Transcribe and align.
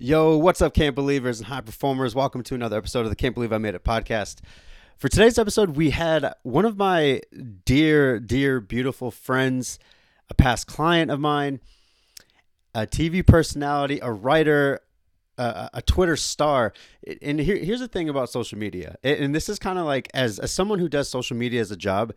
Yo, 0.00 0.36
what's 0.36 0.62
up, 0.62 0.74
camp 0.74 0.94
believers 0.94 1.40
and 1.40 1.48
high 1.48 1.60
performers? 1.60 2.14
Welcome 2.14 2.44
to 2.44 2.54
another 2.54 2.78
episode 2.78 3.00
of 3.00 3.10
the 3.10 3.16
Can't 3.16 3.34
Believe 3.34 3.52
I 3.52 3.58
Made 3.58 3.74
It 3.74 3.82
podcast. 3.82 4.42
For 4.96 5.08
today's 5.08 5.40
episode, 5.40 5.70
we 5.70 5.90
had 5.90 6.34
one 6.44 6.64
of 6.64 6.76
my 6.76 7.20
dear, 7.64 8.20
dear, 8.20 8.60
beautiful 8.60 9.10
friends, 9.10 9.80
a 10.30 10.34
past 10.34 10.68
client 10.68 11.10
of 11.10 11.18
mine, 11.18 11.58
a 12.76 12.86
TV 12.86 13.26
personality, 13.26 13.98
a 14.00 14.12
writer, 14.12 14.82
a, 15.36 15.68
a 15.74 15.82
Twitter 15.82 16.14
star. 16.14 16.72
And 17.20 17.40
here, 17.40 17.56
here's 17.56 17.80
the 17.80 17.88
thing 17.88 18.08
about 18.08 18.30
social 18.30 18.56
media, 18.56 18.94
and 19.02 19.34
this 19.34 19.48
is 19.48 19.58
kind 19.58 19.80
of 19.80 19.84
like 19.84 20.08
as, 20.14 20.38
as 20.38 20.52
someone 20.52 20.78
who 20.78 20.88
does 20.88 21.08
social 21.08 21.36
media 21.36 21.60
as 21.60 21.72
a 21.72 21.76
job, 21.76 22.12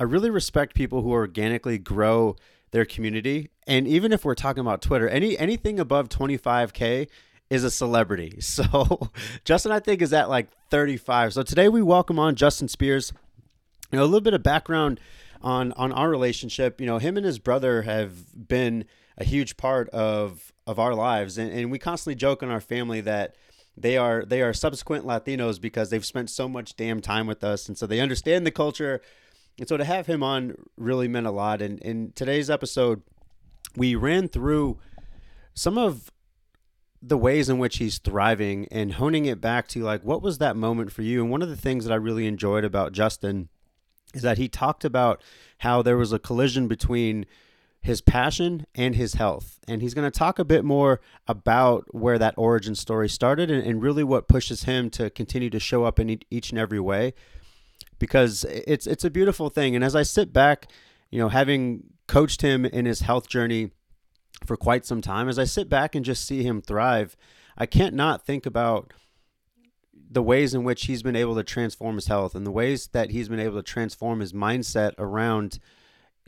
I 0.00 0.02
really 0.02 0.30
respect 0.30 0.74
people 0.74 1.02
who 1.02 1.12
organically 1.12 1.78
grow 1.78 2.34
their 2.70 2.84
community. 2.84 3.50
And 3.66 3.86
even 3.86 4.12
if 4.12 4.24
we're 4.24 4.34
talking 4.34 4.60
about 4.60 4.82
Twitter, 4.82 5.08
any 5.08 5.38
anything 5.38 5.78
above 5.78 6.08
25k 6.08 7.08
is 7.50 7.64
a 7.64 7.70
celebrity. 7.70 8.38
So 8.40 9.10
Justin, 9.44 9.72
I 9.72 9.80
think, 9.80 10.02
is 10.02 10.12
at 10.12 10.28
like 10.28 10.48
35. 10.70 11.34
So 11.34 11.42
today 11.42 11.68
we 11.68 11.82
welcome 11.82 12.18
on 12.18 12.34
Justin 12.34 12.68
Spears. 12.68 13.12
You 13.90 13.98
know, 13.98 14.04
a 14.04 14.06
little 14.06 14.20
bit 14.20 14.34
of 14.34 14.42
background 14.42 15.00
on 15.42 15.72
on 15.72 15.92
our 15.92 16.10
relationship. 16.10 16.80
You 16.80 16.86
know, 16.86 16.98
him 16.98 17.16
and 17.16 17.24
his 17.24 17.38
brother 17.38 17.82
have 17.82 18.48
been 18.48 18.84
a 19.16 19.24
huge 19.24 19.56
part 19.56 19.88
of 19.90 20.52
of 20.66 20.78
our 20.78 20.94
lives, 20.94 21.38
and, 21.38 21.50
and 21.50 21.70
we 21.70 21.78
constantly 21.78 22.14
joke 22.14 22.42
in 22.42 22.50
our 22.50 22.60
family 22.60 23.00
that 23.00 23.34
they 23.76 23.96
are 23.96 24.24
they 24.24 24.42
are 24.42 24.52
subsequent 24.52 25.06
Latinos 25.06 25.60
because 25.60 25.90
they've 25.90 26.04
spent 26.04 26.30
so 26.30 26.48
much 26.48 26.76
damn 26.76 27.00
time 27.00 27.26
with 27.26 27.42
us, 27.44 27.68
and 27.68 27.78
so 27.78 27.86
they 27.86 28.00
understand 28.00 28.46
the 28.46 28.50
culture. 28.50 29.00
And 29.58 29.68
so 29.68 29.76
to 29.76 29.84
have 29.84 30.06
him 30.06 30.22
on 30.22 30.54
really 30.76 31.08
meant 31.08 31.26
a 31.26 31.30
lot. 31.30 31.60
And 31.60 31.78
in 31.80 32.12
today's 32.14 32.48
episode, 32.48 33.02
we 33.76 33.94
ran 33.94 34.28
through 34.28 34.78
some 35.54 35.76
of 35.76 36.10
the 37.00 37.18
ways 37.18 37.48
in 37.48 37.58
which 37.58 37.78
he's 37.78 37.98
thriving 37.98 38.66
and 38.70 38.94
honing 38.94 39.24
it 39.26 39.40
back 39.40 39.68
to 39.68 39.82
like 39.84 40.02
what 40.02 40.20
was 40.20 40.38
that 40.38 40.56
moment 40.56 40.90
for 40.90 41.02
you? 41.02 41.22
And 41.22 41.30
one 41.30 41.42
of 41.42 41.48
the 41.48 41.56
things 41.56 41.84
that 41.84 41.92
i 41.92 41.96
really 41.96 42.26
enjoyed 42.26 42.64
about 42.64 42.92
justin 42.92 43.48
is 44.14 44.22
that 44.22 44.38
he 44.38 44.48
talked 44.48 44.84
about 44.84 45.22
how 45.58 45.82
there 45.82 45.96
was 45.96 46.12
a 46.12 46.18
collision 46.18 46.66
between 46.66 47.24
his 47.80 48.00
passion 48.00 48.66
and 48.74 48.96
his 48.96 49.14
health. 49.14 49.58
And 49.68 49.80
he's 49.80 49.94
going 49.94 50.10
to 50.10 50.18
talk 50.18 50.38
a 50.38 50.44
bit 50.44 50.64
more 50.64 51.00
about 51.26 51.94
where 51.94 52.18
that 52.18 52.34
origin 52.36 52.74
story 52.74 53.08
started 53.08 53.50
and, 53.50 53.64
and 53.64 53.82
really 53.82 54.02
what 54.02 54.28
pushes 54.28 54.64
him 54.64 54.90
to 54.90 55.10
continue 55.10 55.50
to 55.50 55.60
show 55.60 55.84
up 55.84 56.00
in 56.00 56.20
each 56.30 56.50
and 56.50 56.58
every 56.58 56.80
way 56.80 57.14
because 57.98 58.44
it's 58.44 58.86
it's 58.86 59.04
a 59.04 59.10
beautiful 59.10 59.50
thing 59.50 59.74
and 59.74 59.84
as 59.84 59.96
i 59.96 60.02
sit 60.02 60.32
back 60.32 60.70
you 61.10 61.18
know 61.18 61.28
having 61.28 61.82
coached 62.08 62.42
him 62.42 62.64
in 62.64 62.86
his 62.86 63.00
health 63.00 63.28
journey 63.28 63.70
for 64.44 64.56
quite 64.56 64.84
some 64.84 65.00
time. 65.00 65.28
As 65.28 65.38
I 65.38 65.44
sit 65.44 65.68
back 65.68 65.94
and 65.94 66.04
just 66.04 66.24
see 66.24 66.42
him 66.42 66.60
thrive, 66.60 67.16
I 67.56 67.66
can't 67.66 67.94
not 67.94 68.24
think 68.24 68.46
about 68.46 68.92
the 70.10 70.22
ways 70.22 70.54
in 70.54 70.64
which 70.64 70.86
he's 70.86 71.02
been 71.02 71.16
able 71.16 71.34
to 71.34 71.44
transform 71.44 71.96
his 71.96 72.06
health 72.06 72.34
and 72.34 72.46
the 72.46 72.50
ways 72.50 72.88
that 72.88 73.10
he's 73.10 73.28
been 73.28 73.40
able 73.40 73.56
to 73.56 73.62
transform 73.62 74.20
his 74.20 74.32
mindset 74.32 74.92
around 74.96 75.58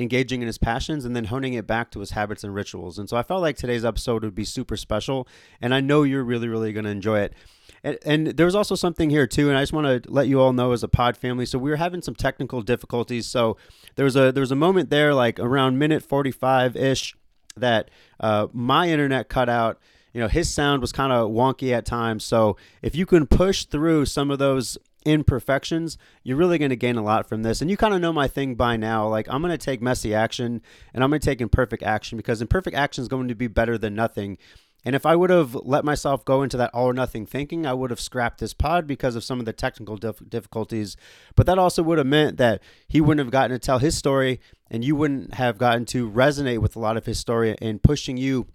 engaging 0.01 0.41
in 0.41 0.47
his 0.47 0.59
passions 0.59 1.05
and 1.05 1.15
then 1.15 1.27
honing 1.27 1.55
it 1.55 1.67
back 1.67 1.91
to 1.93 2.01
his 2.01 2.11
habits 2.11 2.43
and 2.43 2.55
rituals. 2.55 2.99
And 2.99 3.09
so 3.09 3.17
I 3.17 3.23
felt 3.23 3.43
like 3.43 3.57
today's 3.57 3.85
episode 3.85 4.23
would 4.25 4.35
be 4.35 4.45
super 4.45 4.77
special 4.77 5.29
and 5.61 5.75
I 5.75 5.81
know 5.81 6.03
you're 6.03 6.25
really 6.25 6.49
really 6.49 6.73
going 6.73 6.85
to 6.85 6.91
enjoy 6.91 7.21
it. 7.21 7.35
And, 7.83 7.99
and 8.05 8.27
there 8.27 8.47
was 8.47 8.55
also 8.55 8.75
something 8.75 9.09
here 9.09 9.27
too, 9.27 9.49
and 9.49 9.57
I 9.57 9.63
just 9.63 9.73
want 9.73 10.05
to 10.05 10.13
let 10.13 10.29
you 10.29 10.41
all 10.41 10.53
know 10.53 10.73
as 10.73 10.83
a 10.83 10.89
pod 10.89 11.17
family. 11.17 11.47
So 11.47 11.59
we 11.59 11.71
were 11.71 11.77
having 11.77 12.03
some 12.03 12.15
technical 12.15 12.61
difficulties. 12.63 13.27
So 13.27 13.57
there 13.97 14.05
was 14.05 14.17
a 14.17 14.33
there 14.33 14.43
was 14.43 14.53
a 14.53 14.57
moment 14.57 14.91
there, 14.91 15.15
like 15.15 15.39
around 15.39 15.79
minute 15.79 16.03
forty 16.03 16.31
five 16.31 16.77
ish, 16.77 17.17
that 17.57 17.91
uh, 18.19 18.49
my 18.53 18.89
internet 18.89 19.29
cut 19.29 19.49
out. 19.49 19.79
You 20.13 20.21
know, 20.21 20.29
his 20.29 20.53
sound 20.53 20.81
was 20.81 20.93
kind 20.93 21.13
of 21.13 21.31
wonky 21.31 21.73
at 21.73 21.87
times. 21.87 22.25
So 22.25 22.57
if 22.83 22.97
you 22.97 23.07
can 23.07 23.27
push 23.27 23.65
through 23.65 24.07
some 24.07 24.31
of 24.31 24.41
those 24.41 24.77
imperfections, 25.05 25.99
you're 26.23 26.37
really 26.37 26.59
going 26.59 26.71
to 26.71 26.77
gain 26.77 26.97
a 26.97 27.03
lot 27.03 27.29
from 27.29 27.43
this. 27.43 27.61
And 27.61 27.71
you 27.71 27.77
kind 27.77 27.95
of 27.95 28.01
know 28.01 28.13
my 28.13 28.29
thing 28.29 28.55
by 28.55 28.77
now. 28.77 29.09
Like, 29.09 29.27
I'm 29.29 29.43
going 29.43 29.53
to 29.53 29.59
take 29.59 29.83
messy 29.83 30.15
action 30.15 30.63
and 30.95 31.03
I'm 31.03 31.11
going 31.11 31.21
to 31.21 31.25
take 31.25 31.41
imperfect 31.41 31.83
action 31.83 32.17
because 32.17 32.41
imperfect 32.41 32.77
action 32.77 33.03
is 33.03 33.09
going 33.09 33.29
to 33.29 33.35
be 33.35 33.47
better 33.47 33.79
than 33.79 33.95
nothing. 33.95 34.39
And 34.85 34.95
if 34.95 35.05
I 35.05 35.15
would 35.15 35.31
have 35.31 35.55
let 35.55 35.85
myself 35.85 36.25
go 36.25 36.43
into 36.43 36.57
that 36.57 36.71
all 36.73 36.87
or 36.87 36.95
nothing 36.95 37.27
thinking, 37.27 37.67
I 37.67 37.75
would 37.75 37.91
have 37.91 38.01
scrapped 38.01 38.41
this 38.41 38.55
pod 38.55 38.87
because 38.87 39.15
of 39.15 39.25
some 39.25 39.39
of 39.39 39.45
the 39.45 39.53
technical 39.53 39.97
dif- 39.97 40.29
difficulties. 40.29 40.97
But 41.37 41.47
that 41.47 41.59
also 41.59 41.83
would 41.83 41.99
have 41.99 42.07
meant 42.07 42.39
that 42.39 42.63
he 42.89 43.01
wouldn't 43.01 43.25
have 43.25 43.33
gotten 43.33 43.51
to 43.51 43.59
tell 43.59 43.79
his 43.79 43.97
story 43.97 44.41
and 44.71 44.85
you 44.85 44.97
wouldn't 44.97 45.35
have 45.35 45.59
gotten 45.59 45.85
to 45.87 46.11
resonate 46.11 46.59
with 46.59 46.77
a 46.77 46.79
lot 46.79 46.97
of 46.97 47.07
his 47.07 47.19
story 47.19 47.57
and 47.61 47.83
pushing 47.83 48.17
you 48.17 48.47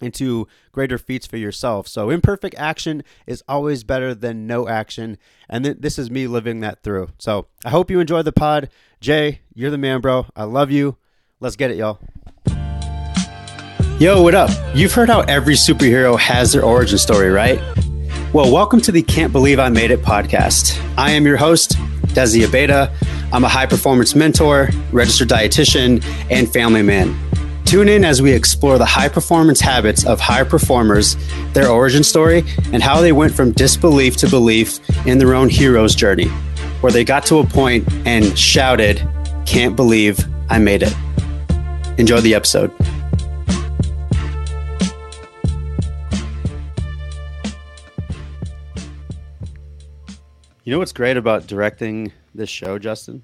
into 0.00 0.46
greater 0.72 0.98
feats 0.98 1.26
for 1.26 1.36
yourself. 1.36 1.86
So 1.88 2.10
imperfect 2.10 2.54
action 2.58 3.02
is 3.26 3.42
always 3.48 3.84
better 3.84 4.14
than 4.14 4.46
no 4.46 4.68
action. 4.68 5.18
And 5.48 5.64
th- 5.64 5.76
this 5.80 5.98
is 5.98 6.10
me 6.10 6.26
living 6.26 6.60
that 6.60 6.82
through. 6.82 7.10
So 7.18 7.46
I 7.64 7.70
hope 7.70 7.90
you 7.90 8.00
enjoy 8.00 8.22
the 8.22 8.32
pod. 8.32 8.70
Jay, 9.00 9.40
you're 9.54 9.70
the 9.70 9.78
man, 9.78 10.00
bro. 10.00 10.26
I 10.34 10.44
love 10.44 10.70
you. 10.70 10.96
Let's 11.40 11.56
get 11.56 11.70
it, 11.70 11.76
y'all. 11.76 11.98
Yo, 13.98 14.22
what 14.22 14.34
up? 14.34 14.50
You've 14.74 14.92
heard 14.92 15.10
how 15.10 15.20
every 15.20 15.54
superhero 15.54 16.18
has 16.18 16.52
their 16.52 16.64
origin 16.64 16.96
story, 16.96 17.28
right? 17.28 17.60
Well, 18.32 18.50
welcome 18.50 18.80
to 18.82 18.92
the 18.92 19.02
Can't 19.02 19.32
Believe 19.32 19.58
I 19.58 19.68
Made 19.68 19.90
It 19.90 20.00
podcast. 20.00 20.80
I 20.96 21.10
am 21.10 21.26
your 21.26 21.36
host, 21.36 21.72
Desi 22.14 22.46
Abeda. 22.46 22.90
I'm 23.32 23.44
a 23.44 23.48
high 23.48 23.66
performance 23.66 24.14
mentor, 24.14 24.70
registered 24.90 25.28
dietitian, 25.28 26.02
and 26.30 26.50
family 26.50 26.82
man. 26.82 27.14
Tune 27.64 27.88
in 27.88 28.04
as 28.04 28.20
we 28.20 28.32
explore 28.32 28.78
the 28.78 28.84
high 28.84 29.08
performance 29.08 29.60
habits 29.60 30.04
of 30.04 30.18
high 30.18 30.42
performers, 30.44 31.16
their 31.52 31.68
origin 31.68 32.02
story, 32.02 32.44
and 32.72 32.82
how 32.82 33.00
they 33.00 33.12
went 33.12 33.32
from 33.32 33.52
disbelief 33.52 34.16
to 34.18 34.28
belief 34.28 34.80
in 35.06 35.18
their 35.18 35.34
own 35.34 35.48
hero's 35.48 35.94
journey, 35.94 36.28
where 36.80 36.90
they 36.90 37.04
got 37.04 37.24
to 37.26 37.38
a 37.38 37.46
point 37.46 37.86
and 38.06 38.36
shouted, 38.38 39.06
Can't 39.46 39.76
believe 39.76 40.18
I 40.48 40.58
made 40.58 40.82
it. 40.82 40.94
Enjoy 41.96 42.20
the 42.20 42.34
episode. 42.34 42.72
You 50.64 50.74
know 50.74 50.78
what's 50.78 50.92
great 50.92 51.16
about 51.16 51.46
directing 51.46 52.12
this 52.34 52.48
show, 52.48 52.78
Justin? 52.78 53.22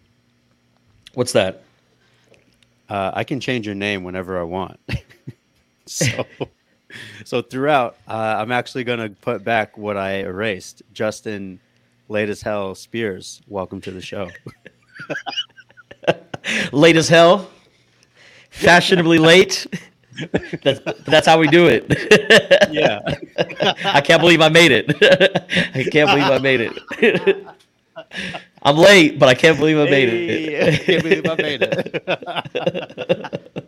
What's 1.15 1.33
that? 1.33 1.63
Uh, 2.89 3.11
I 3.15 3.25
can 3.25 3.41
change 3.41 3.67
your 3.67 3.75
name 3.75 4.05
whenever 4.05 4.39
I 4.39 4.45
want. 4.45 4.79
so, 5.87 6.25
so 7.25 7.43
throughout, 7.43 7.97
uh, 8.07 8.37
I'm 8.39 8.53
actually 8.53 8.85
going 8.85 9.01
to 9.01 9.09
put 9.09 9.43
back 9.45 9.77
what 9.77 9.97
I 9.97 10.21
erased. 10.21 10.83
Justin, 10.93 11.59
late 12.09 12.29
as 12.29 12.43
hell, 12.43 12.75
Spears. 12.75 13.43
Welcome 13.49 13.81
to 13.83 13.91
the 13.91 14.01
show. 14.01 14.31
late 16.73 16.97
as 16.97 17.09
hell, 17.09 17.51
fashionably 18.51 19.19
late. 19.19 19.67
that's 20.63 20.81
that's 21.05 21.27
how 21.27 21.39
we 21.39 21.49
do 21.49 21.67
it. 21.67 21.85
yeah. 22.71 23.01
I 23.85 24.01
can't 24.01 24.21
believe 24.21 24.41
I 24.41 24.49
made 24.49 24.73
it. 24.73 24.95
I 25.75 25.85
can't 25.91 26.09
believe 26.09 26.25
I 26.25 26.39
made 26.39 26.61
it. 26.63 27.47
I'm 28.67 28.77
late, 28.77 29.19
but 29.21 29.29
I 29.29 29.35
can't 29.35 29.57
believe 29.57 29.79
I 29.79 29.85
made 29.85 30.09
it. 30.09 30.75
I 30.75 30.77
can't 30.77 31.03
believe 31.05 31.25
I 31.25 31.37
made 31.37 31.63
it. 31.63 33.65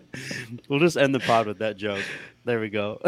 we'll 0.69 0.81
just 0.81 0.97
end 0.97 1.15
the 1.15 1.21
pod 1.21 1.47
with 1.47 1.59
that 1.59 1.77
joke. 1.77 2.03
There 2.45 2.59
we 2.59 2.69
go. 2.69 3.01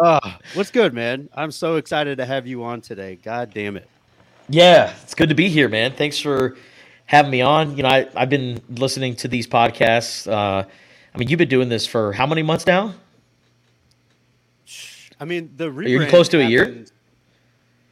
oh, 0.00 0.38
what's 0.54 0.72
good, 0.72 0.92
man? 0.92 1.28
I'm 1.34 1.52
so 1.52 1.76
excited 1.76 2.18
to 2.18 2.26
have 2.26 2.48
you 2.48 2.64
on 2.64 2.80
today. 2.80 3.14
God 3.14 3.54
damn 3.54 3.76
it. 3.76 3.88
Yeah, 4.48 4.92
it's 5.04 5.14
good 5.14 5.28
to 5.28 5.36
be 5.36 5.48
here, 5.48 5.68
man. 5.68 5.92
Thanks 5.92 6.18
for 6.18 6.56
having 7.04 7.30
me 7.30 7.42
on. 7.42 7.76
You 7.76 7.84
know, 7.84 7.88
I, 7.88 8.08
I've 8.16 8.30
been 8.30 8.60
listening 8.68 9.14
to 9.16 9.28
these 9.28 9.46
podcasts. 9.46 10.28
Uh, 10.28 10.64
I 11.14 11.18
mean, 11.18 11.28
you've 11.28 11.38
been 11.38 11.48
doing 11.48 11.68
this 11.68 11.86
for 11.86 12.12
how 12.12 12.26
many 12.26 12.42
months 12.42 12.66
now? 12.66 12.92
I 15.20 15.26
mean, 15.26 15.52
the 15.56 15.70
rebrand. 15.70 15.90
You're 15.90 16.08
close 16.08 16.28
to 16.30 16.38
happened, 16.38 16.48
a 16.48 16.50
year? 16.50 16.84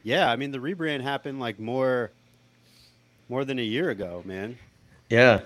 Yeah, 0.03 0.29
I 0.29 0.35
mean, 0.35 0.51
the 0.51 0.59
rebrand 0.59 1.03
happened 1.03 1.39
like 1.39 1.57
more, 1.57 2.11
more 3.29 3.45
than 3.45 3.59
a 3.59 3.63
year 3.63 3.89
ago, 3.89 4.21
man. 4.25 4.57
Yeah. 5.09 5.41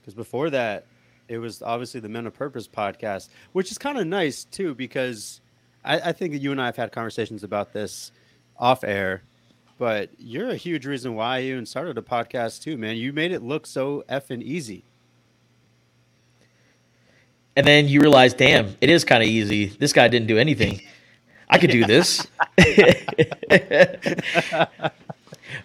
Because 0.00 0.14
before 0.14 0.50
that, 0.50 0.86
it 1.28 1.38
was 1.38 1.62
obviously 1.62 2.00
the 2.00 2.08
Men 2.08 2.26
of 2.26 2.34
Purpose 2.34 2.68
podcast, 2.68 3.28
which 3.52 3.70
is 3.70 3.78
kind 3.78 3.98
of 3.98 4.06
nice 4.06 4.44
too, 4.44 4.74
because 4.74 5.40
I, 5.84 6.00
I 6.00 6.12
think 6.12 6.32
that 6.32 6.38
you 6.38 6.52
and 6.52 6.60
I 6.60 6.66
have 6.66 6.76
had 6.76 6.92
conversations 6.92 7.42
about 7.42 7.72
this 7.72 8.12
off 8.58 8.84
air. 8.84 9.22
But 9.78 10.10
you're 10.18 10.50
a 10.50 10.56
huge 10.56 10.86
reason 10.86 11.14
why 11.14 11.38
I 11.38 11.42
even 11.42 11.66
started 11.66 11.98
a 11.98 12.02
podcast 12.02 12.62
too, 12.62 12.76
man. 12.76 12.96
You 12.96 13.12
made 13.12 13.32
it 13.32 13.42
look 13.42 13.66
so 13.66 14.04
effing 14.08 14.42
easy 14.42 14.84
and 17.56 17.66
then 17.66 17.88
you 17.88 18.00
realize, 18.00 18.34
damn, 18.34 18.76
it 18.80 18.90
is 18.90 19.04
kind 19.04 19.22
of 19.22 19.28
easy. 19.28 19.66
This 19.66 19.92
guy 19.92 20.08
didn't 20.08 20.26
do 20.26 20.38
anything. 20.38 20.80
I 21.48 21.58
could 21.58 21.70
do 21.70 21.84
this. 21.84 22.26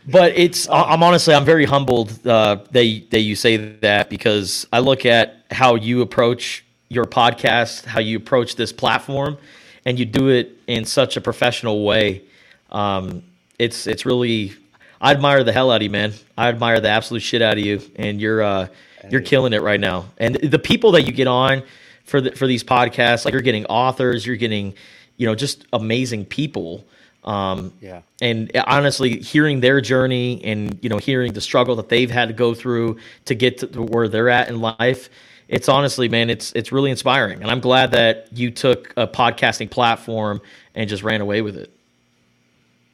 but 0.08 0.34
it's 0.36 0.68
I'm 0.70 1.04
honestly 1.04 1.34
I'm 1.34 1.46
very 1.46 1.66
humbled 1.66 2.26
uh, 2.26 2.58
that 2.72 3.08
that 3.12 3.20
you 3.20 3.36
say 3.36 3.58
that 3.58 4.10
because 4.10 4.68
I 4.72 4.80
look 4.80 5.06
at 5.06 5.46
how 5.52 5.76
you 5.76 6.02
approach 6.02 6.66
your 6.90 7.06
podcast, 7.06 7.86
how 7.86 8.00
you 8.00 8.18
approach 8.18 8.56
this 8.56 8.74
platform, 8.74 9.38
and 9.86 10.00
you 10.00 10.06
do 10.06 10.30
it 10.30 10.58
in 10.68 10.86
such 10.86 11.18
a 11.18 11.22
professional 11.22 11.86
way. 11.86 12.24
Um, 12.72 13.24
it's 13.58 13.88
it's 13.88 14.06
really 14.06 14.54
I 15.02 15.12
admire 15.12 15.44
the 15.44 15.54
hell 15.54 15.72
out 15.72 15.78
of 15.78 15.84
you, 15.84 15.90
man. 15.90 16.14
I 16.38 16.50
admire 16.50 16.80
the 16.80 16.90
absolute 16.90 17.22
shit 17.22 17.42
out 17.42 17.58
of 17.58 17.66
you, 17.66 17.82
and 17.96 18.20
you're 18.20 18.42
uh, 18.42 18.68
you're 19.10 19.22
killing 19.22 19.54
it 19.54 19.62
right 19.62 19.80
now. 19.80 20.06
And 20.18 20.36
the 20.36 20.60
people 20.60 20.92
that 20.94 21.04
you 21.04 21.12
get 21.12 21.28
on 21.28 21.64
for 22.04 22.22
the, 22.22 22.32
for 22.32 22.48
these 22.48 22.64
podcasts, 22.64 23.24
like 23.24 23.32
you're 23.32 23.42
getting 23.42 23.66
authors, 23.68 24.26
you're 24.26 24.36
getting, 24.36 24.74
you 25.18 25.26
know, 25.26 25.36
just 25.36 25.66
amazing 25.72 26.26
people. 26.26 26.84
Um, 27.30 27.74
Yeah. 27.82 28.02
And 28.22 28.52
honestly, 28.68 29.20
hearing 29.20 29.60
their 29.62 29.82
journey 29.82 30.42
and 30.44 30.78
you 30.82 30.90
know 30.90 30.98
hearing 30.98 31.34
the 31.34 31.42
struggle 31.42 31.76
that 31.78 31.90
they've 31.90 32.10
had 32.12 32.28
to 32.30 32.34
go 32.34 32.54
through 32.54 32.98
to 33.26 33.36
get 33.36 33.60
to 33.60 33.82
where 33.84 34.08
they're 34.08 34.30
at 34.30 34.50
in 34.50 34.60
life, 34.60 35.10
it's 35.48 35.70
honestly, 35.70 36.10
man, 36.10 36.30
it's 36.30 36.52
it's 36.54 36.72
really 36.72 36.92
inspiring. 36.92 37.42
And 37.42 37.52
I'm 37.52 37.60
glad 37.60 37.92
that 37.92 38.28
you 38.32 38.52
took 38.52 38.94
a 38.98 39.08
podcasting 39.08 39.70
platform 39.70 40.42
and 40.76 40.90
just 40.90 41.04
ran 41.04 41.22
away 41.22 41.42
with 41.42 41.58
it. 41.58 41.72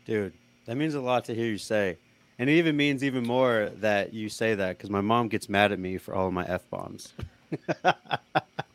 Dude, 0.06 0.34
that 0.66 0.76
means 0.76 0.94
a 0.94 1.02
lot 1.02 1.26
to 1.26 1.36
hear 1.36 1.48
you 1.48 1.58
say. 1.58 1.98
And 2.38 2.50
it 2.50 2.54
even 2.54 2.76
means 2.76 3.04
even 3.04 3.26
more 3.26 3.72
that 3.78 4.14
you 4.14 4.28
say 4.30 4.56
that 4.56 4.78
because 4.78 4.90
my 4.90 5.02
mom 5.02 5.30
gets 5.30 5.48
mad 5.48 5.72
at 5.72 5.80
me 5.80 5.98
for 5.98 6.14
all 6.14 6.28
of 6.28 6.34
my 6.34 6.46
F 6.46 6.70
bombs. 6.70 7.14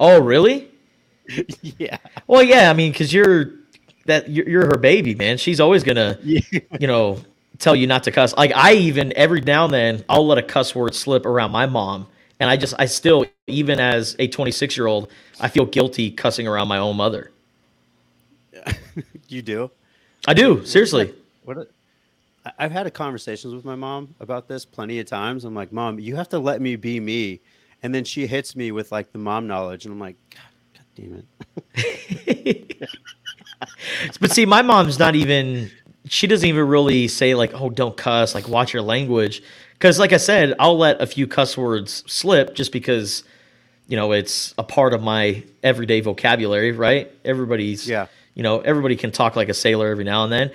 Oh, 0.03 0.19
really? 0.19 0.71
yeah. 1.63 1.99
Well, 2.27 2.43
yeah. 2.43 2.71
I 2.71 2.73
mean, 2.73 2.91
because 2.91 3.13
you're 3.13 3.53
that 4.11 4.31
you're, 4.31 4.49
you're 4.49 4.67
her 4.67 4.79
baby, 4.79 5.17
man. 5.17 5.39
She's 5.39 5.61
always 5.61 5.85
gonna, 5.85 6.21
Yeah. 6.23 6.41
you 6.79 6.89
know, 6.89 7.21
tell 7.59 7.77
you 7.77 7.89
not 7.89 8.05
to 8.05 8.13
cuss. 8.13 8.37
Like 8.37 8.53
I 8.57 8.75
even 8.75 9.13
every 9.17 9.43
now 9.43 9.67
and 9.67 9.75
then 9.75 10.05
I'll 10.09 10.27
let 10.27 10.39
a 10.39 10.45
cuss 10.45 10.75
word 10.77 10.95
slip 10.95 11.27
around 11.27 11.53
my 11.53 11.67
mom, 11.67 12.09
and 12.41 12.51
I 12.51 12.57
just 12.59 12.75
I 12.79 12.87
still 12.87 13.27
even 13.49 13.81
as 13.81 14.17
a 14.21 14.29
26 14.29 14.77
year 14.77 14.87
old 14.89 15.11
I 15.41 15.49
feel 15.49 15.67
guilty 15.67 16.13
cussing 16.13 16.49
around 16.49 16.69
my 16.69 16.79
own 16.79 16.97
mother. 16.97 17.33
You 19.29 19.43
do? 19.43 19.71
I 20.29 20.35
do 20.35 20.65
seriously. 20.67 21.15
What 21.45 21.59
a, 21.59 21.69
I've 22.59 22.73
had 22.73 22.87
a 22.87 22.91
conversations 22.91 23.55
with 23.55 23.65
my 23.65 23.77
mom 23.77 24.15
about 24.21 24.49
this 24.49 24.65
plenty 24.65 24.99
of 25.01 25.07
times. 25.07 25.45
I'm 25.45 25.55
like, 25.55 25.73
Mom, 25.73 25.99
you 26.01 26.17
have 26.17 26.29
to 26.31 26.39
let 26.39 26.61
me 26.61 26.77
be 26.77 27.01
me. 27.01 27.41
And 27.83 27.95
then 27.95 28.05
she 28.05 28.27
hits 28.27 28.57
me 28.57 28.73
with 28.73 28.93
like 28.93 29.13
the 29.13 29.19
mom 29.19 29.47
knowledge, 29.47 29.87
and 29.87 29.93
I'm 29.95 30.01
like, 30.01 30.17
God, 30.31 30.43
God 30.75 30.87
damn 30.97 31.15
it. 31.15 31.27
But 34.21 34.33
see, 34.33 34.47
my 34.47 34.63
mom's 34.63 34.99
not 34.99 35.15
even. 35.15 35.71
She 36.07 36.27
doesn't 36.27 36.49
even 36.49 36.67
really 36.67 37.09
say 37.09 37.35
like, 37.35 37.53
"Oh, 37.55 37.71
don't 37.71 37.97
cuss." 37.97 38.35
Like, 38.35 38.49
watch 38.49 38.73
your 38.73 38.83
language. 38.83 39.43
Because, 39.75 39.99
like 39.99 40.13
I 40.13 40.19
said, 40.19 40.55
I'll 40.59 40.79
let 40.79 41.01
a 41.01 41.07
few 41.07 41.27
cuss 41.27 41.57
words 41.57 42.05
slip 42.07 42.55
just 42.55 42.73
because, 42.73 43.25
you 43.89 43.97
know, 43.97 44.13
it's 44.13 44.55
a 44.59 44.63
part 44.63 44.93
of 44.93 45.03
my 45.03 45.43
everyday 45.63 46.01
vocabulary. 46.01 46.73
Right? 46.73 47.11
Everybody's. 47.25 47.89
Yeah. 47.89 48.07
You 48.35 48.43
know, 48.43 48.61
everybody 48.61 48.97
can 48.97 49.11
talk 49.11 49.37
like 49.37 49.49
a 49.49 49.55
sailor 49.55 49.89
every 49.89 50.05
now 50.05 50.25
and 50.25 50.33
then. 50.33 50.51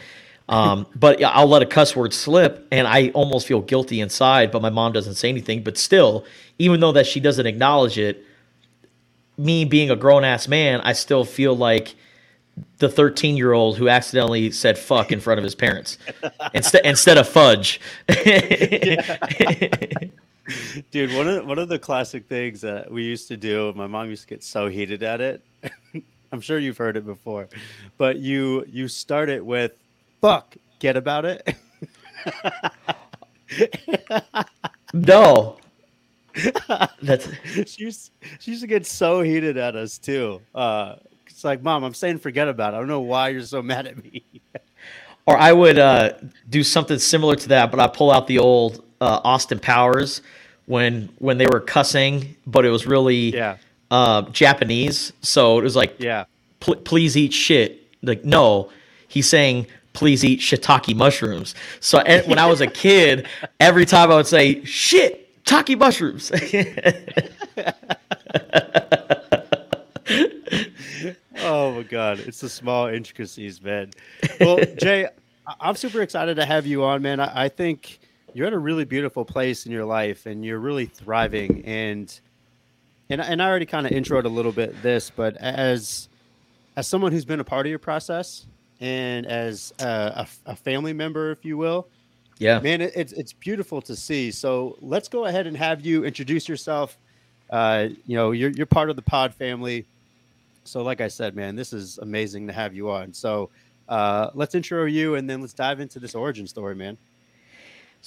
Um, 0.47 0.87
but 0.95 1.23
I'll 1.23 1.47
let 1.47 1.61
a 1.61 1.65
cuss 1.65 1.95
word 1.95 2.13
slip, 2.13 2.67
and 2.71 2.87
I 2.87 3.09
almost 3.09 3.47
feel 3.47 3.61
guilty 3.61 4.01
inside. 4.01 4.51
But 4.51 4.61
my 4.61 4.69
mom 4.69 4.93
doesn't 4.93 5.15
say 5.15 5.29
anything. 5.29 5.63
But 5.63 5.77
still, 5.77 6.25
even 6.57 6.79
though 6.79 6.93
that 6.93 7.05
she 7.05 7.19
doesn't 7.19 7.45
acknowledge 7.45 7.97
it, 7.97 8.23
me 9.37 9.65
being 9.65 9.91
a 9.91 9.95
grown 9.95 10.23
ass 10.23 10.47
man, 10.47 10.81
I 10.81 10.93
still 10.93 11.25
feel 11.25 11.55
like 11.55 11.95
the 12.77 12.89
13 12.89 13.37
year 13.37 13.53
old 13.53 13.77
who 13.77 13.89
accidentally 13.89 14.51
said 14.51 14.77
fuck 14.77 15.11
in 15.11 15.19
front 15.19 15.37
of 15.37 15.43
his 15.43 15.55
parents 15.55 15.97
instead 16.53 16.85
instead 16.85 17.17
of 17.17 17.27
fudge. 17.27 17.79
Dude, 20.91 21.15
one 21.15 21.27
of 21.27 21.45
one 21.45 21.57
of 21.57 21.69
the 21.69 21.79
classic 21.79 22.27
things 22.27 22.61
that 22.61 22.91
we 22.91 23.03
used 23.03 23.27
to 23.29 23.37
do, 23.37 23.73
my 23.75 23.87
mom 23.87 24.09
used 24.09 24.23
to 24.23 24.27
get 24.27 24.43
so 24.43 24.67
heated 24.67 25.03
at 25.03 25.21
it. 25.21 25.41
I'm 26.31 26.41
sure 26.41 26.59
you've 26.59 26.77
heard 26.77 26.97
it 26.97 27.05
before, 27.05 27.47
but 27.97 28.17
you 28.17 28.65
you 28.67 28.87
start 28.87 29.29
it 29.29 29.43
with 29.43 29.71
"fuck," 30.21 30.55
get 30.79 30.97
about 30.97 31.25
it. 31.25 31.55
no. 34.93 35.57
That's 37.01 37.29
she 37.65 37.85
used 37.85 38.11
she 38.39 38.51
used 38.51 38.61
to 38.61 38.67
get 38.67 38.85
so 38.85 39.21
heated 39.21 39.57
at 39.57 39.75
us 39.75 39.97
too. 39.97 40.41
Uh, 40.53 40.95
it's 41.35 41.43
like, 41.43 41.61
Mom, 41.61 41.83
I'm 41.83 41.93
saying 41.93 42.19
forget 42.19 42.47
about 42.47 42.73
it. 42.73 42.77
I 42.77 42.79
don't 42.79 42.87
know 42.87 43.01
why 43.01 43.27
you're 43.27 43.41
so 43.43 43.61
mad 43.61 43.87
at 43.87 44.01
me. 44.01 44.23
or 45.27 45.37
I 45.37 45.51
would 45.51 45.77
uh, 45.77 46.13
do 46.49 46.63
something 46.63 46.97
similar 46.97 47.35
to 47.35 47.49
that, 47.49 47.71
but 47.71 47.79
I 47.81 47.87
pull 47.87 48.09
out 48.09 48.27
the 48.27 48.39
old 48.39 48.81
uh, 49.01 49.19
Austin 49.21 49.59
Powers 49.59 50.21
when 50.65 51.09
when 51.19 51.37
they 51.37 51.45
were 51.51 51.59
cussing, 51.59 52.37
but 52.47 52.63
it 52.63 52.69
was 52.69 52.87
really 52.87 53.33
Yeah. 53.35 53.57
uh, 53.91 54.21
Japanese. 54.31 55.11
So 55.23 55.59
it 55.59 55.63
was 55.63 55.75
like 55.75 55.95
yeah. 55.99 56.23
pl- 56.61 56.77
please 56.77 57.17
eat 57.17 57.33
shit. 57.33 57.83
Like, 58.01 58.23
no, 58.23 58.69
he's 59.09 59.27
saying, 59.27 59.67
please 59.91 60.23
eat 60.23 60.39
shiitake 60.39 60.95
mushrooms. 60.95 61.53
So 61.81 62.01
when 62.27 62.39
I 62.39 62.45
was 62.45 62.61
a 62.61 62.67
kid, 62.67 63.27
every 63.59 63.85
time 63.85 64.09
I 64.09 64.15
would 64.15 64.27
say, 64.27 64.63
shit, 64.63 65.43
taki 65.43 65.75
mushrooms. 65.75 66.31
Oh 71.39 71.71
my 71.73 71.83
god, 71.83 72.19
it's 72.19 72.39
the 72.39 72.49
small 72.49 72.87
intricacies, 72.87 73.61
man. 73.61 73.91
Well, 74.39 74.59
Jay, 74.77 75.07
I'm 75.59 75.75
super 75.75 76.01
excited 76.01 76.35
to 76.35 76.45
have 76.45 76.65
you 76.65 76.83
on, 76.83 77.01
man. 77.01 77.19
I, 77.19 77.45
I 77.45 77.49
think 77.49 77.99
you're 78.33 78.47
at 78.47 78.53
a 78.53 78.59
really 78.59 78.85
beautiful 78.85 79.25
place 79.25 79.65
in 79.65 79.71
your 79.71 79.85
life, 79.85 80.25
and 80.25 80.45
you're 80.45 80.59
really 80.59 80.85
thriving. 80.85 81.63
And 81.65 82.19
and 83.09 83.21
and 83.21 83.41
I 83.41 83.47
already 83.47 83.65
kind 83.65 83.85
of 83.85 83.91
introed 83.91 84.25
a 84.25 84.29
little 84.29 84.51
bit 84.51 84.81
this, 84.81 85.09
but 85.09 85.37
as 85.37 86.09
as 86.75 86.87
someone 86.87 87.11
who's 87.11 87.25
been 87.25 87.39
a 87.39 87.45
part 87.45 87.65
of 87.65 87.69
your 87.69 87.79
process, 87.79 88.45
and 88.79 89.25
as 89.25 89.73
a, 89.79 89.85
a, 89.85 90.27
a 90.51 90.55
family 90.55 90.93
member, 90.93 91.31
if 91.31 91.45
you 91.45 91.57
will, 91.57 91.87
yeah. 92.39 92.59
man, 92.59 92.81
it, 92.81 92.93
it's 92.95 93.13
it's 93.13 93.33
beautiful 93.33 93.81
to 93.83 93.95
see. 93.95 94.31
So 94.31 94.77
let's 94.81 95.07
go 95.07 95.25
ahead 95.25 95.47
and 95.47 95.55
have 95.57 95.85
you 95.85 96.03
introduce 96.03 96.49
yourself. 96.49 96.97
Uh, 97.49 97.89
you 98.05 98.15
know, 98.15 98.31
you're 98.31 98.49
you're 98.49 98.65
part 98.65 98.89
of 98.89 98.95
the 98.95 99.01
Pod 99.01 99.33
family. 99.33 99.85
So, 100.65 100.83
like 100.83 101.01
I 101.01 101.07
said, 101.07 101.35
man, 101.35 101.55
this 101.55 101.73
is 101.73 101.97
amazing 101.99 102.47
to 102.47 102.53
have 102.53 102.73
you 102.73 102.89
on. 102.89 103.13
So, 103.13 103.49
uh, 103.87 104.31
let's 104.33 104.55
intro 104.55 104.85
you, 104.85 105.15
and 105.15 105.29
then 105.29 105.41
let's 105.41 105.53
dive 105.53 105.79
into 105.79 105.99
this 105.99 106.15
origin 106.15 106.47
story, 106.47 106.75
man. 106.75 106.97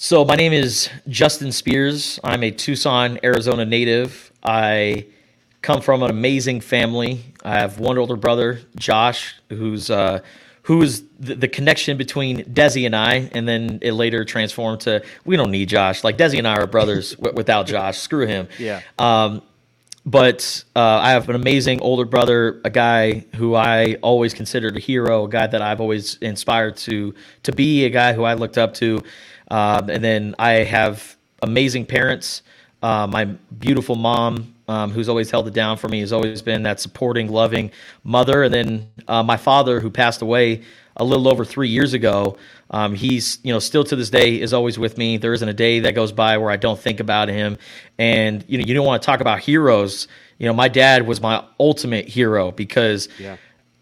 So 0.01 0.23
my 0.23 0.35
name 0.35 0.53
is 0.53 0.89
Justin 1.09 1.51
Spears. 1.51 2.21
I'm 2.23 2.41
a 2.43 2.51
Tucson, 2.51 3.19
Arizona 3.21 3.65
native. 3.65 4.31
I 4.41 5.07
come 5.61 5.81
from 5.81 6.03
an 6.03 6.09
amazing 6.09 6.61
family. 6.61 7.21
I 7.43 7.59
have 7.59 7.79
one 7.79 7.97
older 7.97 8.15
brother, 8.15 8.61
Josh, 8.77 9.35
who's 9.49 9.91
uh, 9.91 10.21
who 10.63 10.81
is 10.83 11.03
the, 11.19 11.35
the 11.35 11.47
connection 11.49 11.97
between 11.97 12.45
Desi 12.45 12.85
and 12.85 12.95
I, 12.95 13.29
and 13.33 13.45
then 13.45 13.79
it 13.81 13.91
later 13.91 14.23
transformed 14.23 14.79
to 14.81 15.03
we 15.25 15.35
don't 15.35 15.51
need 15.51 15.67
Josh. 15.67 16.05
Like 16.05 16.17
Desi 16.17 16.37
and 16.37 16.47
I 16.47 16.55
are 16.55 16.65
brothers 16.67 17.15
w- 17.15 17.35
without 17.35 17.67
Josh. 17.67 17.97
Screw 17.97 18.25
him. 18.25 18.47
Yeah. 18.57 18.81
Um, 18.97 19.41
but 20.09 20.63
uh, 20.75 20.79
I 20.79 21.11
have 21.11 21.29
an 21.29 21.35
amazing 21.35 21.81
older 21.81 22.03
brother, 22.03 22.59
a 22.65 22.71
guy 22.71 23.25
who 23.35 23.53
I 23.53 23.97
always 24.01 24.33
considered 24.33 24.75
a 24.75 24.79
hero, 24.79 25.25
a 25.25 25.29
guy 25.29 25.45
that 25.45 25.61
I've 25.61 25.79
always 25.79 26.15
inspired 26.15 26.77
to 26.77 27.13
to 27.43 27.51
be, 27.51 27.85
a 27.85 27.91
guy 27.91 28.13
who 28.13 28.23
I 28.23 28.33
looked 28.33 28.57
up 28.57 28.73
to. 28.75 29.03
Um, 29.51 29.87
and 29.91 30.03
then 30.03 30.33
I 30.39 30.63
have 30.63 31.15
amazing 31.43 31.85
parents. 31.85 32.41
Uh, 32.81 33.05
my 33.05 33.25
beautiful 33.59 33.95
mom, 33.95 34.55
um, 34.67 34.89
who's 34.89 35.09
always 35.09 35.29
held 35.29 35.47
it 35.47 35.53
down 35.53 35.77
for 35.77 35.89
me, 35.89 35.99
has 35.99 36.11
always 36.11 36.41
been 36.41 36.63
that 36.63 36.79
supporting, 36.79 37.31
loving 37.31 37.69
mother. 38.03 38.41
And 38.43 38.53
then 38.53 38.89
uh, 39.07 39.21
my 39.21 39.37
father, 39.37 39.79
who 39.79 39.91
passed 39.91 40.23
away 40.23 40.63
a 40.99 41.03
little 41.03 41.27
over 41.27 41.45
three 41.45 41.69
years 41.69 41.93
ago. 41.93 42.37
Um, 42.71 42.93
he's, 42.93 43.39
you 43.43 43.51
know, 43.51 43.59
still 43.59 43.83
to 43.85 43.95
this 43.95 44.09
day 44.09 44.39
is 44.39 44.53
always 44.53 44.77
with 44.77 44.97
me. 44.97 45.17
There 45.17 45.33
isn't 45.33 45.47
a 45.49 45.53
day 45.53 45.79
that 45.81 45.95
goes 45.95 46.11
by 46.11 46.37
where 46.37 46.51
I 46.51 46.57
don't 46.57 46.79
think 46.79 46.99
about 46.99 47.29
him. 47.29 47.57
And 47.97 48.45
you 48.47 48.57
know, 48.57 48.65
you 48.65 48.73
don't 48.73 48.85
want 48.85 49.01
to 49.01 49.05
talk 49.05 49.21
about 49.21 49.39
heroes. 49.39 50.07
You 50.37 50.47
know, 50.47 50.53
my 50.53 50.67
dad 50.67 51.07
was 51.07 51.21
my 51.21 51.43
ultimate 51.59 52.07
hero 52.07 52.51
because 52.51 53.09
Yeah. 53.19 53.37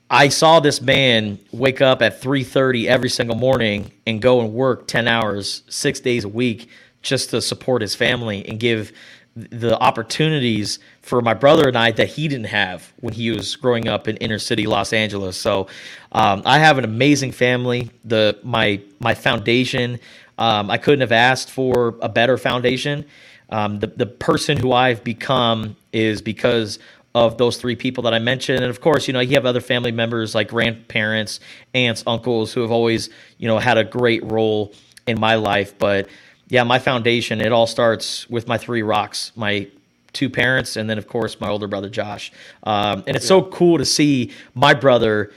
I 0.10 0.30
saw 0.30 0.62
this 0.62 0.82
man 0.82 1.38
wake 1.52 1.82
up 1.82 2.02
at 2.02 2.22
3:30 2.22 2.88
every 2.88 3.10
single 3.10 3.36
morning 3.36 3.92
and 4.06 4.22
go 4.22 4.40
and 4.40 4.54
work 4.54 4.88
10 4.88 5.08
hours, 5.08 5.64
6 5.68 6.00
days 6.00 6.24
a 6.24 6.30
week 6.30 6.70
just 7.02 7.30
to 7.32 7.42
support 7.42 7.82
his 7.82 7.94
family 7.94 8.46
and 8.48 8.60
give 8.60 8.92
the 9.36 9.78
opportunities 9.80 10.80
for 11.08 11.22
my 11.22 11.34
brother 11.34 11.68
and 11.68 11.78
I 11.78 11.92
that 11.92 12.10
he 12.10 12.28
didn't 12.28 12.48
have 12.48 12.92
when 13.00 13.14
he 13.14 13.32
was 13.32 13.56
growing 13.56 13.88
up 13.88 14.08
in 14.08 14.18
inner 14.18 14.40
city 14.40 14.68
Los 14.68 14.94
Angeles. 14.94 15.38
So 15.38 15.68
um, 16.12 16.42
I 16.46 16.60
have 16.60 16.78
an 16.78 16.84
amazing 16.84 17.32
family. 17.32 17.90
The 18.06 18.38
my 18.44 18.82
my 19.00 19.16
foundation, 19.16 20.00
um, 20.38 20.70
I 20.70 20.78
couldn't 20.78 21.02
have 21.02 21.12
asked 21.14 21.50
for 21.50 21.96
a 22.02 22.10
better 22.10 22.38
foundation. 22.38 23.06
Um, 23.50 23.80
the 23.80 23.88
the 23.88 24.06
person 24.06 24.58
who 24.58 24.74
I've 24.74 25.04
become 25.04 25.78
is 25.94 26.22
because 26.22 26.80
of 27.16 27.38
those 27.38 27.58
three 27.58 27.76
people 27.76 28.04
that 28.04 28.14
I 28.14 28.20
mentioned. 28.20 28.60
And 28.62 28.70
of 28.70 28.82
course, 28.82 29.08
you 29.08 29.14
know, 29.14 29.22
you 29.22 29.36
have 29.36 29.46
other 29.46 29.62
family 29.62 29.92
members 29.92 30.36
like 30.36 30.50
grandparents, 30.50 31.40
aunts, 31.74 32.04
uncles 32.06 32.54
who 32.54 32.62
have 32.62 32.72
always, 32.72 33.10
you 33.40 33.48
know, 33.48 33.58
had 33.58 33.78
a 33.78 33.84
great 33.84 34.24
role 34.24 34.74
in 35.08 35.20
my 35.20 35.36
life. 35.36 35.78
But 35.80 36.10
yeah, 36.48 36.64
my 36.64 36.80
foundation, 36.80 37.42
it 37.42 37.52
all 37.52 37.66
starts 37.66 38.30
with 38.30 38.48
my 38.48 38.58
three 38.58 38.84
rocks, 38.84 39.32
my 39.36 39.68
two 40.14 40.30
parents, 40.30 40.76
and 40.76 40.90
then 40.90 40.98
of 40.98 41.08
course 41.08 41.40
my 41.40 41.50
older 41.50 41.68
brother 41.68 41.90
Josh. 41.90 42.32
Um, 42.64 43.04
and 43.08 43.16
it's 43.16 43.28
so 43.28 43.44
cool 43.44 43.78
to 43.78 43.86
see 43.86 44.32
my 44.54 44.74
brother 44.74 45.32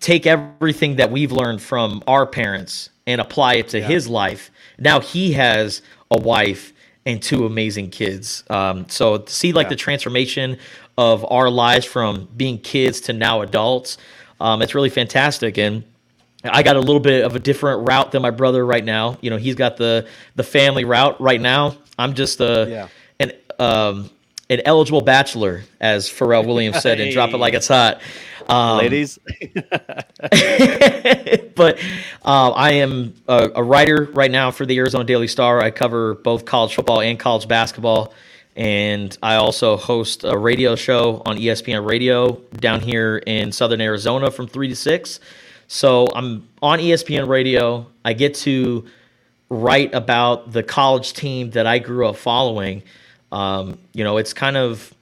take 0.00 0.26
everything 0.26 0.96
that 0.96 1.10
we've 1.10 1.32
learned 1.32 1.62
from 1.62 2.02
our 2.06 2.26
parents 2.26 2.90
and 3.06 3.20
apply 3.20 3.54
it 3.54 3.68
to 3.68 3.78
yeah. 3.78 3.86
his 3.86 4.08
life. 4.08 4.50
Now 4.78 5.00
he 5.00 5.32
has 5.32 5.82
a 6.10 6.18
wife 6.18 6.72
and 7.04 7.22
two 7.22 7.46
amazing 7.46 7.90
kids. 7.90 8.44
Um, 8.50 8.88
so 8.88 9.18
to 9.18 9.32
see 9.32 9.52
like 9.52 9.66
yeah. 9.66 9.70
the 9.70 9.76
transformation 9.76 10.58
of 10.98 11.24
our 11.30 11.48
lives 11.48 11.86
from 11.86 12.28
being 12.36 12.58
kids 12.58 13.00
to 13.02 13.12
now 13.12 13.42
adults, 13.42 13.96
um, 14.40 14.60
it's 14.60 14.74
really 14.74 14.90
fantastic. 14.90 15.56
And 15.56 15.84
I 16.44 16.62
got 16.62 16.76
a 16.76 16.80
little 16.80 17.00
bit 17.00 17.24
of 17.24 17.36
a 17.36 17.38
different 17.38 17.88
route 17.88 18.12
than 18.12 18.22
my 18.22 18.30
brother 18.30 18.66
right 18.66 18.84
now. 18.84 19.18
You 19.20 19.30
know, 19.30 19.36
he's 19.36 19.54
got 19.54 19.76
the 19.76 20.06
the 20.34 20.42
family 20.42 20.84
route 20.84 21.20
right 21.20 21.40
now. 21.40 21.76
I'm 21.98 22.14
just 22.14 22.40
a 22.40 22.66
yeah. 22.68 22.88
An 23.58 23.64
um, 23.66 24.10
an 24.48 24.62
eligible 24.64 25.00
bachelor, 25.00 25.64
as 25.80 26.08
Pharrell 26.08 26.46
Williams 26.46 26.80
said, 26.80 27.00
and 27.00 27.12
drop 27.12 27.30
it 27.30 27.38
like 27.38 27.54
it's 27.54 27.68
hot. 27.68 28.00
Um, 28.48 28.78
Ladies, 28.78 29.18
but 31.56 31.80
uh, 32.24 32.50
I 32.50 32.74
am 32.74 33.14
a, 33.26 33.50
a, 33.56 33.62
writer 33.62 34.08
right 34.12 34.30
now 34.30 34.52
for 34.52 34.64
the 34.64 34.78
Arizona 34.78 35.02
Daily 35.02 35.26
Star. 35.26 35.60
I 35.60 35.72
cover 35.72 36.14
both 36.14 36.44
college 36.44 36.76
football 36.76 37.00
and 37.00 37.18
college 37.18 37.48
basketball, 37.48 38.14
and 38.54 39.18
I 39.20 39.34
also 39.34 39.76
host 39.76 40.22
a 40.22 40.38
radio 40.38 40.76
show 40.76 41.22
on 41.26 41.38
ESPN 41.38 41.88
Radio 41.88 42.40
down 42.60 42.82
here 42.82 43.16
in 43.16 43.50
Southern 43.50 43.80
Arizona 43.80 44.30
from 44.30 44.46
three 44.46 44.68
to 44.68 44.76
six. 44.76 45.18
So 45.66 46.06
I'm 46.14 46.46
on 46.62 46.78
ESPN 46.78 47.26
Radio. 47.26 47.88
I 48.04 48.12
get 48.12 48.36
to 48.36 48.86
write 49.48 49.92
about 49.92 50.52
the 50.52 50.62
college 50.62 51.14
team 51.14 51.50
that 51.50 51.66
I 51.66 51.80
grew 51.80 52.06
up 52.06 52.16
following. 52.16 52.84
Um, 53.32 53.78
you 53.92 54.04
know, 54.04 54.16
it's 54.16 54.32
kind 54.32 54.56
of 54.56 54.92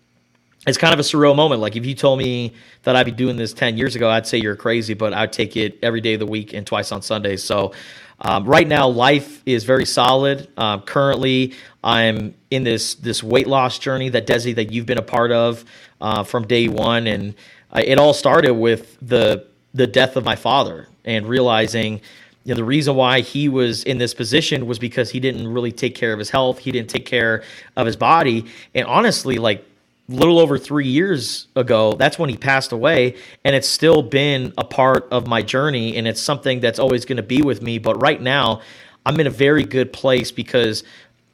it's 0.67 0.79
kind 0.79 0.95
of 0.95 1.01
a 1.01 1.03
surreal 1.03 1.37
moment. 1.37 1.61
Like 1.61 1.77
if 1.77 1.85
you 1.85 1.95
told 1.95 2.19
me 2.19 2.53
that 2.85 2.97
I'd 2.97 3.07
be 3.07 3.13
doing 3.13 3.37
this 3.37 3.53
10 3.53 3.77
years 3.77 3.97
ago, 3.97 4.09
I'd 4.09 4.27
say 4.27 4.39
you're 4.39 4.57
crazy, 4.57 4.95
but 4.95 5.13
I'd 5.13 5.33
take 5.33 5.57
it 5.57 5.79
every 5.83 6.01
day 6.01 6.15
of 6.15 6.21
the 6.21 6.27
week 6.27 6.55
and 6.55 6.67
twice 6.67 6.91
on 6.91 7.03
Sundays. 7.03 7.43
So 7.43 7.73
um, 8.21 8.45
right 8.45 8.67
now, 8.67 8.89
life 8.89 9.43
is 9.45 9.65
very 9.65 9.85
solid. 9.85 10.49
Um, 10.57 10.83
currently, 10.83 11.55
I'm 11.83 12.35
in 12.51 12.65
this 12.65 12.95
this 12.95 13.23
weight 13.23 13.47
loss 13.47 13.79
journey 13.79 14.09
that 14.11 14.27
Desi 14.27 14.55
that 14.55 14.73
you've 14.73 14.87
been 14.87 14.99
a 14.99 15.03
part 15.03 15.33
of 15.33 15.65
uh, 16.01 16.23
from 16.23 16.47
day 16.47 16.69
one, 16.69 17.07
and 17.07 17.35
uh, 17.73 17.83
it 17.85 17.99
all 17.99 18.15
started 18.15 18.55
with 18.55 18.97
the 19.03 19.47
the 19.75 19.87
death 19.87 20.17
of 20.17 20.25
my 20.25 20.37
father 20.37 20.89
and 21.05 21.27
realizing 21.27 22.01
you 22.45 22.53
know, 22.53 22.57
the 22.57 22.65
reason 22.65 22.95
why 22.95 23.21
he 23.21 23.49
was 23.49 23.85
in 23.85 23.99
this 23.99 24.13
position 24.13 24.67
was 24.67 24.79
because 24.79 25.11
he 25.11 25.19
didn't 25.19 25.49
really 25.49 25.73
take 25.73 25.95
care 25.95 26.13
of 26.13 26.19
his 26.19 26.29
health. 26.31 26.59
He 26.59 26.71
didn't 26.71 26.91
take 26.91 27.07
care 27.07 27.43
of 27.77 27.87
his 27.87 27.97
body. 27.97 28.45
And 28.75 28.87
honestly, 28.87 29.39
like 29.39 29.65
little 30.09 30.39
over 30.39 30.59
three 30.59 30.87
years 30.87 31.47
ago, 31.57 31.95
that's 31.95 32.19
when 32.19 32.29
he 32.29 32.37
passed 32.37 32.73
away. 32.73 33.17
And 33.45 33.57
it's 33.57 33.69
still 33.69 34.03
been 34.03 34.53
a 34.59 34.65
part 34.65 35.09
of 35.11 35.27
my 35.27 35.41
journey. 35.41 35.97
And 35.97 36.07
it's 36.07 36.21
something 36.21 36.61
that's 36.61 36.79
always 36.79 37.07
going 37.07 37.17
to 37.17 37.23
be 37.23 37.41
with 37.41 37.63
me. 37.63 37.79
But 37.79 38.03
right 38.03 38.21
now, 38.21 38.61
I'm 39.07 39.19
in 39.19 39.27
a 39.27 39.31
very 39.31 39.65
good 39.65 39.93
place 39.93 40.31
because 40.31 40.85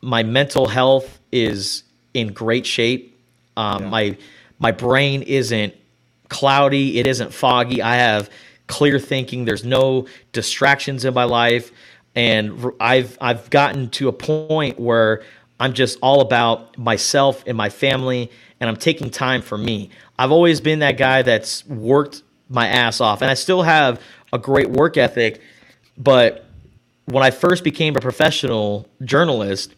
my 0.00 0.22
mental 0.22 0.68
health 0.68 1.18
is 1.32 1.82
in 2.14 2.32
great 2.32 2.66
shape. 2.66 3.18
Um, 3.56 3.82
yeah. 3.82 3.90
My 3.90 4.16
my 4.60 4.72
brain 4.72 5.22
isn't 5.22 5.74
cloudy. 6.28 6.98
It 6.98 7.06
isn't 7.06 7.32
foggy. 7.32 7.82
I 7.82 7.96
have 7.96 8.30
clear 8.70 8.98
thinking. 8.98 9.44
There's 9.44 9.64
no 9.64 10.06
distractions 10.32 11.04
in 11.04 11.12
my 11.12 11.24
life, 11.24 11.70
and 12.14 12.72
I've 12.80 13.18
I've 13.20 13.50
gotten 13.50 13.90
to 13.90 14.08
a 14.08 14.12
point 14.12 14.78
where 14.78 15.22
I'm 15.58 15.74
just 15.74 15.98
all 16.00 16.22
about 16.22 16.78
myself 16.78 17.44
and 17.46 17.56
my 17.56 17.68
family, 17.68 18.30
and 18.60 18.70
I'm 18.70 18.76
taking 18.76 19.10
time 19.10 19.42
for 19.42 19.58
me. 19.58 19.90
I've 20.18 20.32
always 20.32 20.60
been 20.60 20.78
that 20.78 20.96
guy 20.96 21.22
that's 21.22 21.66
worked 21.66 22.22
my 22.48 22.66
ass 22.66 23.00
off, 23.00 23.20
and 23.20 23.30
I 23.30 23.34
still 23.34 23.62
have 23.62 24.00
a 24.32 24.38
great 24.38 24.70
work 24.70 24.96
ethic. 24.96 25.42
But 25.98 26.46
when 27.04 27.22
I 27.22 27.30
first 27.30 27.64
became 27.64 27.96
a 27.96 28.00
professional 28.00 28.86
journalist, 29.04 29.74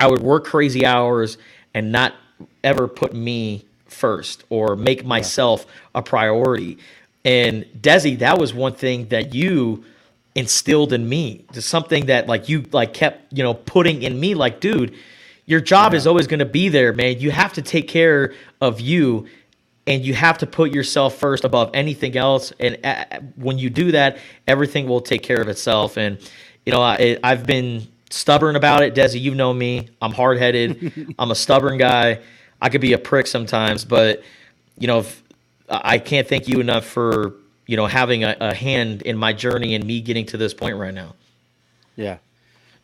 I 0.00 0.08
would 0.08 0.20
work 0.20 0.44
crazy 0.44 0.84
hours 0.84 1.38
and 1.72 1.92
not 1.92 2.14
ever 2.62 2.88
put 2.88 3.14
me 3.14 3.64
first 3.86 4.44
or 4.50 4.76
make 4.76 5.04
myself 5.04 5.66
a 5.94 6.02
priority. 6.02 6.78
And 7.24 7.64
Desi, 7.78 8.18
that 8.20 8.38
was 8.38 8.54
one 8.54 8.74
thing 8.74 9.08
that 9.08 9.34
you 9.34 9.84
instilled 10.34 10.92
in 10.92 11.08
me. 11.08 11.44
Just 11.52 11.68
something 11.68 12.06
that 12.06 12.26
like 12.26 12.48
you 12.48 12.64
like 12.72 12.94
kept, 12.94 13.32
you 13.32 13.42
know, 13.42 13.54
putting 13.54 14.02
in 14.02 14.18
me 14.18 14.34
like, 14.34 14.60
dude, 14.60 14.94
your 15.46 15.60
job 15.60 15.92
yeah. 15.92 15.98
is 15.98 16.06
always 16.06 16.26
going 16.26 16.38
to 16.38 16.46
be 16.46 16.68
there, 16.68 16.92
man. 16.92 17.18
You 17.20 17.30
have 17.30 17.52
to 17.54 17.62
take 17.62 17.88
care 17.88 18.34
of 18.60 18.80
you 18.80 19.26
and 19.86 20.04
you 20.04 20.14
have 20.14 20.38
to 20.38 20.46
put 20.46 20.72
yourself 20.72 21.16
first 21.16 21.44
above 21.44 21.70
anything 21.72 22.16
else 22.16 22.52
and 22.60 22.78
uh, 22.84 23.04
when 23.36 23.58
you 23.58 23.70
do 23.70 23.92
that, 23.92 24.18
everything 24.46 24.86
will 24.86 25.00
take 25.00 25.22
care 25.22 25.40
of 25.40 25.48
itself 25.48 25.96
and 25.96 26.18
you 26.66 26.72
know, 26.72 26.82
I, 26.82 27.18
I've 27.24 27.46
been 27.46 27.88
stubborn 28.10 28.54
about 28.54 28.82
it. 28.82 28.94
Desi, 28.94 29.18
you 29.18 29.34
know 29.34 29.54
me. 29.54 29.88
I'm 30.02 30.12
hard 30.12 30.36
headed. 30.36 31.14
I'm 31.18 31.30
a 31.30 31.34
stubborn 31.34 31.78
guy. 31.78 32.20
I 32.60 32.68
could 32.68 32.82
be 32.82 32.92
a 32.92 32.98
prick 32.98 33.26
sometimes, 33.26 33.86
but 33.86 34.22
you 34.78 34.86
know, 34.86 34.98
if, 34.98 35.22
I 35.68 35.98
can't 35.98 36.26
thank 36.26 36.48
you 36.48 36.60
enough 36.60 36.84
for 36.84 37.34
you 37.66 37.76
know 37.76 37.86
having 37.86 38.24
a, 38.24 38.36
a, 38.40 38.54
hand 38.54 39.02
in 39.02 39.16
my 39.16 39.32
journey 39.32 39.74
and 39.74 39.84
me 39.84 40.00
getting 40.00 40.26
to 40.26 40.36
this 40.36 40.54
point 40.54 40.76
right 40.76 40.94
now. 40.94 41.14
Yeah, 41.96 42.18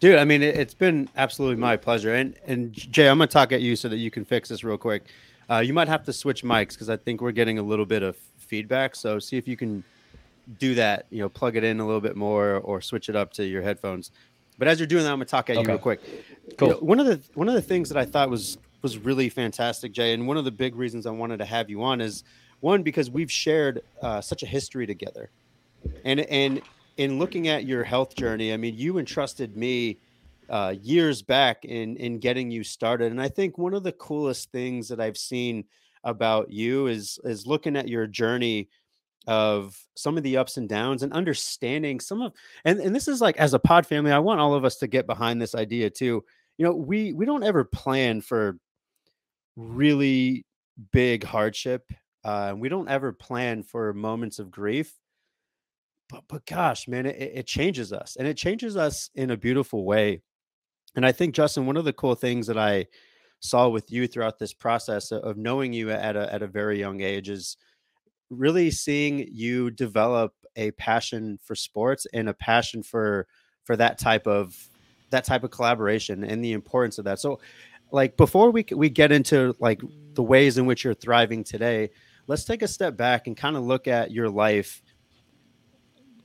dude. 0.00 0.19
I 0.19 0.25
mean, 0.25 0.43
it, 0.43 0.57
has 0.57 0.75
been 0.75 1.09
absolutely 1.17 1.57
my 1.57 1.76
pleasure. 1.76 2.14
And 2.14 2.37
and 2.47 2.73
Jay, 2.73 3.09
I'm 3.09 3.19
gonna 3.19 3.29
talk 3.29 3.53
at 3.53 3.62
you 3.62 3.76
so 3.76 3.88
that 3.88 3.97
you 3.97 4.11
can 4.11 4.25
fix 4.25 4.49
this 4.49 4.62
real 4.62 4.79
quick. 4.79 5.05
Uh, 5.49 5.59
you 5.59 5.73
might 5.73 5.88
have 5.88 6.05
to 6.05 6.12
switch 6.12 6.43
mics 6.43 6.71
because 6.71 6.88
I 6.88 6.97
think 6.97 7.21
we're 7.21 7.33
getting 7.33 7.59
a 7.59 7.62
little 7.62 7.87
bit 7.87 8.03
of 8.03 8.17
feedback. 8.38 8.97
So 8.97 9.19
see 9.19 9.37
if 9.37 9.49
you 9.49 9.57
can 9.57 9.85
do 10.59 10.75
that. 10.75 11.07
You 11.11 11.21
know, 11.21 11.29
plug 11.29 11.57
it 11.57 11.64
in 11.64 11.81
a 11.81 11.87
little 11.87 12.00
bit 12.00 12.17
more 12.17 12.57
or 12.57 12.81
switch 12.81 13.09
it 13.09 13.17
up 13.17 13.33
to 13.35 13.45
your 13.45 13.62
headphones. 13.62 14.11
But 14.59 14.69
as 14.69 14.79
you're 14.79 14.87
doing 14.87 15.05
that, 15.05 15.11
I'm 15.11 15.17
gonna 15.17 15.26
talk 15.26 15.50
at 15.50 15.57
okay. 15.57 15.62
you 15.62 15.69
real 15.69 15.79
quick. 15.79 16.00
Cool. 16.59 16.69
You 16.69 16.75
know, 16.75 16.81
one 16.81 17.00
of 17.00 17.07
the 17.07 17.21
one 17.35 17.49
of 17.49 17.55
the 17.55 17.62
things 17.62 17.88
that 17.88 17.99
I 17.99 18.05
thought 18.05 18.29
was 18.29 18.59
was 18.83 18.99
really 18.99 19.31
fantastic, 19.31 19.93
Jay. 19.93 20.12
And 20.12 20.29
one 20.29 20.37
of 20.37 20.45
the 20.45 20.50
big 20.50 20.76
reasons 20.76 21.07
I 21.07 21.11
wanted 21.11 21.38
to 21.38 21.47
have 21.47 21.71
you 21.71 21.83
on 21.83 22.03
is 22.03 22.23
one 22.61 22.82
because 22.82 23.11
we've 23.11 23.30
shared 23.30 23.82
uh, 24.02 24.20
such 24.20 24.42
a 24.42 24.46
history 24.46 24.87
together, 24.87 25.30
and 26.04 26.20
and 26.20 26.62
in 26.96 27.18
looking 27.18 27.49
at 27.49 27.64
your 27.64 27.84
health 27.84 28.14
journey, 28.14 28.52
I 28.52 28.56
mean, 28.56 28.75
you 28.76 28.99
entrusted 28.99 29.56
me 29.56 29.99
uh, 30.49 30.75
years 30.80 31.23
back 31.23 31.64
in 31.64 31.96
in 31.96 32.18
getting 32.18 32.50
you 32.50 32.64
started, 32.64 33.12
and 33.12 33.20
I 33.20 33.28
think 33.28 33.58
one 33.58 33.75
of 33.75 33.82
the 33.82 33.92
coolest 33.92 34.50
things 34.52 34.88
that 34.88 35.00
I've 35.00 35.18
seen 35.18 35.64
about 36.04 36.50
you 36.50 36.87
is 36.87 37.18
is 37.25 37.46
looking 37.46 37.76
at 37.76 37.88
your 37.88 38.06
journey 38.06 38.68
of 39.26 39.78
some 39.94 40.16
of 40.16 40.23
the 40.23 40.37
ups 40.37 40.58
and 40.58 40.68
downs 40.68 41.02
and 41.02 41.12
understanding 41.12 41.99
some 41.99 42.20
of 42.20 42.32
and, 42.66 42.78
and 42.80 42.94
this 42.94 43.08
is 43.08 43.23
like 43.23 43.37
as 43.38 43.54
a 43.54 43.58
pod 43.58 43.87
family 43.87 44.12
i 44.12 44.18
want 44.18 44.38
all 44.38 44.52
of 44.52 44.66
us 44.66 44.76
to 44.76 44.87
get 44.87 45.06
behind 45.06 45.40
this 45.40 45.54
idea 45.54 45.88
too. 45.88 46.23
You 46.58 46.66
know 46.66 46.75
we 46.75 47.12
we 47.12 47.25
don't 47.25 47.42
ever 47.42 47.64
plan 47.64 48.20
for 48.20 48.58
really 49.56 50.44
big 50.92 51.25
hardship. 51.25 51.90
Uh, 52.25 52.54
we 52.57 52.69
don't 52.69 52.88
ever 52.88 53.12
plan 53.12 53.62
for 53.62 53.93
moments 53.93 54.38
of 54.38 54.50
grief. 54.50 54.95
But 56.09 56.25
but 56.28 56.47
gosh, 56.47 56.88
man, 56.88 57.07
it, 57.07 57.16
it 57.16 57.47
changes 57.47 57.93
us, 57.93 58.16
and 58.19 58.26
it 58.26 58.37
changes 58.37 58.76
us 58.76 59.11
in 59.14 59.31
a 59.31 59.37
beautiful 59.37 59.85
way. 59.85 60.23
And 60.97 61.04
I 61.04 61.12
think 61.12 61.35
Justin, 61.35 61.66
one 61.66 61.76
of 61.76 61.85
the 61.85 61.93
cool 61.93 62.14
things 62.14 62.47
that 62.47 62.59
I 62.59 62.87
saw 63.40 63.69
with 63.69 63.90
you 63.90 64.07
throughout 64.07 64.38
this 64.38 64.54
process 64.54 65.12
of 65.12 65.37
knowing 65.37 65.73
you 65.73 65.90
at 65.90 66.16
a 66.16 66.33
at 66.33 66.43
a 66.43 66.47
very 66.47 66.78
young 66.78 67.00
age 67.00 67.28
is 67.28 67.57
really 68.31 68.71
seeing 68.71 69.26
you 69.31 69.71
develop 69.71 70.33
a 70.57 70.71
passion 70.73 71.38
for 71.43 71.54
sports 71.54 72.07
and 72.12 72.28
a 72.28 72.35
passion 72.35 72.83
for 72.83 73.26
for 73.64 73.76
that 73.76 73.99
type 73.99 74.26
of 74.26 74.57
that 75.11 75.25
type 75.25 75.45
of 75.45 75.50
collaboration 75.50 76.25
and 76.25 76.45
the 76.45 76.52
importance 76.52 76.99
of 76.99 77.04
that. 77.04 77.21
So 77.21 77.40
like 77.90 78.16
before 78.16 78.50
we 78.50 78.64
we 78.73 78.88
get 78.88 79.12
into 79.12 79.54
like 79.61 79.81
the 80.14 80.23
ways 80.23 80.59
in 80.59 80.66
which 80.66 80.85
you're 80.85 80.95
thriving 80.95 81.45
today, 81.45 81.90
let's 82.26 82.45
take 82.45 82.62
a 82.62 82.69
step 82.69 82.97
back 82.97 83.26
and 83.26 83.37
kind 83.37 83.57
of 83.57 83.64
look 83.64 83.87
at 83.87 84.11
your 84.11 84.28
life. 84.28 84.83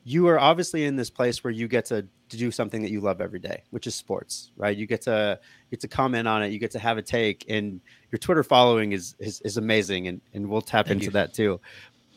You 0.03 0.27
are 0.27 0.39
obviously 0.39 0.85
in 0.85 0.95
this 0.95 1.09
place 1.09 1.43
where 1.43 1.51
you 1.51 1.67
get 1.67 1.85
to, 1.85 2.07
to 2.29 2.37
do 2.37 2.51
something 2.51 2.81
that 2.81 2.91
you 2.91 3.01
love 3.01 3.21
every 3.21 3.39
day, 3.39 3.63
which 3.69 3.85
is 3.85 3.95
sports, 3.95 4.51
right? 4.55 4.75
You 4.75 4.87
get 4.87 5.01
to 5.03 5.39
you 5.41 5.71
get 5.71 5.81
to 5.81 5.87
comment 5.87 6.27
on 6.27 6.43
it, 6.43 6.51
you 6.51 6.59
get 6.59 6.71
to 6.71 6.79
have 6.79 6.97
a 6.97 7.01
take, 7.01 7.45
and 7.49 7.81
your 8.11 8.19
Twitter 8.19 8.43
following 8.43 8.93
is 8.93 9.15
is, 9.19 9.41
is 9.41 9.57
amazing, 9.57 10.07
and 10.07 10.21
and 10.33 10.49
we'll 10.49 10.61
tap 10.61 10.87
Thank 10.87 10.97
into 10.97 11.05
you. 11.05 11.11
that 11.11 11.33
too. 11.33 11.59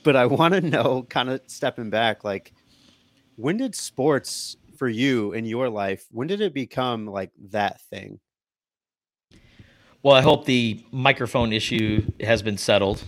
But 0.04 0.16
I 0.16 0.26
want 0.26 0.54
to 0.54 0.60
know, 0.60 1.04
kind 1.08 1.28
of 1.28 1.40
stepping 1.46 1.90
back, 1.90 2.24
like 2.24 2.52
when 3.36 3.56
did 3.56 3.74
sports 3.74 4.56
for 4.76 4.88
you 4.88 5.32
in 5.32 5.44
your 5.44 5.68
life? 5.68 6.06
When 6.10 6.28
did 6.28 6.40
it 6.40 6.54
become 6.54 7.06
like 7.06 7.30
that 7.50 7.80
thing? 7.82 8.20
Well, 10.02 10.14
I 10.16 10.20
hope 10.20 10.44
the 10.44 10.84
microphone 10.90 11.52
issue 11.52 12.04
has 12.20 12.42
been 12.42 12.58
settled. 12.58 13.04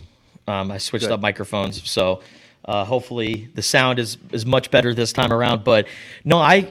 Um, 0.47 0.71
I 0.71 0.79
switched 0.79 1.07
Good. 1.07 1.13
up 1.13 1.21
microphones, 1.21 1.89
so 1.89 2.21
uh, 2.65 2.85
hopefully 2.85 3.49
the 3.55 3.63
sound 3.63 3.99
is 3.99 4.19
is 4.33 4.45
much 4.47 4.71
better 4.71 4.95
this 4.95 5.13
time 5.13 5.33
around. 5.33 5.65
But 5.65 5.87
no, 6.25 6.39
I 6.39 6.71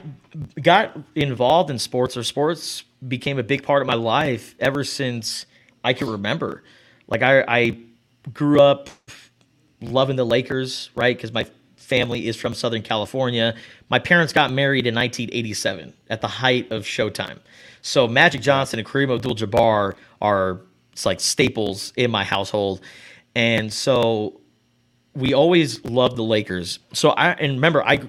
got 0.60 0.96
involved 1.14 1.70
in 1.70 1.78
sports, 1.78 2.16
or 2.16 2.22
sports 2.22 2.84
became 3.06 3.38
a 3.38 3.42
big 3.42 3.62
part 3.62 3.82
of 3.82 3.86
my 3.86 3.94
life 3.94 4.54
ever 4.58 4.84
since 4.84 5.46
I 5.82 5.92
can 5.92 6.08
remember. 6.08 6.62
Like 7.06 7.22
I, 7.22 7.44
I 7.46 7.78
grew 8.32 8.60
up 8.60 8.88
loving 9.80 10.16
the 10.16 10.24
Lakers, 10.24 10.90
right? 10.94 11.16
Because 11.16 11.32
my 11.32 11.46
family 11.76 12.26
is 12.26 12.36
from 12.36 12.54
Southern 12.54 12.82
California. 12.82 13.54
My 13.90 13.98
parents 13.98 14.32
got 14.32 14.50
married 14.50 14.86
in 14.86 14.94
1987 14.94 15.92
at 16.08 16.20
the 16.20 16.28
height 16.28 16.70
of 16.72 16.84
Showtime. 16.84 17.38
So 17.82 18.08
Magic 18.08 18.40
Johnson 18.40 18.78
and 18.78 18.88
Kareem 18.88 19.14
Abdul-Jabbar 19.14 19.94
are 20.22 20.60
it's 20.92 21.04
like 21.04 21.20
staples 21.20 21.92
in 21.96 22.10
my 22.10 22.24
household, 22.24 22.80
and 23.34 23.72
so 23.72 24.40
we 25.14 25.32
always 25.32 25.84
loved 25.84 26.16
the 26.16 26.22
Lakers. 26.22 26.78
So 26.92 27.10
I 27.10 27.32
and 27.32 27.54
remember 27.54 27.82
I 27.82 28.00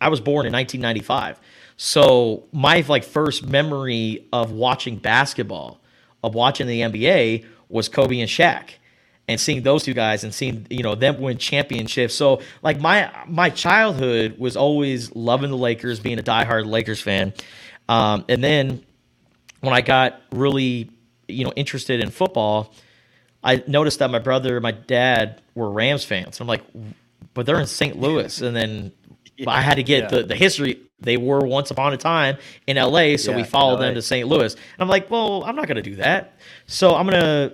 I 0.00 0.08
was 0.08 0.20
born 0.20 0.46
in 0.46 0.52
1995. 0.52 1.40
So 1.76 2.44
my 2.52 2.84
like 2.88 3.04
first 3.04 3.46
memory 3.46 4.28
of 4.32 4.52
watching 4.52 4.96
basketball, 4.96 5.80
of 6.22 6.34
watching 6.34 6.66
the 6.66 6.80
NBA 6.80 7.46
was 7.68 7.88
Kobe 7.88 8.20
and 8.20 8.28
Shaq 8.28 8.70
and 9.28 9.40
seeing 9.40 9.62
those 9.62 9.84
two 9.84 9.94
guys 9.94 10.24
and 10.24 10.34
seeing 10.34 10.66
you 10.70 10.82
know 10.82 10.94
them 10.94 11.20
win 11.20 11.38
championships. 11.38 12.14
So 12.14 12.40
like 12.62 12.80
my 12.80 13.10
my 13.26 13.50
childhood 13.50 14.38
was 14.38 14.56
always 14.56 15.14
loving 15.14 15.50
the 15.50 15.56
Lakers, 15.56 16.00
being 16.00 16.18
a 16.18 16.22
diehard 16.22 16.66
Lakers 16.66 17.00
fan, 17.00 17.32
um, 17.88 18.24
and 18.28 18.42
then 18.42 18.84
when 19.60 19.72
I 19.72 19.80
got 19.80 20.20
really 20.32 20.90
you 21.28 21.44
know 21.44 21.52
interested 21.56 22.00
in 22.00 22.10
football, 22.10 22.74
I 23.42 23.62
noticed 23.66 23.98
that 23.98 24.10
my 24.10 24.18
brother, 24.18 24.56
and 24.56 24.62
my 24.62 24.72
dad 24.72 25.42
were 25.54 25.70
Rams 25.70 26.04
fans. 26.04 26.40
I'm 26.40 26.46
like, 26.46 26.62
but 27.34 27.46
they're 27.46 27.60
in 27.60 27.66
St. 27.66 27.98
Louis, 27.98 28.40
and 28.40 28.54
then 28.54 28.92
yeah, 29.36 29.50
I 29.50 29.60
had 29.60 29.74
to 29.74 29.82
get 29.82 30.04
yeah. 30.04 30.18
the 30.18 30.22
the 30.24 30.36
history. 30.36 30.80
They 31.00 31.16
were 31.16 31.40
once 31.40 31.70
upon 31.70 31.92
a 31.92 31.96
time 31.96 32.36
in 32.66 32.76
LA, 32.76 33.16
so 33.16 33.32
yeah, 33.32 33.38
we 33.38 33.44
followed 33.44 33.80
them 33.80 33.94
to 33.94 34.02
St. 34.02 34.28
Louis. 34.28 34.54
And 34.54 34.62
I'm 34.78 34.88
like, 34.88 35.10
well, 35.10 35.42
I'm 35.44 35.56
not 35.56 35.66
going 35.66 35.76
to 35.76 35.82
do 35.82 35.96
that. 35.96 36.38
So 36.66 36.94
I'm 36.94 37.08
going 37.08 37.20
to 37.20 37.52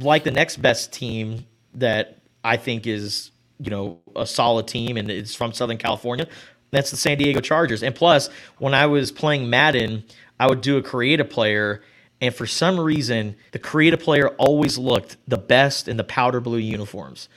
like 0.00 0.24
the 0.24 0.30
next 0.30 0.56
best 0.62 0.92
team 0.92 1.44
that 1.74 2.18
I 2.42 2.56
think 2.56 2.86
is 2.86 3.30
you 3.58 3.70
know 3.70 3.98
a 4.16 4.26
solid 4.26 4.66
team 4.66 4.96
and 4.96 5.10
it's 5.10 5.34
from 5.34 5.52
Southern 5.52 5.78
California. 5.78 6.26
That's 6.70 6.90
the 6.90 6.96
San 6.96 7.18
Diego 7.18 7.40
Chargers. 7.40 7.82
And 7.82 7.94
plus, 7.94 8.30
when 8.58 8.74
I 8.74 8.86
was 8.86 9.10
playing 9.10 9.50
Madden, 9.50 10.04
I 10.38 10.46
would 10.46 10.60
do 10.60 10.76
a 10.76 10.82
creative 10.82 11.28
player, 11.28 11.82
and 12.20 12.34
for 12.34 12.46
some 12.46 12.78
reason, 12.78 13.36
the 13.52 13.58
creative 13.58 14.00
player 14.00 14.28
always 14.30 14.76
looked 14.76 15.16
the 15.26 15.38
best 15.38 15.88
in 15.88 15.96
the 15.96 16.04
powder 16.04 16.40
blue 16.40 16.58
uniforms. 16.58 17.28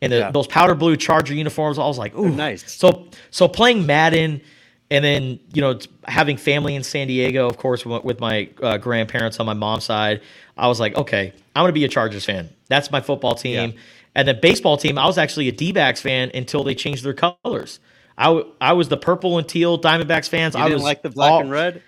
And 0.00 0.12
the, 0.12 0.18
yeah. 0.18 0.30
those 0.30 0.46
powder 0.46 0.74
blue 0.74 0.96
Charger 0.96 1.34
uniforms, 1.34 1.78
I 1.78 1.86
was 1.86 1.98
like, 1.98 2.16
"Ooh, 2.16 2.28
nice." 2.28 2.70
So, 2.72 3.08
so 3.30 3.48
playing 3.48 3.84
Madden, 3.86 4.40
and 4.90 5.04
then 5.04 5.40
you 5.52 5.60
know 5.60 5.78
having 6.06 6.36
family 6.36 6.74
in 6.74 6.84
San 6.84 7.08
Diego, 7.08 7.48
of 7.48 7.56
course, 7.56 7.84
with 7.84 8.20
my 8.20 8.48
uh, 8.62 8.78
grandparents 8.78 9.40
on 9.40 9.46
my 9.46 9.54
mom's 9.54 9.84
side, 9.84 10.20
I 10.56 10.68
was 10.68 10.80
like, 10.80 10.96
okay, 10.96 11.32
I'm 11.54 11.62
going 11.62 11.70
to 11.70 11.72
be 11.72 11.84
a 11.84 11.88
Chargers 11.88 12.24
fan. 12.24 12.48
That's 12.68 12.90
my 12.90 13.00
football 13.00 13.34
team. 13.34 13.72
Yeah. 13.72 13.80
And 14.14 14.26
the 14.26 14.34
baseball 14.34 14.76
team, 14.76 14.98
I 14.98 15.06
was 15.06 15.18
actually 15.18 15.48
a 15.48 15.52
D-backs 15.52 16.00
fan 16.00 16.30
until 16.34 16.64
they 16.64 16.74
changed 16.74 17.04
their 17.04 17.14
colors. 17.14 17.78
I, 18.16 18.24
w- 18.24 18.52
I 18.60 18.72
was 18.72 18.88
the 18.88 18.96
purple 18.96 19.38
and 19.38 19.48
teal 19.48 19.78
Diamondbacks 19.80 20.28
fans. 20.28 20.56
You 20.56 20.60
I 20.60 20.64
didn't 20.64 20.78
was 20.78 20.82
like 20.82 21.02
the 21.02 21.10
black 21.10 21.32
all, 21.32 21.40
and 21.40 21.50
red. 21.50 21.82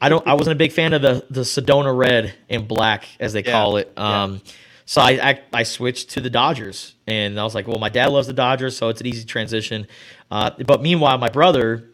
I 0.00 0.08
don't. 0.08 0.26
I 0.26 0.34
wasn't 0.34 0.54
a 0.54 0.58
big 0.58 0.72
fan 0.72 0.92
of 0.92 1.02
the 1.02 1.24
the 1.30 1.40
Sedona 1.42 1.96
red 1.96 2.34
and 2.48 2.66
black 2.68 3.04
as 3.18 3.32
they 3.32 3.42
yeah. 3.42 3.52
call 3.52 3.76
it. 3.76 3.92
Um, 3.96 4.34
yeah. 4.34 4.52
So 4.90 5.00
I, 5.00 5.10
I, 5.10 5.40
I 5.52 5.62
switched 5.62 6.10
to 6.10 6.20
the 6.20 6.30
Dodgers, 6.30 6.96
and 7.06 7.38
I 7.38 7.44
was 7.44 7.54
like, 7.54 7.68
well, 7.68 7.78
my 7.78 7.90
dad 7.90 8.06
loves 8.06 8.26
the 8.26 8.32
Dodgers, 8.32 8.76
so 8.76 8.88
it's 8.88 9.00
an 9.00 9.06
easy 9.06 9.24
transition. 9.24 9.86
Uh, 10.32 10.50
but 10.66 10.82
meanwhile, 10.82 11.16
my 11.16 11.28
brother 11.28 11.88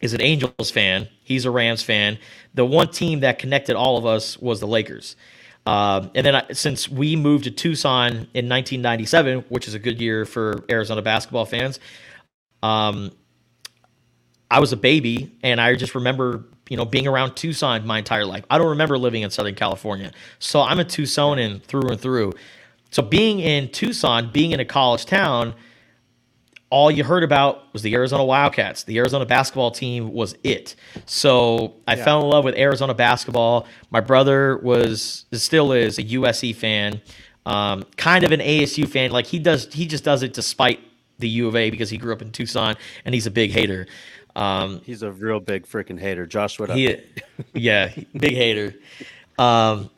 is 0.00 0.14
an 0.14 0.22
Angels 0.22 0.70
fan. 0.70 1.08
He's 1.22 1.44
a 1.44 1.50
Rams 1.50 1.82
fan. 1.82 2.18
The 2.54 2.64
one 2.64 2.88
team 2.88 3.20
that 3.20 3.38
connected 3.38 3.76
all 3.76 3.98
of 3.98 4.06
us 4.06 4.38
was 4.38 4.60
the 4.60 4.66
Lakers. 4.66 5.14
Um, 5.66 6.10
and 6.14 6.24
then 6.24 6.36
I, 6.36 6.52
since 6.52 6.88
we 6.88 7.16
moved 7.16 7.44
to 7.44 7.50
Tucson 7.50 8.12
in 8.12 8.48
1997, 8.48 9.44
which 9.50 9.68
is 9.68 9.74
a 9.74 9.78
good 9.78 10.00
year 10.00 10.24
for 10.24 10.64
Arizona 10.70 11.02
basketball 11.02 11.44
fans, 11.44 11.80
um, 12.62 13.10
I 14.50 14.60
was 14.60 14.72
a 14.72 14.76
baby, 14.78 15.36
and 15.42 15.60
I 15.60 15.74
just 15.74 15.94
remember 15.94 16.44
you 16.68 16.76
know 16.76 16.84
being 16.84 17.06
around 17.06 17.34
Tucson 17.36 17.86
my 17.86 17.98
entire 17.98 18.24
life. 18.24 18.44
I 18.50 18.58
don't 18.58 18.68
remember 18.68 18.98
living 18.98 19.22
in 19.22 19.30
Southern 19.30 19.54
California, 19.54 20.12
so 20.38 20.60
I'm 20.60 20.80
a 20.80 20.84
Tucsonan 20.84 21.62
through 21.62 21.88
and 21.88 22.00
through. 22.00 22.34
So 22.90 23.02
being 23.02 23.40
in 23.40 23.70
Tucson, 23.70 24.30
being 24.32 24.52
in 24.52 24.60
a 24.60 24.64
college 24.64 25.06
town, 25.06 25.54
all 26.70 26.90
you 26.90 27.04
heard 27.04 27.22
about 27.22 27.72
was 27.72 27.82
the 27.82 27.94
Arizona 27.94 28.24
Wildcats. 28.24 28.84
The 28.84 28.98
Arizona 28.98 29.24
basketball 29.24 29.70
team 29.70 30.12
was 30.12 30.36
it. 30.42 30.74
So 31.04 31.74
I 31.86 31.94
yeah. 31.94 32.04
fell 32.04 32.22
in 32.22 32.28
love 32.28 32.44
with 32.44 32.56
Arizona 32.56 32.94
basketball. 32.94 33.66
My 33.90 34.00
brother 34.00 34.58
was 34.58 35.26
still 35.32 35.72
is 35.72 35.98
a 35.98 36.02
USC 36.02 36.54
fan, 36.54 37.00
um, 37.44 37.84
kind 37.96 38.24
of 38.24 38.32
an 38.32 38.40
ASU 38.40 38.88
fan. 38.88 39.10
Like 39.10 39.26
he 39.26 39.38
does, 39.38 39.72
he 39.72 39.86
just 39.86 40.04
does 40.04 40.22
it 40.22 40.32
despite 40.32 40.80
the 41.18 41.28
U 41.28 41.48
of 41.48 41.56
A 41.56 41.70
because 41.70 41.88
he 41.88 41.98
grew 41.98 42.12
up 42.12 42.20
in 42.20 42.32
Tucson 42.32 42.76
and 43.04 43.14
he's 43.14 43.26
a 43.26 43.30
big 43.30 43.52
hater. 43.52 43.86
Um, 44.36 44.82
he's 44.84 45.02
a 45.02 45.10
real 45.10 45.40
big 45.40 45.66
freaking 45.66 45.98
hater, 45.98 46.26
Joshua. 46.26 46.72
He, 46.72 47.00
yeah, 47.54 47.90
big 48.16 48.34
hater. 48.34 48.74
Um, 49.38 49.90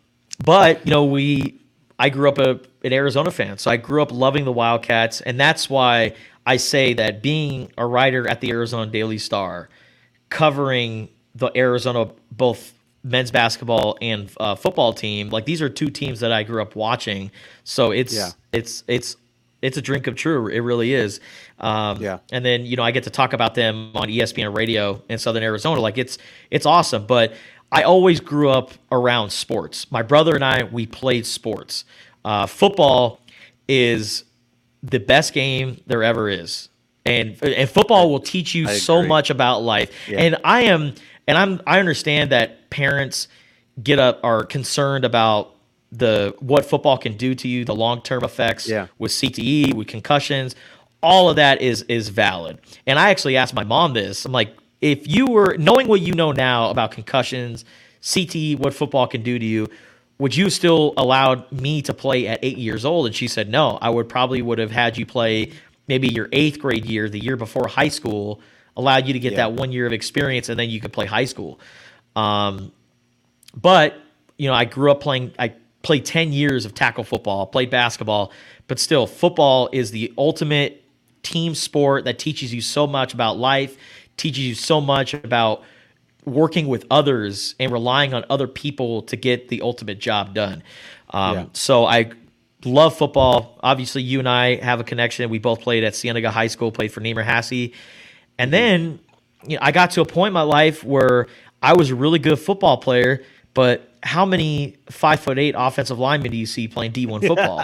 but 0.42 0.86
you 0.86 0.92
know, 0.92 1.04
we 1.04 1.60
I 1.98 2.08
grew 2.08 2.28
up 2.28 2.38
a, 2.38 2.60
an 2.84 2.92
Arizona 2.92 3.32
fan, 3.32 3.58
so 3.58 3.70
I 3.70 3.76
grew 3.76 4.00
up 4.00 4.12
loving 4.12 4.44
the 4.44 4.52
Wildcats, 4.52 5.20
and 5.20 5.38
that's 5.38 5.68
why 5.68 6.14
I 6.46 6.56
say 6.56 6.94
that 6.94 7.20
being 7.20 7.72
a 7.76 7.84
writer 7.84 8.28
at 8.28 8.40
the 8.40 8.50
Arizona 8.50 8.90
Daily 8.90 9.18
Star, 9.18 9.68
covering 10.30 11.08
the 11.34 11.50
Arizona 11.56 12.10
both 12.30 12.72
men's 13.02 13.30
basketball 13.32 13.98
and 14.00 14.30
uh, 14.38 14.54
football 14.54 14.92
team, 14.92 15.30
like 15.30 15.46
these 15.46 15.60
are 15.60 15.68
two 15.68 15.90
teams 15.90 16.20
that 16.20 16.30
I 16.30 16.44
grew 16.44 16.62
up 16.62 16.76
watching. 16.76 17.32
So 17.64 17.90
it's 17.90 18.14
yeah. 18.14 18.30
it's 18.52 18.84
it's 18.86 19.16
it's 19.60 19.76
a 19.76 19.82
drink 19.82 20.06
of 20.06 20.14
true. 20.14 20.48
It 20.48 20.60
really 20.60 20.94
is. 20.94 21.20
Um, 21.58 22.00
yeah. 22.00 22.18
And 22.30 22.44
then 22.44 22.64
you 22.64 22.76
know 22.76 22.82
I 22.82 22.90
get 22.90 23.04
to 23.04 23.10
talk 23.10 23.32
about 23.32 23.54
them 23.54 23.92
on 23.94 24.08
ESPN 24.08 24.54
Radio 24.54 25.02
in 25.08 25.18
Southern 25.18 25.42
Arizona. 25.42 25.80
Like 25.80 25.98
it's 25.98 26.18
it's 26.50 26.66
awesome. 26.66 27.06
But 27.06 27.34
I 27.70 27.82
always 27.82 28.20
grew 28.20 28.50
up 28.50 28.72
around 28.90 29.30
sports. 29.30 29.90
My 29.90 30.02
brother 30.02 30.34
and 30.34 30.44
I 30.44 30.64
we 30.64 30.86
played 30.86 31.26
sports. 31.26 31.84
Uh, 32.24 32.46
football 32.46 33.20
is 33.68 34.24
the 34.82 35.00
best 35.00 35.32
game 35.32 35.80
there 35.86 36.02
ever 36.02 36.28
is. 36.28 36.68
And 37.04 37.42
and 37.42 37.68
football 37.68 38.10
will 38.10 38.20
teach 38.20 38.54
you 38.54 38.68
so 38.68 39.02
much 39.02 39.30
about 39.30 39.62
life. 39.62 39.90
Yeah. 40.08 40.20
And 40.20 40.36
I 40.44 40.62
am 40.62 40.94
and 41.26 41.38
I'm 41.38 41.60
I 41.66 41.78
understand 41.78 42.30
that 42.30 42.70
parents 42.70 43.28
get 43.82 43.98
up 43.98 44.20
are 44.22 44.44
concerned 44.44 45.04
about 45.04 45.54
the 45.90 46.34
what 46.40 46.64
football 46.64 46.98
can 46.98 47.16
do 47.16 47.34
to 47.34 47.48
you, 47.48 47.64
the 47.64 47.74
long 47.74 48.02
term 48.02 48.24
effects 48.24 48.68
yeah. 48.68 48.88
with 48.98 49.12
CTE, 49.12 49.74
with 49.74 49.88
concussions. 49.88 50.54
All 51.02 51.30
of 51.30 51.36
that 51.36 51.60
is 51.60 51.82
is 51.82 52.08
valid. 52.08 52.58
And 52.86 52.98
I 52.98 53.10
actually 53.10 53.36
asked 53.36 53.54
my 53.54 53.64
mom 53.64 53.94
this. 53.94 54.24
I'm 54.24 54.32
like, 54.32 54.54
if 54.80 55.06
you 55.06 55.26
were 55.26 55.56
knowing 55.58 55.88
what 55.88 56.00
you 56.00 56.12
know 56.12 56.32
now 56.32 56.70
about 56.70 56.90
concussions, 56.90 57.64
CTE, 58.02 58.58
what 58.58 58.74
football 58.74 59.06
can 59.06 59.22
do 59.22 59.38
to 59.38 59.44
you, 59.44 59.68
would 60.18 60.36
you 60.36 60.50
still 60.50 60.94
allowed 60.96 61.50
me 61.52 61.82
to 61.82 61.94
play 61.94 62.26
at 62.26 62.40
eight 62.42 62.58
years 62.58 62.84
old? 62.84 63.06
And 63.06 63.14
she 63.14 63.28
said, 63.28 63.48
no, 63.48 63.78
I 63.80 63.90
would 63.90 64.08
probably 64.08 64.42
would 64.42 64.58
have 64.58 64.70
had 64.70 64.98
you 64.98 65.06
play 65.06 65.52
maybe 65.86 66.08
your 66.08 66.28
eighth 66.32 66.58
grade 66.58 66.84
year, 66.84 67.08
the 67.08 67.18
year 67.18 67.36
before 67.36 67.66
high 67.68 67.88
school, 67.88 68.40
allowed 68.76 69.06
you 69.06 69.12
to 69.12 69.18
get 69.18 69.32
yeah. 69.32 69.48
that 69.48 69.52
one 69.52 69.72
year 69.72 69.86
of 69.86 69.92
experience, 69.92 70.48
and 70.48 70.58
then 70.58 70.70
you 70.70 70.80
could 70.80 70.92
play 70.92 71.06
high 71.06 71.24
school. 71.24 71.58
Um, 72.14 72.72
but 73.54 73.94
you 74.36 74.48
know, 74.48 74.54
I 74.54 74.64
grew 74.64 74.90
up 74.90 75.00
playing. 75.00 75.32
I 75.38 75.54
played 75.88 76.04
ten 76.04 76.32
years 76.32 76.64
of 76.64 76.74
tackle 76.74 77.02
football, 77.02 77.46
played 77.46 77.70
basketball, 77.70 78.30
but 78.68 78.78
still, 78.78 79.06
football 79.06 79.68
is 79.72 79.90
the 79.90 80.12
ultimate 80.16 80.84
team 81.22 81.54
sport 81.54 82.04
that 82.04 82.18
teaches 82.18 82.54
you 82.54 82.60
so 82.60 82.86
much 82.86 83.14
about 83.14 83.38
life, 83.38 83.76
teaches 84.16 84.46
you 84.46 84.54
so 84.54 84.80
much 84.80 85.14
about 85.14 85.62
working 86.24 86.68
with 86.68 86.84
others 86.90 87.54
and 87.58 87.72
relying 87.72 88.12
on 88.12 88.24
other 88.28 88.46
people 88.46 89.02
to 89.02 89.16
get 89.16 89.48
the 89.48 89.62
ultimate 89.62 89.98
job 89.98 90.34
done. 90.34 90.62
Um, 91.10 91.34
yeah. 91.34 91.46
So 91.54 91.86
I 91.86 92.12
love 92.64 92.96
football. 92.96 93.58
Obviously, 93.62 94.02
you 94.02 94.18
and 94.18 94.28
I 94.28 94.56
have 94.56 94.80
a 94.80 94.84
connection. 94.84 95.28
We 95.30 95.38
both 95.38 95.62
played 95.62 95.84
at 95.84 95.94
Cienega 95.94 96.30
High 96.30 96.48
School, 96.48 96.70
played 96.70 96.92
for 96.92 97.00
Nemer 97.00 97.24
Hassey. 97.24 97.72
And 98.38 98.52
then 98.52 99.00
you 99.46 99.56
know, 99.56 99.60
I 99.62 99.72
got 99.72 99.92
to 99.92 100.02
a 100.02 100.04
point 100.04 100.28
in 100.28 100.34
my 100.34 100.42
life 100.42 100.84
where 100.84 101.26
I 101.62 101.72
was 101.72 101.90
a 101.90 101.94
really 101.94 102.18
good 102.18 102.38
football 102.38 102.76
player, 102.76 103.24
but 103.54 103.90
how 104.02 104.24
many 104.24 104.76
five 104.90 105.20
foot 105.20 105.38
eight 105.38 105.54
offensive 105.56 105.98
linemen 105.98 106.30
do 106.30 106.36
you 106.36 106.46
see 106.46 106.68
playing 106.68 106.92
D1 106.92 107.26
football? 107.26 107.62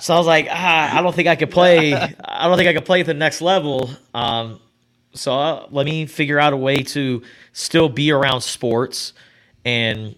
so 0.00 0.14
I 0.14 0.18
was 0.18 0.26
like, 0.26 0.48
ah, 0.50 0.98
I 0.98 1.02
don't 1.02 1.14
think 1.14 1.28
I 1.28 1.36
could 1.36 1.50
play. 1.50 1.94
I 1.94 2.48
don't 2.48 2.56
think 2.56 2.68
I 2.68 2.72
could 2.72 2.84
play 2.84 3.00
at 3.00 3.06
the 3.06 3.14
next 3.14 3.40
level. 3.40 3.90
Um, 4.14 4.60
so 5.14 5.32
uh, 5.32 5.66
let 5.70 5.86
me 5.86 6.06
figure 6.06 6.38
out 6.38 6.52
a 6.52 6.56
way 6.56 6.76
to 6.76 7.22
still 7.52 7.88
be 7.88 8.10
around 8.10 8.40
sports 8.40 9.12
and 9.64 10.16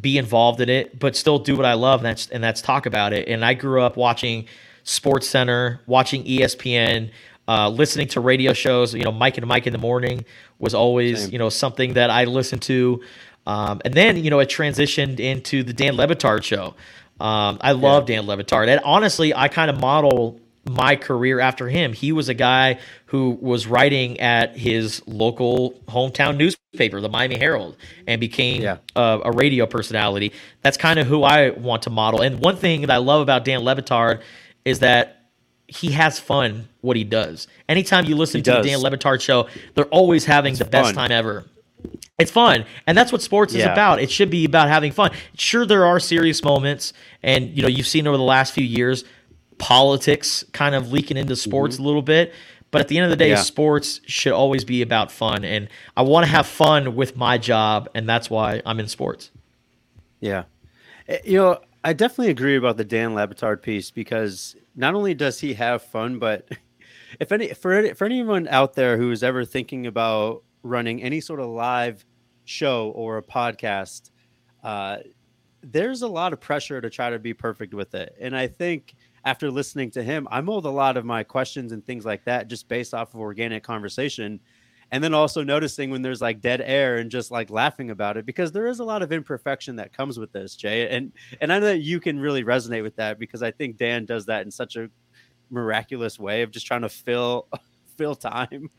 be 0.00 0.18
involved 0.18 0.60
in 0.60 0.68
it, 0.68 0.98
but 0.98 1.14
still 1.14 1.38
do 1.38 1.56
what 1.56 1.64
I 1.64 1.74
love, 1.74 2.00
and 2.00 2.06
that's 2.06 2.28
and 2.28 2.42
that's 2.42 2.60
talk 2.62 2.86
about 2.86 3.12
it. 3.12 3.28
And 3.28 3.44
I 3.44 3.54
grew 3.54 3.80
up 3.82 3.96
watching 3.96 4.46
Sports 4.82 5.28
Center, 5.28 5.80
watching 5.86 6.24
ESPN, 6.24 7.10
uh, 7.46 7.68
listening 7.68 8.08
to 8.08 8.20
radio 8.20 8.52
shows. 8.52 8.94
You 8.94 9.04
know, 9.04 9.12
Mike 9.12 9.38
and 9.38 9.46
Mike 9.46 9.66
in 9.66 9.72
the 9.72 9.78
morning 9.78 10.24
was 10.58 10.74
always 10.74 11.22
Same. 11.22 11.32
you 11.32 11.38
know 11.38 11.48
something 11.48 11.94
that 11.94 12.10
I 12.10 12.24
listened 12.24 12.62
to. 12.62 13.02
Um, 13.46 13.80
and 13.84 13.94
then 13.94 14.16
you 14.22 14.30
know 14.30 14.38
it 14.40 14.48
transitioned 14.48 15.20
into 15.20 15.62
the 15.62 15.72
Dan 15.72 15.96
Le 15.96 16.06
Batard 16.06 16.42
show. 16.44 16.74
Um, 17.20 17.58
I 17.60 17.72
love 17.72 18.08
yeah. 18.08 18.16
Dan 18.16 18.26
Le 18.26 18.36
Batard, 18.42 18.68
and 18.68 18.80
honestly, 18.84 19.34
I 19.34 19.48
kind 19.48 19.70
of 19.70 19.80
model 19.80 20.40
my 20.66 20.96
career 20.96 21.40
after 21.40 21.68
him. 21.68 21.92
He 21.92 22.10
was 22.10 22.30
a 22.30 22.34
guy 22.34 22.78
who 23.06 23.38
was 23.42 23.66
writing 23.66 24.18
at 24.18 24.56
his 24.56 25.02
local 25.06 25.72
hometown 25.88 26.38
newspaper, 26.38 27.02
the 27.02 27.08
Miami 27.10 27.38
Herald, 27.38 27.76
and 28.06 28.18
became 28.18 28.62
Yeah. 28.62 28.78
a, 28.96 29.20
a 29.26 29.30
radio 29.30 29.66
personality. 29.66 30.32
That's 30.62 30.78
kind 30.78 30.98
of 30.98 31.06
who 31.06 31.22
I 31.22 31.50
want 31.50 31.82
to 31.82 31.90
model. 31.90 32.22
And 32.22 32.40
one 32.40 32.56
thing 32.56 32.80
that 32.80 32.90
I 32.90 32.96
love 32.96 33.20
about 33.20 33.44
Dan 33.44 33.60
Le 33.60 33.76
Batard 33.76 34.22
is 34.64 34.78
that 34.78 35.20
he 35.68 35.90
has 35.92 36.18
fun 36.18 36.66
what 36.80 36.96
he 36.96 37.04
does. 37.04 37.46
Anytime 37.68 38.06
you 38.06 38.16
listen 38.16 38.38
He 38.38 38.42
to 38.44 38.50
does. 38.52 38.64
the 38.64 38.70
Dan 38.70 38.80
Le 38.80 38.90
Batard 38.90 39.20
show, 39.20 39.48
they're 39.74 39.84
always 39.86 40.24
having 40.24 40.54
the 40.54 40.64
best 40.64 40.94
time 40.94 41.12
ever. 41.12 41.44
It's 42.18 42.30
fun, 42.30 42.64
and 42.86 42.96
that's 42.96 43.10
what 43.10 43.22
sports 43.22 43.54
is 43.54 43.58
Yeah. 43.60 43.72
about. 43.72 44.00
It 44.00 44.08
should 44.10 44.30
be 44.30 44.44
about 44.44 44.68
having 44.68 44.92
fun. 44.92 45.10
Sure, 45.36 45.66
there 45.66 45.84
are 45.84 45.98
serious 45.98 46.44
moments, 46.44 46.92
and 47.24 47.50
you 47.56 47.62
know 47.62 47.68
you've 47.68 47.88
seen 47.88 48.06
over 48.06 48.16
the 48.16 48.22
last 48.22 48.52
few 48.54 48.64
years 48.64 49.04
politics 49.58 50.44
kind 50.52 50.74
of 50.74 50.92
leaking 50.92 51.16
into 51.16 51.34
sports 51.36 51.78
a 51.78 51.82
little 51.82 52.02
bit. 52.02 52.32
But 52.70 52.80
at 52.80 52.88
the 52.88 52.98
end 52.98 53.04
of 53.04 53.10
the 53.10 53.16
day, 53.16 53.26
Mm-hmm. 53.30 53.36
Yeah. 53.36 53.42
sports 53.42 54.00
should 54.06 54.32
always 54.32 54.64
be 54.64 54.82
about 54.82 55.10
fun, 55.12 55.44
and 55.44 55.68
I 55.96 56.02
want 56.02 56.24
to 56.26 56.30
have 56.30 56.46
fun 56.46 56.94
with 56.96 57.16
my 57.16 57.38
job, 57.38 57.88
and 57.94 58.08
that's 58.08 58.28
why 58.30 58.62
I'm 58.66 58.78
in 58.80 58.88
sports. 58.88 59.30
Yeah. 60.20 60.44
Eh, 61.08 61.18
You 61.24 61.38
know, 61.38 61.58
I 61.84 61.92
definitely 61.92 62.30
agree 62.30 62.56
about 62.56 62.76
the 62.76 62.84
Dan 62.84 63.14
Le 63.14 63.26
Batard 63.28 63.62
piece 63.62 63.90
because 63.90 64.56
not 64.74 64.94
only 64.94 65.14
does 65.14 65.40
he 65.40 65.54
have 65.54 65.82
fun, 65.82 66.18
but 66.18 66.48
if 67.20 67.30
any 67.32 67.48
for 67.54 67.72
any- 67.72 67.92
for 67.92 68.04
anyone 68.06 68.46
out 68.48 68.74
there 68.74 68.98
who 68.98 69.10
is 69.10 69.22
ever 69.22 69.44
thinking 69.44 69.86
about 69.86 70.42
running 70.64 71.02
any 71.02 71.20
sort 71.20 71.38
of 71.38 71.48
live 71.48 72.04
show 72.44 72.90
or 72.96 73.18
a 73.18 73.22
podcast, 73.22 74.10
uh, 74.64 74.96
there's 75.62 76.02
a 76.02 76.08
lot 76.08 76.32
of 76.32 76.40
pressure 76.40 76.80
to 76.80 76.90
try 76.90 77.10
to 77.10 77.18
be 77.18 77.32
perfect 77.32 77.72
with 77.72 77.94
it. 77.94 78.16
And 78.20 78.36
I 78.36 78.48
think 78.48 78.96
after 79.24 79.50
listening 79.50 79.90
to 79.92 80.02
him, 80.02 80.26
I 80.30 80.40
mold 80.40 80.66
a 80.66 80.70
lot 80.70 80.96
of 80.96 81.04
my 81.04 81.22
questions 81.22 81.72
and 81.72 81.84
things 81.84 82.04
like 82.04 82.24
that 82.24 82.48
just 82.48 82.68
based 82.68 82.92
off 82.92 83.14
of 83.14 83.20
organic 83.20 83.62
conversation. 83.62 84.40
And 84.90 85.02
then 85.02 85.14
also 85.14 85.42
noticing 85.42 85.90
when 85.90 86.02
there's 86.02 86.20
like 86.20 86.40
dead 86.40 86.60
air 86.60 86.96
and 86.96 87.10
just 87.10 87.30
like 87.30 87.50
laughing 87.50 87.90
about 87.90 88.16
it 88.16 88.26
because 88.26 88.52
there 88.52 88.66
is 88.66 88.80
a 88.80 88.84
lot 88.84 89.02
of 89.02 89.12
imperfection 89.12 89.76
that 89.76 89.92
comes 89.92 90.18
with 90.18 90.30
this, 90.32 90.54
Jay. 90.56 90.88
And 90.88 91.12
and 91.40 91.52
I 91.52 91.58
know 91.58 91.66
that 91.66 91.78
you 91.78 92.00
can 92.00 92.20
really 92.20 92.44
resonate 92.44 92.82
with 92.82 92.96
that 92.96 93.18
because 93.18 93.42
I 93.42 93.50
think 93.50 93.76
Dan 93.76 94.04
does 94.04 94.26
that 94.26 94.44
in 94.44 94.50
such 94.50 94.76
a 94.76 94.90
miraculous 95.50 96.18
way 96.18 96.42
of 96.42 96.50
just 96.50 96.66
trying 96.66 96.82
to 96.82 96.88
fill 96.88 97.48
fill 97.96 98.14
time. 98.14 98.70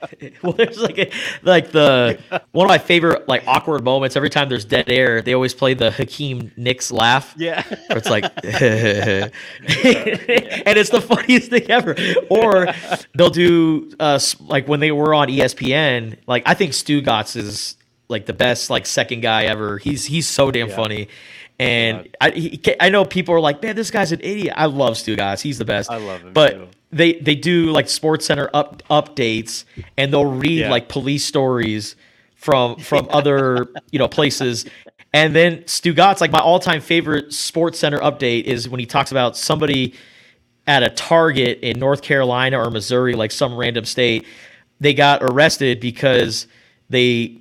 well, 0.43 0.53
there's 0.57 0.77
like 0.79 0.97
a, 0.97 1.11
like 1.43 1.71
the 1.71 2.19
one 2.51 2.65
of 2.65 2.69
my 2.69 2.77
favorite 2.77 3.27
like 3.27 3.43
awkward 3.47 3.83
moments. 3.83 4.15
Every 4.15 4.29
time 4.29 4.49
there's 4.49 4.65
dead 4.65 4.89
air, 4.89 5.21
they 5.21 5.33
always 5.33 5.53
play 5.53 5.73
the 5.73 5.91
Hakeem 5.91 6.51
Nicks 6.57 6.91
laugh. 6.91 7.33
yeah. 7.37 7.63
It's 7.89 8.09
like, 8.09 8.25
and 8.45 9.31
it's 10.77 10.89
the 10.89 11.01
funniest 11.01 11.49
thing 11.49 11.69
ever. 11.69 11.95
Or 12.29 12.67
they'll 13.15 13.29
do 13.29 13.91
uh, 13.99 14.19
like 14.41 14.67
when 14.67 14.79
they 14.79 14.91
were 14.91 15.13
on 15.13 15.27
ESPN. 15.27 16.17
Like 16.27 16.43
I 16.45 16.53
think 16.53 16.71
Stugatz 16.73 17.35
is 17.35 17.77
like 18.07 18.25
the 18.25 18.33
best 18.33 18.69
like 18.69 18.85
second 18.85 19.21
guy 19.21 19.45
ever. 19.45 19.77
He's 19.77 20.05
he's 20.05 20.27
so 20.27 20.51
damn 20.51 20.69
Yeah. 20.69 20.75
funny. 20.75 21.07
And 21.57 22.09
I 22.19 22.31
he, 22.31 22.61
I 22.81 22.89
know 22.89 23.05
people 23.05 23.33
are 23.33 23.39
like, 23.39 23.61
man, 23.63 23.77
this 23.77 23.89
guy's 23.89 24.11
an 24.11 24.19
idiot. 24.21 24.53
I 24.57 24.65
love 24.65 24.95
Stugatz. 24.95 25.41
He's 25.41 25.57
the 25.57 25.63
best. 25.65 25.89
I 25.89 25.97
love 25.97 26.21
him, 26.21 26.33
But 26.33 26.51
too. 26.53 26.67
They 26.95 27.13
they 27.13 27.35
do 27.35 27.71
like 27.71 27.89
Sports 27.89 28.25
Center 28.25 28.49
up 28.53 28.81
updates, 28.89 29.65
and 29.97 30.11
they'll 30.13 30.25
read 30.25 30.61
Yeah. 30.61 30.71
like 30.71 30.89
police 30.89 31.25
stories 31.25 31.95
from 32.35 32.77
from 32.77 33.07
other 33.11 33.67
you 33.91 33.99
know 33.99 34.07
places. 34.07 34.65
And 35.13 35.35
then 35.35 35.65
Stu 35.67 35.93
Stugatz, 35.93 36.21
like 36.21 36.31
my 36.31 36.39
all 36.39 36.59
time 36.59 36.81
favorite 36.81 37.33
Sports 37.33 37.79
Center 37.79 37.99
update 37.99 38.45
is 38.45 38.67
when 38.69 38.79
he 38.79 38.85
talks 38.85 39.11
about 39.11 39.37
somebody 39.37 39.93
at 40.67 40.83
a 40.83 40.89
Target 40.89 41.59
in 41.61 41.79
North 41.79 42.01
Carolina 42.01 42.57
or 42.59 42.71
Missouri, 42.71 43.13
like 43.13 43.31
some 43.31 43.55
random 43.55 43.85
state, 43.85 44.25
they 44.79 44.93
got 44.93 45.21
arrested 45.23 45.79
because 45.79 46.47
they 46.89 47.37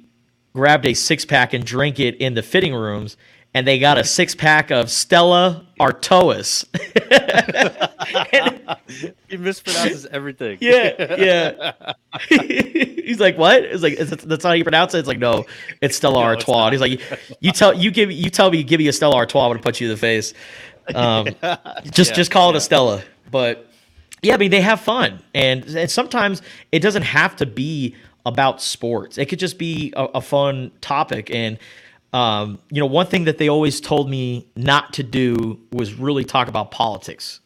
grabbed 0.55 0.87
a 0.87 0.95
six 0.95 1.25
pack 1.25 1.53
and 1.55 1.65
drank 1.65 1.99
it 2.01 2.17
in 2.17 2.35
the 2.35 2.43
fitting 2.43 2.75
rooms, 2.75 3.17
and 3.55 3.67
they 3.67 3.79
got 3.79 3.99
a 3.99 4.05
six 4.05 4.35
pack 4.35 4.71
of 4.71 4.91
Stella 4.91 5.67
Artois. 5.81 6.65
he 9.29 9.37
mispronounces 9.37 10.07
everything. 10.07 10.59
Yeah, 10.61 11.17
yeah. 11.17 11.93
He's 12.29 13.21
like, 13.21 13.39
what? 13.39 13.63
It's 13.65 13.83
like, 13.83 13.95
is 13.95 14.13
it, 14.13 14.21
that's 14.21 14.45
how 14.45 14.53
you 14.53 14.65
pronounce 14.65 14.95
it. 14.95 14.99
It's 15.01 15.09
like, 15.09 15.19
no, 15.19 15.47
it's 15.81 15.97
Stella 15.97 16.21
No, 16.21 16.25
Artois. 16.25 16.71
He's 16.71 16.81
like, 16.81 17.01
you 17.41 17.53
tell 17.53 17.75
you 17.75 17.91
give 17.91 18.11
you 18.11 18.31
tell 18.31 18.51
me, 18.51 18.63
give 18.65 18.79
me 18.79 18.89
a 18.89 18.93
Stella 18.93 19.17
Artois. 19.17 19.45
I'm 19.45 19.51
gonna 19.51 19.61
punch 19.63 19.81
you 19.81 19.89
in 19.89 19.93
the 19.93 19.99
face. 19.99 20.35
Um, 20.95 21.37
just 21.91 22.15
Yeah, 22.15 22.17
just 22.17 22.31
call 22.31 22.51
it 22.51 22.55
yeah. 22.55 22.59
a 22.59 22.61
Stella. 22.61 23.05
But 23.31 23.71
yeah, 24.23 24.35
I 24.35 24.39
mean, 24.39 24.51
they 24.51 24.61
have 24.63 24.81
fun, 24.81 25.23
and 25.35 25.65
and 25.67 25.91
sometimes 25.91 26.43
it 26.73 26.81
doesn't 26.81 27.03
have 27.03 27.37
to 27.37 27.47
be 27.47 27.97
about 28.27 28.63
sports. 28.63 29.19
It 29.19 29.27
could 29.27 29.39
just 29.39 29.59
be 29.59 29.93
a, 29.97 30.05
a 30.17 30.21
fun 30.21 30.73
topic. 30.81 31.31
And 31.31 31.59
um, 32.13 32.61
you 32.71 32.81
know, 32.81 32.87
one 32.87 33.07
thing 33.07 33.25
that 33.25 33.39
they 33.39 33.49
always 33.49 33.81
told 33.81 34.09
me 34.09 34.49
not 34.57 34.95
to 34.95 35.03
do 35.03 35.61
was 35.73 35.95
really 35.95 36.25
talk 36.25 36.49
about 36.49 36.71
politics. 36.71 37.41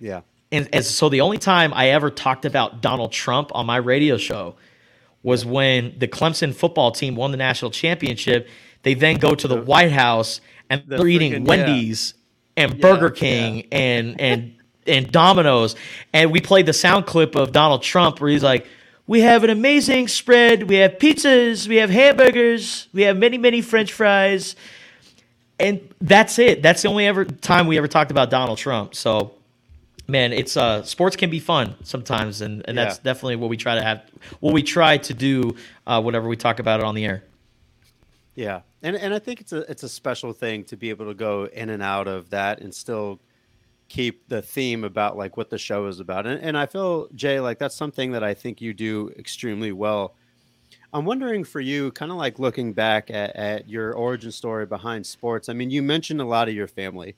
Yeah. 0.00 0.22
And, 0.54 0.68
and 0.72 0.84
so 0.84 1.08
the 1.08 1.20
only 1.20 1.38
time 1.38 1.74
I 1.74 1.88
ever 1.88 2.10
talked 2.10 2.44
about 2.44 2.80
Donald 2.80 3.10
Trump 3.10 3.50
on 3.54 3.66
my 3.66 3.76
radio 3.76 4.16
show 4.16 4.54
was 5.24 5.44
when 5.44 5.98
the 5.98 6.06
Clemson 6.06 6.54
football 6.54 6.92
team 6.92 7.16
won 7.16 7.32
the 7.32 7.36
national 7.36 7.72
championship. 7.72 8.48
They 8.82 8.94
then 8.94 9.16
go 9.16 9.34
to 9.34 9.48
the 9.48 9.60
White 9.60 9.90
House 9.90 10.40
and 10.70 10.84
the 10.86 10.98
they're 10.98 11.08
eating 11.08 11.32
freaking- 11.32 11.46
yeah. 11.46 11.66
Wendy's 11.66 12.14
and 12.56 12.80
Burger 12.80 13.12
yeah. 13.14 13.20
King 13.20 13.66
and 13.72 14.20
and 14.20 14.54
and 14.86 15.10
Domino's. 15.10 15.74
And 16.12 16.30
we 16.30 16.40
played 16.40 16.66
the 16.66 16.72
sound 16.72 17.06
clip 17.06 17.34
of 17.34 17.50
Donald 17.50 17.82
Trump 17.82 18.20
where 18.20 18.30
he's 18.30 18.44
like, 18.44 18.64
"We 19.08 19.22
have 19.22 19.42
an 19.42 19.50
amazing 19.50 20.06
spread. 20.06 20.68
We 20.68 20.76
have 20.76 20.98
pizzas. 20.98 21.66
We 21.66 21.76
have 21.76 21.90
hamburgers. 21.90 22.86
We 22.92 23.02
have 23.02 23.16
many 23.16 23.38
many 23.38 23.60
French 23.60 23.92
fries." 23.92 24.54
And 25.58 25.80
that's 26.00 26.38
it. 26.38 26.62
That's 26.62 26.82
the 26.82 26.88
only 26.88 27.06
ever 27.06 27.24
time 27.24 27.66
we 27.66 27.76
ever 27.76 27.88
talked 27.88 28.12
about 28.12 28.30
Donald 28.30 28.58
Trump. 28.58 28.94
So 28.94 29.32
man 30.06 30.32
it's 30.32 30.56
uh 30.56 30.82
sports 30.82 31.16
can 31.16 31.30
be 31.30 31.38
fun 31.40 31.74
sometimes 31.82 32.40
and, 32.40 32.62
and 32.68 32.76
that's 32.76 32.98
Yeah. 32.98 33.02
definitely 33.02 33.36
what 33.36 33.48
we 33.50 33.56
try 33.56 33.74
to 33.74 33.82
have 33.82 34.02
what 34.40 34.52
we 34.54 34.62
try 34.62 34.98
to 34.98 35.14
do 35.14 35.56
uh 35.86 36.00
whenever 36.00 36.28
we 36.28 36.36
talk 36.36 36.58
about 36.58 36.80
it 36.80 36.84
on 36.86 36.94
the 36.94 37.04
air 37.04 37.24
Yeah, 38.34 38.62
and 38.82 38.96
and 38.96 39.14
I 39.14 39.18
think 39.18 39.40
it's 39.40 39.52
a 39.52 39.70
it's 39.70 39.82
a 39.82 39.88
special 39.88 40.32
thing 40.32 40.64
to 40.64 40.76
be 40.76 40.90
able 40.90 41.06
to 41.06 41.14
go 41.14 41.44
in 41.46 41.70
and 41.70 41.82
out 41.82 42.08
of 42.08 42.30
that 42.30 42.60
and 42.60 42.74
still 42.74 43.20
keep 43.88 44.28
the 44.28 44.42
theme 44.42 44.84
about 44.84 45.16
like 45.16 45.36
what 45.36 45.50
the 45.50 45.58
show 45.58 45.86
is 45.86 46.00
about. 46.00 46.26
And 46.26 46.40
and 46.42 46.56
I 46.58 46.66
feel 46.66 47.08
Jay 47.14 47.40
like 47.40 47.58
that's 47.58 47.76
something 47.76 48.12
that 48.12 48.24
I 48.24 48.34
think 48.34 48.60
you 48.60 48.74
do 48.74 49.10
extremely 49.18 49.72
well. 49.72 50.16
I'm 50.92 51.04
wondering 51.04 51.44
for 51.44 51.60
you, 51.60 51.92
kind 51.92 52.12
of 52.12 52.18
like 52.18 52.38
looking 52.38 52.72
back 52.74 53.10
at, 53.10 53.36
at 53.36 53.68
your 53.68 53.92
origin 53.94 54.32
story 54.32 54.66
behind 54.66 55.06
sports. 55.06 55.48
I 55.48 55.52
mean, 55.54 55.70
you 55.70 55.82
mentioned 55.82 56.20
a 56.20 56.24
lot 56.24 56.48
of 56.48 56.54
your 56.54 56.68
family 56.68 57.16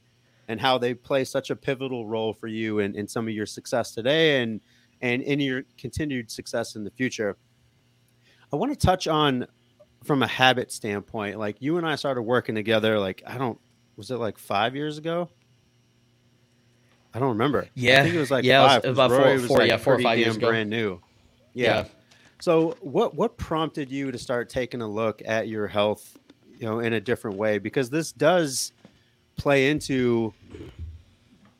and 0.48 0.60
how 0.60 0.78
they 0.78 0.94
play 0.94 1.24
such 1.24 1.50
a 1.50 1.56
pivotal 1.56 2.06
role 2.06 2.32
for 2.32 2.46
you 2.46 2.78
in, 2.78 2.94
in 2.94 3.06
some 3.08 3.26
of 3.28 3.34
your 3.34 3.46
success 3.46 3.92
today 3.92 4.42
and 4.42 4.60
and 5.02 5.22
in 5.22 5.40
your 5.40 5.62
continued 5.76 6.30
success 6.30 6.74
in 6.76 6.84
the 6.84 6.90
future. 6.90 7.36
I 8.52 8.56
want 8.56 8.72
to 8.72 8.78
touch 8.78 9.06
on 9.08 9.46
from 10.04 10.22
a 10.22 10.26
habit 10.26 10.70
standpoint, 10.72 11.38
like 11.38 11.56
you 11.60 11.76
and 11.78 11.86
I 11.86 11.96
started 11.96 12.22
working 12.22 12.54
together, 12.54 12.98
like 12.98 13.22
I 13.26 13.36
don't, 13.38 13.58
was 13.96 14.10
it 14.10 14.16
like 14.16 14.38
five 14.38 14.74
years 14.76 14.96
ago? 14.98 15.28
I 17.12 17.18
don't 17.18 17.30
remember. 17.30 17.66
Yeah, 17.74 17.90
I 17.90 17.94
Yeah. 17.96 18.02
think 18.04 18.14
it 18.14 18.18
was 18.18 18.30
like 18.30 18.44
Yeah, 18.44 18.76
it 18.76 18.82
was 18.84 18.92
about 18.92 19.10
four- 19.10 19.18
Roy 19.20 19.38
four- 19.38 19.58
like, 19.58 19.68
yeah, 19.68 19.76
four 19.78 19.94
or 19.94 20.00
five 20.00 20.18
years 20.18 20.36
ago. 20.36 20.48
brand 20.48 20.70
new. 20.70 21.00
Yeah. 21.54 21.86
So 22.40 22.76
what 22.80 23.14
what 23.14 23.36
prompted 23.38 23.90
you 23.90 24.10
to 24.12 24.18
start 24.18 24.48
taking 24.50 24.82
a 24.82 24.86
look 24.88 25.22
at 25.24 25.48
your 25.48 25.66
health, 25.66 26.18
you 26.58 26.66
know, 26.66 26.80
in 26.80 26.92
a 26.92 27.00
different 27.00 27.36
way? 27.38 27.58
Because 27.58 27.88
this 27.88 28.12
does 28.12 28.72
play 29.36 29.70
into 29.70 30.32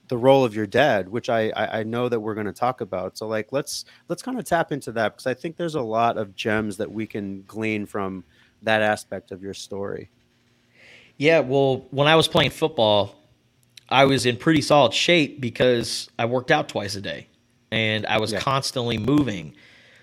the 0.09 0.17
role 0.17 0.45
of 0.45 0.55
your 0.55 0.67
dad, 0.67 1.09
which 1.09 1.29
I 1.29 1.51
I, 1.51 1.81
I 1.81 1.83
know 1.83 2.09
that 2.09 2.21
we're 2.21 2.35
going 2.35 2.47
to 2.47 2.53
talk 2.53 2.81
about. 2.81 3.19
So 3.19 3.27
like 3.27 3.53
let's 3.53 3.85
let's 4.09 4.23
kind 4.23 4.39
of 4.39 4.45
tap 4.45 4.73
into 4.73 4.93
that 4.93 5.15
because 5.15 5.27
I 5.27 5.35
think 5.35 5.57
there's 5.57 5.75
a 5.75 5.83
lot 5.83 6.17
of 6.19 6.35
gems 6.35 6.77
that 6.79 6.91
we 6.91 7.07
can 7.07 7.43
glean 7.47 7.87
from 7.87 8.25
that 8.63 8.83
aspect 8.83 9.31
of 9.33 9.43
your 9.43 9.55
story. 9.55 10.11
yeah 11.19 11.41
well 11.41 11.87
when 11.91 12.09
i 12.09 12.17
was 12.17 12.27
playing 12.27 12.51
football 12.51 13.15
i 13.89 14.05
was 14.05 14.27
in 14.27 14.37
pretty 14.37 14.61
solid 14.63 14.93
shape 14.93 15.41
because 15.41 16.09
i 16.19 16.25
worked 16.25 16.51
out 16.51 16.69
twice 16.69 16.95
a 16.97 17.01
day 17.01 17.27
and 17.71 18.05
i 18.07 18.19
was 18.19 18.33
Yeah. 18.33 18.41
constantly 18.41 18.99
moving 18.99 19.55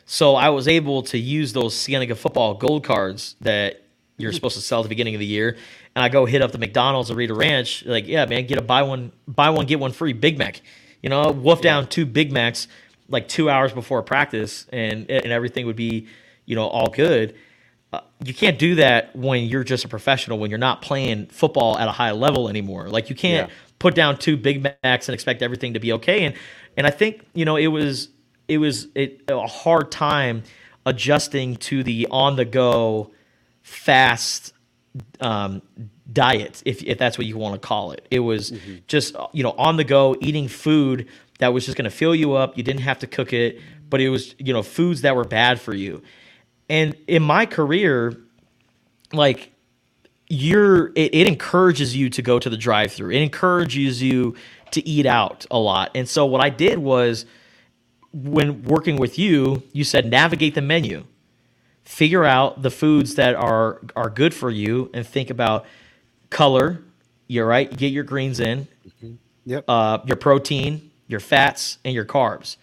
so 0.05 0.35
i 0.35 0.49
was 0.49 0.67
able 0.67 1.01
to 1.03 1.17
use 1.17 1.51
those 1.53 1.73
Cienega 1.83 2.15
football 2.15 2.53
gold 2.53 2.83
cards 2.83 3.35
that 3.41 3.81
you're 4.17 4.29
mm-hmm. 4.29 4.35
supposed 4.35 4.55
to 4.55 4.61
sell 4.61 4.79
at 4.79 4.83
the 4.83 4.89
beginning 4.89 5.15
of 5.15 5.19
the 5.19 5.25
year 5.25 5.57
and 5.95 6.03
i 6.03 6.09
go 6.09 6.25
hit 6.25 6.41
up 6.41 6.51
the 6.51 6.57
mcdonald's 6.59 7.11
or 7.11 7.15
Rita 7.15 7.33
ranch 7.33 7.85
like 7.85 8.07
yeah 8.07 8.25
man 8.25 8.47
get 8.47 8.57
a 8.59 8.61
buy 8.63 8.83
one 8.83 9.11
buy 9.27 9.49
one 9.51 9.65
get 9.65 9.79
one 9.79 9.91
free 9.91 10.13
big 10.13 10.37
mac 10.37 10.61
you 11.01 11.09
know 11.09 11.31
wolf 11.31 11.61
down 11.61 11.87
two 11.87 12.05
big 12.05 12.31
macs 12.31 12.67
like 13.09 13.27
two 13.27 13.49
hours 13.49 13.73
before 13.73 14.01
practice 14.03 14.67
and 14.73 15.09
and 15.11 15.27
everything 15.27 15.65
would 15.67 15.75
be 15.77 16.07
you 16.45 16.55
know 16.55 16.67
all 16.67 16.89
good 16.89 17.35
uh, 17.93 18.01
you 18.25 18.33
can't 18.33 18.59
do 18.59 18.75
that 18.75 19.15
when 19.15 19.45
you're 19.45 19.63
just 19.63 19.85
a 19.85 19.87
professional 19.87 20.39
when 20.39 20.49
you're 20.49 20.59
not 20.59 20.81
playing 20.81 21.27
football 21.27 21.77
at 21.77 21.87
a 21.87 21.91
high 21.93 22.11
level 22.11 22.49
anymore 22.49 22.89
like 22.89 23.09
you 23.09 23.15
can't 23.15 23.49
Yeah. 23.49 23.55
put 23.79 23.95
down 23.95 24.17
two 24.17 24.37
Big 24.37 24.63
Macs 24.83 25.09
and 25.09 25.13
expect 25.13 25.41
everything 25.43 25.73
to 25.75 25.79
be 25.79 25.93
okay. 25.93 26.25
And 26.25 26.35
and 26.77 26.87
I 26.87 26.91
think 26.91 27.25
you 27.33 27.45
know 27.45 27.55
it 27.57 27.67
was 27.67 28.09
it 28.47 28.57
was 28.59 28.87
it, 28.95 29.23
a 29.29 29.47
hard 29.47 29.91
time 29.91 30.43
adjusting 30.85 31.55
to 31.57 31.83
the 31.83 32.07
on 32.11 32.35
the 32.37 32.45
go 32.45 33.11
fast 33.63 34.52
um, 35.19 35.61
diet, 36.11 36.61
if 36.65 36.83
if 36.83 36.97
that's 36.97 37.17
what 37.17 37.27
you 37.27 37.37
want 37.37 37.59
to 37.59 37.67
call 37.67 37.91
it. 37.91 38.07
It 38.11 38.19
was 38.19 38.51
mm-hmm. 38.51 38.75
just 38.87 39.15
you 39.31 39.43
know 39.43 39.51
on 39.57 39.77
the 39.77 39.83
go 39.83 40.15
eating 40.21 40.47
food 40.47 41.07
that 41.39 41.53
was 41.53 41.65
just 41.65 41.77
going 41.77 41.89
to 41.89 41.95
fill 41.95 42.15
you 42.15 42.33
up. 42.33 42.57
You 42.57 42.63
didn't 42.63 42.81
have 42.81 42.99
to 42.99 43.07
cook 43.07 43.33
it, 43.33 43.59
but 43.89 44.01
it 44.01 44.09
was 44.09 44.35
you 44.37 44.53
know 44.53 44.63
foods 44.63 45.01
that 45.01 45.15
were 45.15 45.25
bad 45.25 45.59
for 45.59 45.73
you. 45.73 46.01
And 46.69 46.95
in 47.07 47.23
my 47.23 47.45
career, 47.45 48.17
like 49.11 49.51
you're 50.29 50.87
it, 50.89 51.13
it 51.13 51.27
encourages 51.27 51.95
you 51.95 52.09
to 52.11 52.21
go 52.21 52.39
to 52.39 52.49
the 52.49 52.57
drive-through. 52.57 53.11
It 53.11 53.21
encourages 53.21 54.01
you 54.01 54.35
to 54.71 54.87
eat 54.87 55.05
out 55.05 55.45
a 55.51 55.57
lot. 55.57 55.91
And 55.95 56.07
so 56.09 56.25
what 56.25 56.41
I 56.41 56.49
did 56.49 56.79
was 56.79 57.25
when 58.11 58.63
working 58.63 58.97
with 58.97 59.17
you, 59.17 59.63
you 59.71 59.83
said 59.83 60.05
navigate 60.05 60.55
the 60.55 60.61
menu. 60.61 61.05
Figure 61.83 62.23
out 62.23 62.61
the 62.61 62.71
foods 62.71 63.15
that 63.15 63.35
are 63.35 63.81
are 63.95 64.09
good 64.09 64.33
for 64.33 64.49
you 64.49 64.89
and 64.93 65.05
think 65.05 65.29
about 65.29 65.65
color. 66.29 66.81
You're 67.27 67.47
right. 67.47 67.75
Get 67.75 67.91
your 67.91 68.03
greens 68.03 68.39
in. 68.39 68.67
Mm-hmm. 68.87 69.13
Yep. 69.45 69.65
Uh, 69.67 69.99
your 70.05 70.15
protein, 70.15 70.91
your 71.07 71.19
fats, 71.19 71.77
and 71.83 71.93
your 71.93 72.05
carbs. 72.05 72.57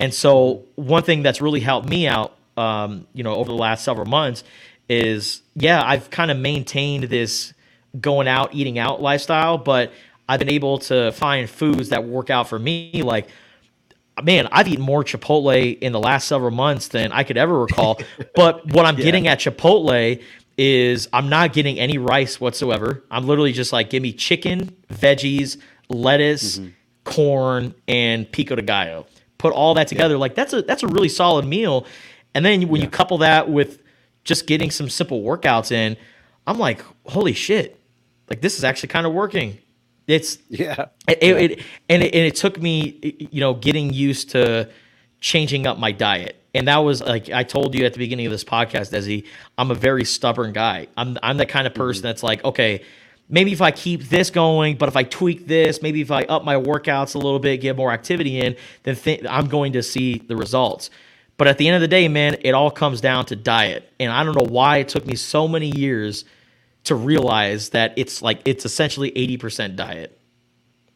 And 0.00 0.12
so 0.12 0.64
one 0.74 1.02
thing 1.02 1.22
that's 1.22 1.40
really 1.40 1.60
helped 1.60 1.88
me 1.88 2.06
out, 2.06 2.36
um, 2.56 3.06
you 3.14 3.22
know, 3.24 3.34
over 3.34 3.48
the 3.48 3.58
last 3.58 3.84
several 3.84 4.06
months 4.06 4.44
is 4.88 5.42
yeah, 5.54 5.82
I've 5.84 6.10
kind 6.10 6.30
of 6.30 6.36
maintained 6.36 7.04
this 7.04 7.52
going 8.00 8.28
out, 8.28 8.54
eating 8.54 8.78
out 8.78 9.00
lifestyle, 9.00 9.58
but 9.58 9.92
I've 10.28 10.38
been 10.38 10.50
able 10.50 10.78
to 10.80 11.10
find 11.12 11.48
foods 11.48 11.88
that 11.88 12.04
work 12.04 12.30
out 12.30 12.48
for 12.48 12.58
me. 12.58 13.02
Like, 13.02 13.28
man, 14.22 14.48
I've 14.52 14.68
eaten 14.68 14.84
more 14.84 15.04
Chipotle 15.04 15.78
in 15.78 15.92
the 15.92 16.00
last 16.00 16.28
several 16.28 16.50
months 16.50 16.88
than 16.88 17.12
I 17.12 17.24
could 17.24 17.36
ever 17.36 17.60
recall. 17.60 18.00
but 18.34 18.66
what 18.72 18.86
I'm 18.86 18.96
yeah. 18.98 19.04
getting 19.04 19.28
at 19.28 19.40
Chipotle 19.40 20.22
is 20.56 21.08
I'm 21.12 21.28
not 21.28 21.52
getting 21.52 21.78
any 21.78 21.98
rice 21.98 22.40
whatsoever. 22.40 23.04
I'm 23.10 23.26
literally 23.26 23.52
just 23.52 23.72
like, 23.72 23.90
give 23.90 24.02
me 24.02 24.12
chicken, 24.12 24.76
veggies, 24.92 25.56
lettuce, 25.88 26.58
mm-hmm. 26.58 26.70
corn, 27.04 27.74
and 27.86 28.30
pico 28.30 28.56
de 28.56 28.62
gallo. 28.62 29.06
Put 29.38 29.52
all 29.52 29.74
that 29.74 29.86
together. 29.86 30.14
Yeah. 30.14 30.20
Like 30.20 30.34
that's 30.34 30.52
a 30.52 30.62
that's 30.62 30.82
a 30.82 30.88
really 30.88 31.08
solid 31.08 31.44
meal. 31.46 31.86
And 32.34 32.44
then 32.44 32.68
when 32.68 32.80
yeah. 32.80 32.86
you 32.86 32.90
couple 32.90 33.18
that 33.18 33.48
with 33.48 33.80
just 34.24 34.46
getting 34.46 34.70
some 34.70 34.90
simple 34.90 35.22
workouts 35.22 35.70
in, 35.70 35.96
I'm 36.46 36.58
like, 36.58 36.84
holy 37.06 37.32
shit, 37.34 37.78
like 38.28 38.40
this 38.40 38.58
is 38.58 38.64
actually 38.64 38.88
kind 38.88 39.06
of 39.06 39.12
working. 39.12 39.58
It's 40.08 40.38
yeah, 40.48 40.86
it, 41.06 41.18
yeah. 41.22 41.28
It, 41.28 41.62
and 41.88 42.02
it, 42.02 42.14
and 42.14 42.26
it 42.26 42.34
took 42.34 42.60
me, 42.60 43.28
you 43.30 43.40
know, 43.40 43.54
getting 43.54 43.92
used 43.92 44.30
to 44.30 44.68
changing 45.20 45.66
up 45.66 45.78
my 45.78 45.92
diet. 45.92 46.34
And 46.54 46.66
that 46.66 46.78
was 46.78 47.02
like 47.02 47.30
I 47.30 47.44
told 47.44 47.74
you 47.74 47.84
at 47.84 47.92
the 47.92 47.98
beginning 47.98 48.26
of 48.26 48.32
this 48.32 48.42
podcast, 48.42 48.90
Desi, 48.90 49.26
I'm 49.58 49.70
a 49.70 49.74
very 49.74 50.04
stubborn 50.04 50.52
guy. 50.52 50.88
I'm 50.96 51.18
I'm 51.22 51.36
the 51.36 51.46
kind 51.46 51.66
of 51.66 51.74
person 51.74 52.00
mm-hmm. 52.00 52.08
that's 52.08 52.22
like, 52.22 52.42
okay, 52.42 52.82
maybe 53.28 53.52
if 53.52 53.60
I 53.60 53.70
keep 53.70 54.04
this 54.04 54.30
going, 54.30 54.78
but 54.78 54.88
if 54.88 54.96
I 54.96 55.02
tweak 55.02 55.46
this, 55.46 55.82
maybe 55.82 56.00
if 56.00 56.10
I 56.10 56.22
up 56.22 56.42
my 56.42 56.54
workouts 56.54 57.14
a 57.14 57.18
little 57.18 57.38
bit, 57.38 57.58
get 57.58 57.76
more 57.76 57.92
activity 57.92 58.40
in, 58.40 58.56
then 58.84 58.96
th- 58.96 59.24
I'm 59.28 59.46
going 59.46 59.74
to 59.74 59.82
see 59.82 60.18
the 60.18 60.36
results. 60.36 60.88
But 61.36 61.46
at 61.48 61.58
the 61.58 61.68
end 61.68 61.76
of 61.76 61.82
the 61.82 61.88
day, 61.88 62.08
man, 62.08 62.36
it 62.40 62.52
all 62.52 62.70
comes 62.70 63.00
down 63.00 63.26
to 63.26 63.36
diet. 63.36 63.92
And 64.00 64.10
I 64.10 64.24
don't 64.24 64.36
know 64.36 64.48
why 64.48 64.78
it 64.78 64.88
took 64.88 65.06
me 65.06 65.14
so 65.14 65.46
many 65.46 65.68
years 65.68 66.24
to 66.88 66.94
realize 66.94 67.70
that 67.70 67.94
it's 67.96 68.20
like 68.22 68.40
it's 68.44 68.64
essentially 68.64 69.10
80% 69.12 69.76
diet. 69.76 70.18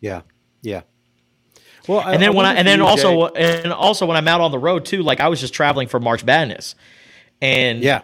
Yeah. 0.01 0.23
Yeah. 0.63 0.83
Well, 1.89 2.01
and 2.01 2.11
I, 2.11 2.17
then 2.17 2.31
I 2.31 2.33
when 2.33 2.47
I 2.47 2.55
and 2.55 2.69
then 2.69 2.81
also 2.81 3.29
and 3.29 3.73
also 3.73 4.07
when 4.07 4.17
I'm 4.17 4.29
out 4.29 4.41
on 4.41 4.51
the 4.51 4.59
road 4.59 4.85
too, 4.85 5.03
like 5.03 5.21
I 5.21 5.29
was 5.29 5.41
just 5.41 5.55
traveling 5.55 5.89
for 5.89 5.99
March 6.01 6.25
Madness. 6.25 6.75
And 7.41 7.83
yeah. 7.83 8.03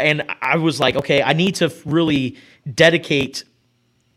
And 0.00 0.22
I 0.40 0.58
was 0.58 0.78
like, 0.78 0.94
okay, 0.94 1.22
I 1.22 1.32
need 1.32 1.56
to 1.56 1.74
really 1.84 2.36
dedicate 2.72 3.42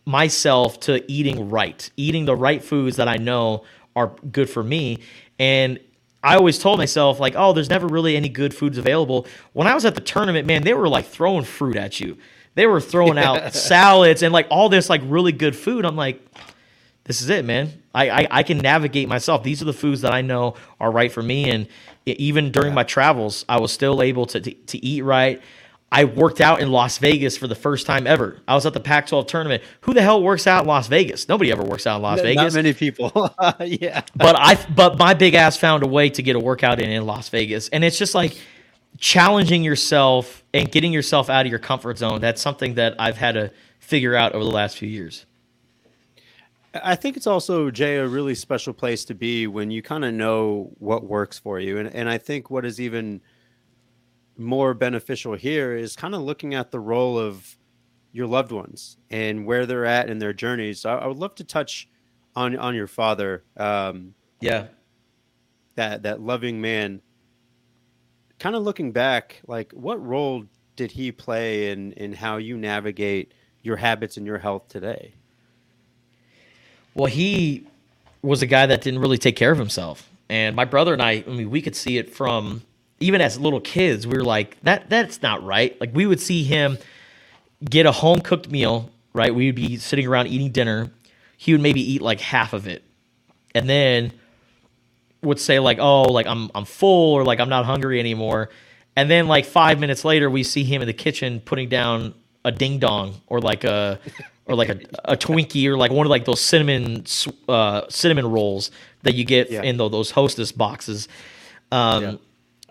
myself 0.05 0.79
to 0.81 1.09
eating 1.11 1.49
right, 1.49 1.89
eating 1.97 2.25
the 2.25 2.35
right 2.35 2.63
foods 2.63 2.97
that 2.97 3.07
I 3.07 3.15
know 3.17 3.63
are 3.95 4.15
good 4.31 4.49
for 4.49 4.61
me. 4.61 4.99
And 5.39 5.79
I 6.23 6.35
always 6.35 6.59
told 6.59 6.77
myself 6.77 7.19
like, 7.19 7.33
oh, 7.35 7.53
there's 7.53 7.69
never 7.69 7.87
really 7.87 8.15
any 8.15 8.29
good 8.29 8.53
foods 8.53 8.77
available. 8.77 9.25
When 9.53 9.67
I 9.67 9.73
was 9.73 9.85
at 9.85 9.95
the 9.95 10.01
tournament, 10.01 10.45
man, 10.45 10.63
they 10.63 10.75
were 10.75 10.87
like 10.87 11.07
throwing 11.07 11.45
fruit 11.45 11.75
at 11.75 11.99
you. 11.99 12.17
They 12.55 12.67
were 12.67 12.81
throwing 12.81 13.17
out 13.17 13.53
salads 13.53 14.23
and 14.23 14.33
like 14.33 14.47
all 14.49 14.69
this 14.69 14.89
like 14.89 15.01
really 15.05 15.31
good 15.31 15.55
food. 15.55 15.85
I'm 15.85 15.95
like, 15.95 16.21
this 17.05 17.21
is 17.21 17.29
it, 17.29 17.45
man. 17.45 17.81
I, 17.93 18.09
I, 18.09 18.27
I 18.31 18.43
can 18.43 18.57
navigate 18.59 19.09
myself. 19.09 19.43
These 19.43 19.61
are 19.61 19.65
the 19.65 19.73
foods 19.73 20.01
that 20.01 20.13
I 20.13 20.21
know 20.21 20.55
are 20.79 20.91
right 20.91 21.11
for 21.11 21.21
me. 21.21 21.49
And 21.49 21.67
even 22.05 22.51
during 22.51 22.73
my 22.73 22.83
travels, 22.83 23.45
I 23.49 23.59
was 23.59 23.71
still 23.71 24.01
able 24.01 24.25
to, 24.27 24.39
to, 24.39 24.51
to 24.51 24.85
eat 24.85 25.01
right. 25.01 25.41
I 25.93 26.05
worked 26.05 26.39
out 26.39 26.61
in 26.61 26.71
Las 26.71 26.99
Vegas 26.99 27.35
for 27.35 27.47
the 27.47 27.55
first 27.55 27.85
time 27.85 28.07
ever. 28.07 28.41
I 28.47 28.55
was 28.55 28.65
at 28.65 28.73
the 28.73 28.79
Pac 28.79 29.07
12 29.07 29.27
tournament. 29.27 29.61
Who 29.81 29.93
the 29.93 30.01
hell 30.01 30.23
works 30.23 30.47
out 30.47 30.61
in 30.61 30.67
Las 30.67 30.87
Vegas? 30.87 31.27
Nobody 31.27 31.51
ever 31.51 31.63
works 31.63 31.85
out 31.85 31.97
in 31.97 32.01
Las 32.01 32.17
Not 32.17 32.23
Vegas. 32.23 32.53
Not 32.53 32.53
many 32.53 32.73
people. 32.73 33.35
yeah. 33.59 34.01
But 34.15 34.37
I 34.39 34.55
but 34.73 34.97
my 34.97 35.13
big 35.13 35.33
ass 35.33 35.57
found 35.57 35.83
a 35.83 35.87
way 35.87 36.09
to 36.11 36.23
get 36.23 36.37
a 36.37 36.39
workout 36.39 36.79
in 36.79 36.89
in 36.89 37.05
Las 37.05 37.27
Vegas. 37.27 37.67
And 37.69 37.83
it's 37.83 37.97
just 37.97 38.15
like 38.15 38.37
challenging 38.99 39.63
yourself 39.63 40.40
and 40.53 40.71
getting 40.71 40.91
yourself 40.91 41.29
out 41.29 41.45
of 41.45 41.49
your 41.49 41.59
comfort 41.59 41.97
zone. 41.97 42.21
That's 42.21 42.41
something 42.41 42.75
that 42.75 42.95
I've 42.99 43.17
had 43.17 43.33
to 43.33 43.51
figure 43.79 44.15
out 44.15 44.33
over 44.33 44.43
the 44.43 44.51
last 44.51 44.77
few 44.77 44.89
years. 44.89 45.25
I 46.73 46.95
think 46.95 47.17
it's 47.17 47.27
also 47.27 47.69
Jay 47.69 47.97
a 47.97 48.07
really 48.07 48.35
special 48.35 48.73
place 48.73 49.03
to 49.05 49.13
be 49.13 49.45
when 49.47 49.71
you 49.71 49.81
kind 49.81 50.05
of 50.05 50.13
know 50.13 50.71
what 50.79 51.03
works 51.03 51.37
for 51.37 51.59
you. 51.59 51.77
And 51.77 51.93
and 51.93 52.09
I 52.09 52.17
think 52.17 52.49
what 52.49 52.65
is 52.65 52.79
even 52.79 53.21
more 54.37 54.73
beneficial 54.73 55.33
here 55.33 55.75
is 55.75 55.95
kind 55.95 56.15
of 56.15 56.21
looking 56.21 56.53
at 56.53 56.71
the 56.71 56.79
role 56.79 57.19
of 57.19 57.57
your 58.13 58.27
loved 58.27 58.51
ones 58.51 58.97
and 59.09 59.45
where 59.45 59.65
they're 59.65 59.85
at 59.85 60.09
in 60.09 60.19
their 60.19 60.33
journeys. 60.33 60.85
I, 60.85 60.95
I 60.95 61.07
would 61.07 61.17
love 61.17 61.35
to 61.35 61.43
touch 61.43 61.89
on 62.35 62.57
on 62.57 62.73
your 62.73 62.87
father. 62.87 63.43
Um, 63.57 64.13
yeah, 64.39 64.67
that 65.75 66.03
that 66.03 66.21
loving 66.21 66.61
man. 66.61 67.01
Kind 68.41 68.55
of 68.55 68.63
looking 68.63 68.91
back, 68.91 69.39
like 69.45 69.71
what 69.71 70.03
role 70.03 70.45
did 70.75 70.91
he 70.91 71.11
play 71.11 71.69
in 71.69 71.91
in 71.91 72.11
how 72.11 72.37
you 72.37 72.57
navigate 72.57 73.33
your 73.61 73.75
habits 73.75 74.17
and 74.17 74.25
your 74.25 74.39
health 74.39 74.67
today? 74.67 75.13
Well, 76.95 77.05
he 77.05 77.67
was 78.23 78.41
a 78.41 78.47
guy 78.47 78.65
that 78.65 78.81
didn't 78.81 78.99
really 78.99 79.19
take 79.19 79.35
care 79.35 79.51
of 79.51 79.59
himself, 79.59 80.09
and 80.27 80.55
my 80.55 80.65
brother 80.65 80.91
and 80.91 81.03
I. 81.03 81.23
I 81.27 81.29
mean, 81.29 81.51
we 81.51 81.61
could 81.61 81.75
see 81.75 81.99
it 81.99 82.15
from 82.15 82.63
even 82.99 83.21
as 83.21 83.39
little 83.39 83.61
kids, 83.61 84.07
we 84.07 84.17
were 84.17 84.23
like, 84.23 84.59
that 84.63 84.89
that's 84.89 85.21
not 85.21 85.43
right. 85.43 85.79
Like 85.79 85.93
we 85.93 86.07
would 86.07 86.19
see 86.19 86.43
him 86.43 86.79
get 87.63 87.85
a 87.85 87.91
home 87.91 88.21
cooked 88.21 88.49
meal, 88.49 88.89
right? 89.13 89.35
We 89.35 89.47
would 89.47 89.55
be 89.55 89.77
sitting 89.77 90.07
around 90.07 90.29
eating 90.29 90.51
dinner. 90.51 90.89
He 91.37 91.51
would 91.51 91.61
maybe 91.61 91.81
eat 91.93 92.01
like 92.01 92.19
half 92.19 92.53
of 92.53 92.67
it. 92.67 92.83
And 93.53 93.69
then 93.69 94.13
would 95.21 95.39
say 95.39 95.59
like, 95.59 95.77
"Oh, 95.79 96.03
like 96.03 96.27
I'm 96.27 96.49
I'm 96.55 96.65
full 96.65 97.13
or 97.13 97.23
like 97.23 97.39
I'm 97.39 97.49
not 97.49 97.65
hungry 97.65 97.99
anymore." 97.99 98.49
And 98.95 99.09
then 99.09 99.27
like 99.27 99.45
5 99.45 99.79
minutes 99.79 100.03
later, 100.03 100.29
we 100.29 100.43
see 100.43 100.65
him 100.65 100.81
in 100.81 100.87
the 100.87 100.93
kitchen 100.93 101.39
putting 101.39 101.69
down 101.69 102.13
a 102.43 102.51
ding 102.51 102.77
dong 102.77 103.21
or 103.27 103.39
like 103.39 103.63
a 103.63 103.99
or 104.45 104.55
like 104.55 104.67
a, 104.67 104.79
a 105.05 105.15
Twinkie 105.15 105.65
or 105.67 105.77
like 105.77 105.91
one 105.91 106.05
of 106.05 106.09
like 106.09 106.25
those 106.25 106.41
cinnamon 106.41 107.05
uh, 107.47 107.83
cinnamon 107.87 108.29
rolls 108.29 108.69
that 109.03 109.15
you 109.15 109.23
get 109.23 109.49
yeah. 109.49 109.61
in 109.61 109.77
the, 109.77 109.87
those 109.87 110.11
hostess 110.11 110.51
boxes. 110.51 111.07
Um, 111.71 112.03
yeah 112.03 112.15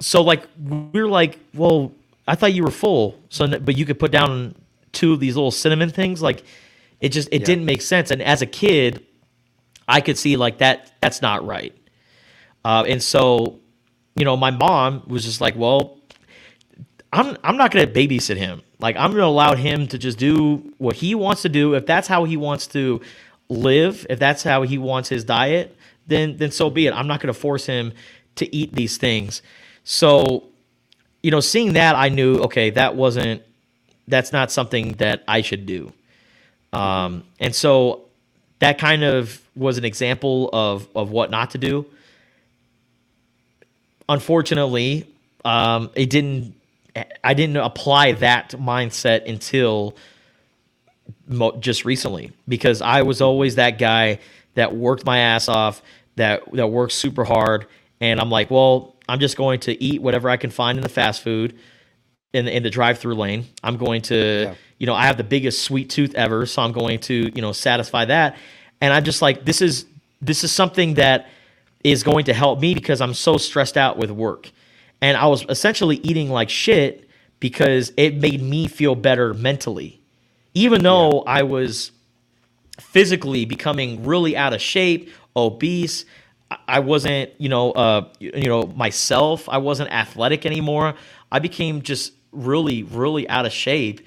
so 0.00 0.22
like 0.22 0.46
we 0.58 1.00
are 1.00 1.08
like, 1.08 1.38
well, 1.54 1.92
I 2.26 2.34
thought 2.34 2.52
you 2.52 2.64
were 2.64 2.70
full, 2.70 3.18
so 3.28 3.46
but 3.46 3.76
you 3.76 3.86
could 3.86 3.98
put 3.98 4.10
down 4.10 4.54
two 4.92 5.12
of 5.12 5.20
these 5.20 5.36
little 5.36 5.50
cinnamon 5.50 5.90
things. 5.90 6.20
Like 6.22 6.42
it 7.00 7.10
just 7.10 7.28
it 7.30 7.40
yeah. 7.40 7.46
didn't 7.46 7.66
make 7.66 7.82
sense. 7.82 8.10
And 8.10 8.22
as 8.22 8.42
a 8.42 8.46
kid, 8.46 9.06
I 9.86 10.00
could 10.00 10.18
see 10.18 10.36
like 10.36 10.58
that 10.58 10.92
that's 11.00 11.22
not 11.22 11.46
right. 11.46 11.76
Uh, 12.64 12.85
and 12.87 13.03
so, 13.03 13.59
you 14.16 14.25
know, 14.25 14.37
my 14.37 14.51
mom 14.51 15.03
was 15.07 15.25
just 15.25 15.40
like, 15.40 15.57
well, 15.57 15.99
I'm 17.12 17.37
I'm 17.42 17.57
not 17.57 17.70
gonna 17.70 17.87
babysit 17.87 18.37
him. 18.37 18.62
Like 18.79 18.96
I'm 18.96 19.11
gonna 19.11 19.25
allow 19.25 19.55
him 19.55 19.88
to 19.88 19.99
just 19.99 20.18
do 20.18 20.73
what 20.79 20.96
he 20.96 21.14
wants 21.14 21.42
to 21.42 21.49
do. 21.49 21.75
If 21.75 21.87
that's 21.87 22.07
how 22.07 22.25
he 22.25 22.37
wants 22.37 22.66
to 22.68 23.01
live, 23.49 24.07
if 24.09 24.18
that's 24.18 24.42
how 24.42 24.62
he 24.62 24.79
wants 24.79 25.09
his 25.09 25.25
diet, 25.25 25.77
then 26.07 26.37
then 26.37 26.51
so 26.51 26.70
be 26.70 26.87
it. 26.87 26.92
I'm 26.92 27.09
not 27.09 27.20
gonna 27.20 27.33
force 27.33 27.66
him 27.66 27.92
to 28.37 28.55
eat 28.55 28.75
these 28.75 28.96
things. 28.96 29.42
So, 29.85 30.44
you 31.23 31.31
know, 31.31 31.40
seeing 31.40 31.75
that, 31.75 31.96
I 31.96 32.09
knew, 32.09 32.38
okay, 32.42 32.70
that 32.70 32.96
wasn't, 32.96 33.42
that's 34.09 34.33
not 34.33 34.51
something 34.51 34.92
that 34.94 35.23
I 35.27 35.42
should 35.42 35.66
do. 35.66 35.92
Um, 36.73 37.25
and 37.38 37.55
so 37.55 38.05
that 38.61 38.79
kind 38.79 39.03
of 39.03 39.42
was 39.57 39.79
an 39.79 39.85
example 39.85 40.51
of, 40.53 40.88
of 40.94 41.11
what 41.11 41.31
not 41.31 41.51
to 41.51 41.59
do. 41.59 41.87
Unfortunately, 44.11 45.07
um, 45.44 45.90
it 45.94 46.11
didn't, 46.11 46.55
I 47.23 47.35
didn't 47.35 47.57
apply 47.57 48.12
that 48.12 48.51
mindset 48.51 49.29
until 49.29 49.96
mo- 51.29 51.57
just 51.61 51.85
recently 51.85 52.33
because 52.49 52.83
I 52.83 53.03
was 53.03 53.20
always 53.23 53.55
that 53.55 53.79
guy 53.79 54.18
that 54.55 54.75
worked 54.75 55.07
my 55.07 55.18
ass 55.18 55.49
off, 55.49 55.81
that 56.16 56.42
that 56.53 56.66
worked 56.66 56.92
super 56.92 57.25
hard, 57.25 57.66
and 58.01 58.20
I'm 58.20 58.31
like, 58.31 58.51
well, 58.51 58.96
I'm 59.09 59.20
just 59.20 59.37
going 59.37 59.61
to 59.61 59.83
eat 59.83 60.03
whatever 60.03 60.29
I 60.29 60.37
can 60.37 60.51
find 60.51 60.77
in 60.77 60.83
the 60.83 60.88
fast 60.88 61.23
food 61.23 61.57
in 62.33 62.44
the, 62.46 62.57
in 62.57 62.62
the 62.64 62.70
drive-through 62.70 63.14
lane. 63.14 63.46
I'm 63.62 63.77
going 63.77 64.03
to, 64.03 64.16
Yeah. 64.49 64.55
you 64.79 64.87
know, 64.87 64.94
I 64.94 65.07
have 65.07 65.16
the 65.18 65.25
biggest 65.25 65.62
sweet 65.62 65.88
tooth 65.88 66.14
ever, 66.16 66.46
so 66.46 66.62
I'm 66.62 66.73
going 66.73 66.99
to, 67.01 67.31
you 67.35 67.42
know, 67.42 67.53
satisfy 67.53 68.07
that. 68.07 68.37
And 68.81 68.92
I'm 68.92 69.05
just 69.05 69.23
like, 69.23 69.44
this 69.44 69.62
is 69.62 69.87
this 70.20 70.42
is 70.42 70.51
something 70.53 70.94
that 70.94 71.29
is 71.84 72.02
going 72.02 72.24
to 72.26 72.34
help 72.34 72.60
me 72.60 72.74
because 72.74 73.00
I'm 73.00 73.14
so 73.14 73.36
stressed 73.36 73.76
out 73.76 73.96
with 73.96 74.10
work. 74.10 74.50
And 75.00 75.16
I 75.16 75.26
was 75.26 75.44
essentially 75.48 75.96
eating 75.96 76.30
like 76.30 76.50
shit 76.50 77.08
because 77.40 77.92
it 77.96 78.16
made 78.16 78.42
me 78.42 78.66
feel 78.66 78.94
better 78.94 79.32
mentally. 79.32 80.00
Even 80.54 80.82
though 80.82 81.22
I 81.22 81.42
was 81.42 81.92
physically 82.80 83.44
becoming 83.44 84.04
really 84.04 84.36
out 84.36 84.52
of 84.52 84.60
shape, 84.60 85.10
obese, 85.36 86.04
I- 86.50 86.58
I 86.68 86.80
wasn't, 86.80 87.30
you 87.38 87.48
know, 87.48 87.72
uh, 87.72 88.08
you 88.18 88.48
know, 88.48 88.64
myself. 88.64 89.48
I 89.48 89.58
wasn't 89.58 89.90
athletic 89.90 90.44
anymore. 90.44 90.94
I 91.32 91.38
became 91.38 91.82
just 91.82 92.12
really, 92.32 92.82
really 92.82 93.28
out 93.28 93.46
of 93.46 93.52
shape, 93.52 94.00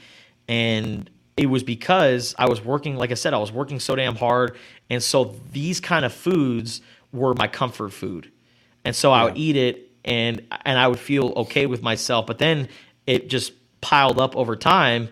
and 0.47 1.09
it 1.37 1.47
was 1.47 1.63
because 1.63 2.35
I 2.37 2.47
was 2.47 2.63
working. 2.63 2.97
Like 2.97 3.11
I 3.11 3.15
said, 3.15 3.33
I 3.33 3.37
was 3.37 3.51
working 3.51 3.79
so 3.79 3.95
damn 3.95 4.15
hard, 4.15 4.57
and 4.89 5.01
so 5.01 5.35
these 5.51 5.79
kind 5.79 6.05
of 6.05 6.13
foods 6.13 6.81
were 7.13 7.33
my 7.33 7.47
comfort 7.47 7.93
food, 7.93 8.31
and 8.83 8.95
so 8.95 9.11
I 9.11 9.23
would 9.25 9.37
eat 9.37 9.55
it, 9.55 9.91
and 10.03 10.41
and 10.65 10.77
I 10.77 10.87
would 10.87 10.99
feel 10.99 11.33
okay 11.37 11.65
with 11.65 11.81
myself. 11.81 12.25
But 12.25 12.39
then 12.39 12.69
it 13.05 13.29
just 13.29 13.53
piled 13.81 14.19
up 14.19 14.35
over 14.35 14.55
time, 14.55 15.09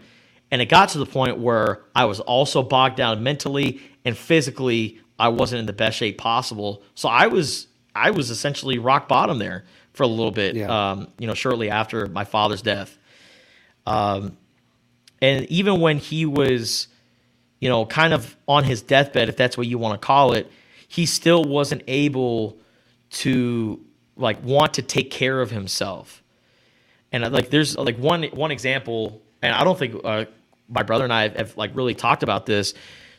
and 0.49 0.61
it 0.61 0.65
got 0.65 0.89
to 0.89 0.97
the 0.97 1.05
point 1.05 1.37
where 1.37 1.81
I 1.95 2.05
was 2.05 2.19
also 2.19 2.63
bogged 2.63 2.97
down 2.97 3.23
mentally 3.23 3.81
and 4.03 4.17
physically. 4.17 4.99
I 5.19 5.27
wasn't 5.27 5.59
in 5.59 5.65
the 5.67 5.73
best 5.73 5.97
shape 5.97 6.17
possible. 6.17 6.81
So 6.95 7.07
I 7.07 7.27
was 7.27 7.67
I 7.95 8.11
was 8.11 8.29
essentially 8.29 8.79
rock 8.79 9.07
bottom 9.07 9.37
there 9.37 9.65
for 9.93 10.03
a 10.03 10.07
little 10.07 10.31
bit. 10.31 10.55
Yeah. 10.55 10.91
Um, 10.91 11.07
you 11.19 11.27
know, 11.27 11.33
shortly 11.33 11.69
after 11.69 12.07
my 12.07 12.23
father's 12.23 12.61
death. 12.61 12.97
Um, 13.85 14.37
and 15.21 15.45
even 15.45 15.79
when 15.79 15.97
he 15.97 16.25
was, 16.25 16.87
you 17.59 17.69
know, 17.69 17.85
kind 17.85 18.13
of 18.13 18.35
on 18.47 18.63
his 18.63 18.81
deathbed, 18.81 19.29
if 19.29 19.37
that's 19.37 19.57
what 19.57 19.67
you 19.67 19.77
want 19.77 20.01
to 20.01 20.05
call 20.05 20.33
it, 20.33 20.51
he 20.95 21.05
still 21.05 21.45
wasn't 21.45 21.81
able 21.87 22.57
to 23.09 23.79
like 24.17 24.43
want 24.43 24.73
to 24.73 24.81
take 24.81 25.09
care 25.09 25.39
of 25.39 25.49
himself. 25.49 26.21
And 27.13 27.23
like, 27.31 27.49
there's 27.49 27.77
like 27.77 27.97
one 27.97 28.23
one 28.23 28.51
example, 28.51 29.21
and 29.41 29.55
I 29.55 29.63
don't 29.63 29.79
think 29.79 29.95
uh, 30.03 30.25
my 30.67 30.83
brother 30.83 31.05
and 31.05 31.13
I 31.13 31.23
have, 31.23 31.35
have 31.37 31.57
like 31.57 31.71
really 31.75 31.95
talked 31.95 32.23
about 32.23 32.45
this. 32.45 32.73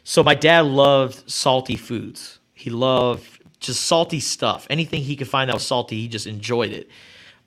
So 0.05 0.23
my 0.23 0.35
dad 0.35 0.67
loved 0.67 1.31
salty 1.31 1.77
foods. 1.77 2.41
He 2.53 2.69
loved 2.69 3.43
just 3.59 3.85
salty 3.85 4.21
stuff. 4.21 4.67
Anything 4.69 5.03
he 5.03 5.17
could 5.17 5.29
find 5.29 5.49
that 5.49 5.55
was 5.55 5.67
salty, 5.67 5.97
he 6.03 6.09
just 6.09 6.27
enjoyed 6.27 6.73
it. 6.73 6.91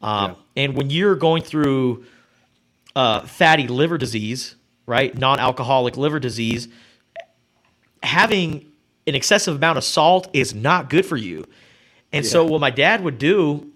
Um, 0.02 0.36
And 0.56 0.76
when 0.76 0.90
you're 0.90 1.16
going 1.16 1.44
through 1.44 2.06
uh, 2.96 3.22
fatty 3.28 3.68
liver 3.68 3.98
disease, 4.00 4.56
right, 4.88 5.16
non-alcoholic 5.16 5.98
liver 5.98 6.20
disease, 6.20 6.68
having 8.02 8.72
an 9.08 9.15
excessive 9.15 9.56
amount 9.56 9.78
of 9.78 9.84
salt 9.84 10.30
is 10.34 10.54
not 10.54 10.89
good 10.89 11.06
for 11.06 11.18
you. 11.18 11.46
And 12.12 12.26
so 12.26 12.46
what 12.46 12.62
my 12.62 12.70
dad 12.70 13.04
would 13.04 13.18
do 13.18 13.72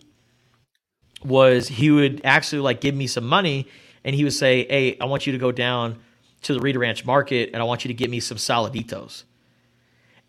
was 1.24 1.68
he 1.68 1.92
would 1.92 2.22
actually 2.24 2.62
like 2.62 2.80
give 2.80 2.96
me 2.96 3.08
some 3.08 3.26
money 3.26 3.68
and 4.04 4.16
he 4.16 4.24
would 4.24 4.34
say, 4.34 4.66
Hey, 4.70 4.98
I 5.00 5.06
want 5.06 5.28
you 5.28 5.34
to 5.34 5.40
go 5.40 5.52
down 5.52 6.00
to 6.44 6.54
the 6.54 6.60
Rita 6.60 6.80
Ranch 6.80 7.06
market 7.06 7.50
and 7.54 7.62
I 7.62 7.66
want 7.66 7.84
you 7.84 7.90
to 7.90 7.94
get 7.94 8.10
me 8.10 8.22
some 8.22 8.38
saladitos. 8.38 9.24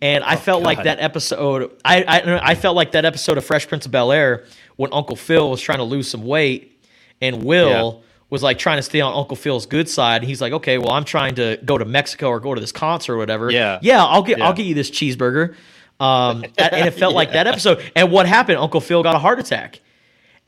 And 0.03 0.25
I 0.25 0.35
oh, 0.35 0.39
felt 0.39 0.63
like 0.63 0.83
that 0.85 0.99
episode, 0.99 1.79
I, 1.85 2.03
I 2.03 2.51
I 2.51 2.55
felt 2.55 2.75
like 2.75 2.93
that 2.93 3.05
episode 3.05 3.37
of 3.37 3.45
Fresh 3.45 3.69
Prince 3.69 3.85
of 3.85 3.93
Bel 3.93 4.11
Air 4.11 4.47
when 4.77 4.93
Uncle 4.95 5.15
Phil 5.15 5.51
was 5.51 5.61
trying 5.61 5.79
to 5.79 5.85
lose 5.85 6.11
some 6.11 6.25
weight 6.25 6.83
and 7.21 7.45
Will 7.45 8.03
was 8.31 8.43
like 8.43 8.59
trying 8.59 8.79
to 8.79 8.83
stay 8.83 9.01
on 9.01 9.12
Uncle 9.12 9.37
Phil's 9.37 9.66
good 9.66 9.88
side. 9.88 10.23
And 10.23 10.29
he's 10.29 10.40
like, 10.40 10.53
okay, 10.53 10.79
well, 10.79 10.93
I'm 10.93 11.05
trying 11.05 11.35
to 11.35 11.59
go 11.64 11.77
to 11.77 11.85
Mexico 11.85 12.29
or 12.29 12.40
go 12.40 12.55
to 12.55 12.61
this 12.61 12.73
concert 12.73 13.14
or 13.14 13.19
whatever. 13.19 13.51
Yeah. 13.51 13.79
Yeah, 13.83 14.05
I'll 14.05 14.23
get 14.23 14.38
Yeah. 14.38 14.47
I'll 14.47 14.53
get 14.53 14.66
you 14.66 14.75
this 14.75 14.90
cheeseburger. 14.90 15.55
Um, 15.99 16.45
and 16.57 16.87
it 16.87 16.95
felt 16.95 17.14
like 17.21 17.33
that 17.33 17.47
episode. 17.47 17.83
And 17.95 18.11
what 18.11 18.27
happened? 18.27 18.59
Uncle 18.59 18.81
Phil 18.81 19.03
got 19.03 19.14
a 19.14 19.19
heart 19.19 19.38
attack. 19.40 19.81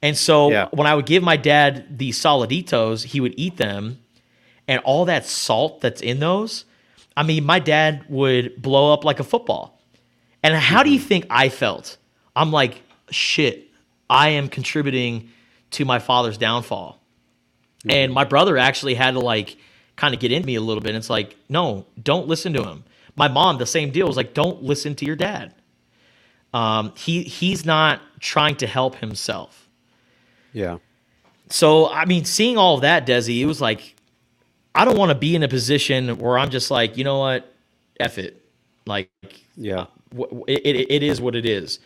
And 0.01 0.17
so 0.17 0.51
Yeah. 0.51 0.69
when 0.71 0.87
I 0.87 0.95
would 0.95 1.07
give 1.07 1.23
my 1.23 1.37
dad 1.37 1.99
the 1.99 2.11
saladitos, 2.11 3.05
he 3.05 3.21
would 3.21 3.35
eat 3.37 3.57
them, 3.57 3.99
and 4.69 4.81
all 4.85 5.05
that 5.07 5.27
salt 5.27 5.81
that's 5.81 6.01
in 6.01 6.21
those, 6.21 6.65
I 7.17 7.25
mean, 7.25 7.45
my 7.45 7.59
dad 7.59 8.05
would 8.09 8.63
blow 8.63 8.93
up 8.93 9.05
like 9.05 9.21
a 9.21 9.25
football. 9.25 9.79
And 10.43 10.55
how 10.55 10.83
do 10.83 10.91
you 10.91 10.99
think 10.99 11.27
I 11.31 11.49
felt? 11.51 11.99
I'm 12.35 12.51
like, 12.53 12.81
shit, 13.11 13.69
I 14.09 14.31
am 14.31 14.49
contributing 14.49 15.29
to 15.73 15.85
my 15.85 15.99
father's 15.99 16.39
downfall. 16.39 16.99
And 17.89 18.13
my 18.13 18.25
brother 18.25 18.59
actually 18.59 18.95
had 18.95 19.13
to 19.13 19.21
like 19.21 19.57
kind 19.97 20.15
of 20.15 20.21
get 20.21 20.33
into 20.33 20.47
me 20.47 20.57
a 20.57 20.61
little 20.61 20.83
bit. 20.83 20.95
It's 20.95 21.11
like, 21.11 21.37
no, 21.49 21.87
don't 22.03 22.29
listen 22.29 22.53
to 22.55 22.65
him. 22.65 22.85
My 23.17 23.29
mom, 23.29 23.59
the 23.59 23.67
same 23.67 23.91
deal, 23.91 24.07
was 24.07 24.17
like, 24.17 24.35
don't 24.35 24.63
listen 24.63 24.95
to 24.97 25.05
your 25.07 25.17
dad. 25.17 25.55
Um, 26.55 26.95
he 26.97 27.23
he's 27.23 27.65
not 27.67 28.01
trying 28.21 28.57
to 28.57 28.67
help 28.67 28.97
himself. 28.97 29.69
Yeah. 30.53 30.79
So 31.49 31.89
I 31.91 32.05
mean, 32.07 32.25
seeing 32.25 32.59
all 32.59 32.77
of 32.77 32.83
that, 32.83 33.07
Desi, 33.07 33.41
it 33.41 33.47
was 33.47 33.61
like, 33.61 33.97
I 34.75 34.85
don't 34.85 34.99
want 34.99 35.11
to 35.11 35.17
be 35.19 35.37
in 35.37 35.43
a 35.43 35.49
position 35.49 36.19
where 36.19 36.39
I'm 36.39 36.51
just 36.51 36.71
like, 36.71 36.97
you 36.97 37.05
know 37.05 37.19
what, 37.21 37.53
f 38.01 38.19
it, 38.19 38.43
like, 38.87 39.11
Yeah. 39.57 39.87
it, 40.49 40.61
it, 40.67 40.93
it 40.93 41.03
is 41.03 41.21
what 41.21 41.37
it 41.37 41.47
is. 41.47 41.81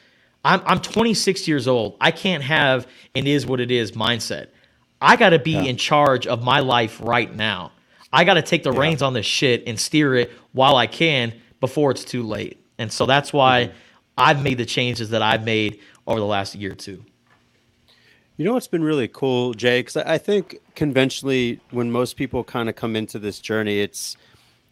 I'm 0.44 0.62
I'm 0.66 0.80
26 0.80 1.48
years 1.48 1.68
old. 1.68 1.96
I 2.00 2.10
can't 2.12 2.42
have 2.44 2.86
an 3.14 3.26
is 3.26 3.46
what 3.46 3.60
it 3.60 3.70
is 3.70 3.92
mindset. 3.92 4.48
I 5.00 5.16
got 5.16 5.30
to 5.30 5.38
be 5.38 5.56
in 5.56 5.76
charge 5.76 6.26
of 6.26 6.42
my 6.42 6.60
life 6.60 7.00
right 7.02 7.34
now. 7.34 7.72
I 8.12 8.24
got 8.24 8.34
to 8.34 8.42
take 8.42 8.62
the 8.62 8.72
reins 8.72 9.02
on 9.02 9.12
this 9.12 9.26
shit 9.26 9.64
and 9.66 9.78
steer 9.78 10.14
it 10.14 10.30
while 10.52 10.76
I 10.76 10.86
can 10.86 11.34
before 11.60 11.90
it's 11.90 12.04
too 12.04 12.22
late. 12.22 12.64
And 12.78 12.90
so 12.92 13.04
that's 13.06 13.32
why 13.32 13.64
mm-hmm. 13.64 13.76
I've 14.16 14.42
made 14.42 14.58
the 14.58 14.64
changes 14.66 15.10
that 15.10 15.22
I've 15.22 15.44
made 15.44 15.80
over 16.06 16.18
the 16.20 16.26
last 16.26 16.54
year 16.54 16.72
or 16.72 16.76
two. 16.76 17.04
You 18.36 18.44
know 18.44 18.52
what's 18.52 18.68
been 18.68 18.84
really 18.84 19.08
cool, 19.08 19.54
Jay? 19.54 19.80
Because 19.80 19.96
I 19.96 20.14
I 20.14 20.18
think 20.18 20.60
conventionally, 20.74 21.60
when 21.70 21.90
most 21.90 22.16
people 22.16 22.44
kind 22.44 22.68
of 22.68 22.76
come 22.76 22.94
into 22.94 23.18
this 23.18 23.40
journey, 23.40 23.80
it's 23.80 24.16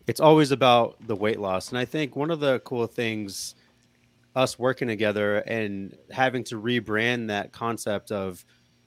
it's 0.06 0.20
always 0.20 0.50
about 0.50 0.96
the 1.06 1.16
weight 1.16 1.40
loss. 1.40 1.70
And 1.70 1.78
I 1.78 1.86
think 1.86 2.14
one 2.14 2.30
of 2.30 2.40
the 2.40 2.60
cool 2.60 2.86
things, 2.86 3.54
us 4.36 4.58
working 4.58 4.88
together 4.88 5.38
and 5.38 5.96
having 6.10 6.44
to 6.44 6.60
rebrand 6.60 7.28
that 7.28 7.52
concept 7.52 8.12
of, 8.12 8.44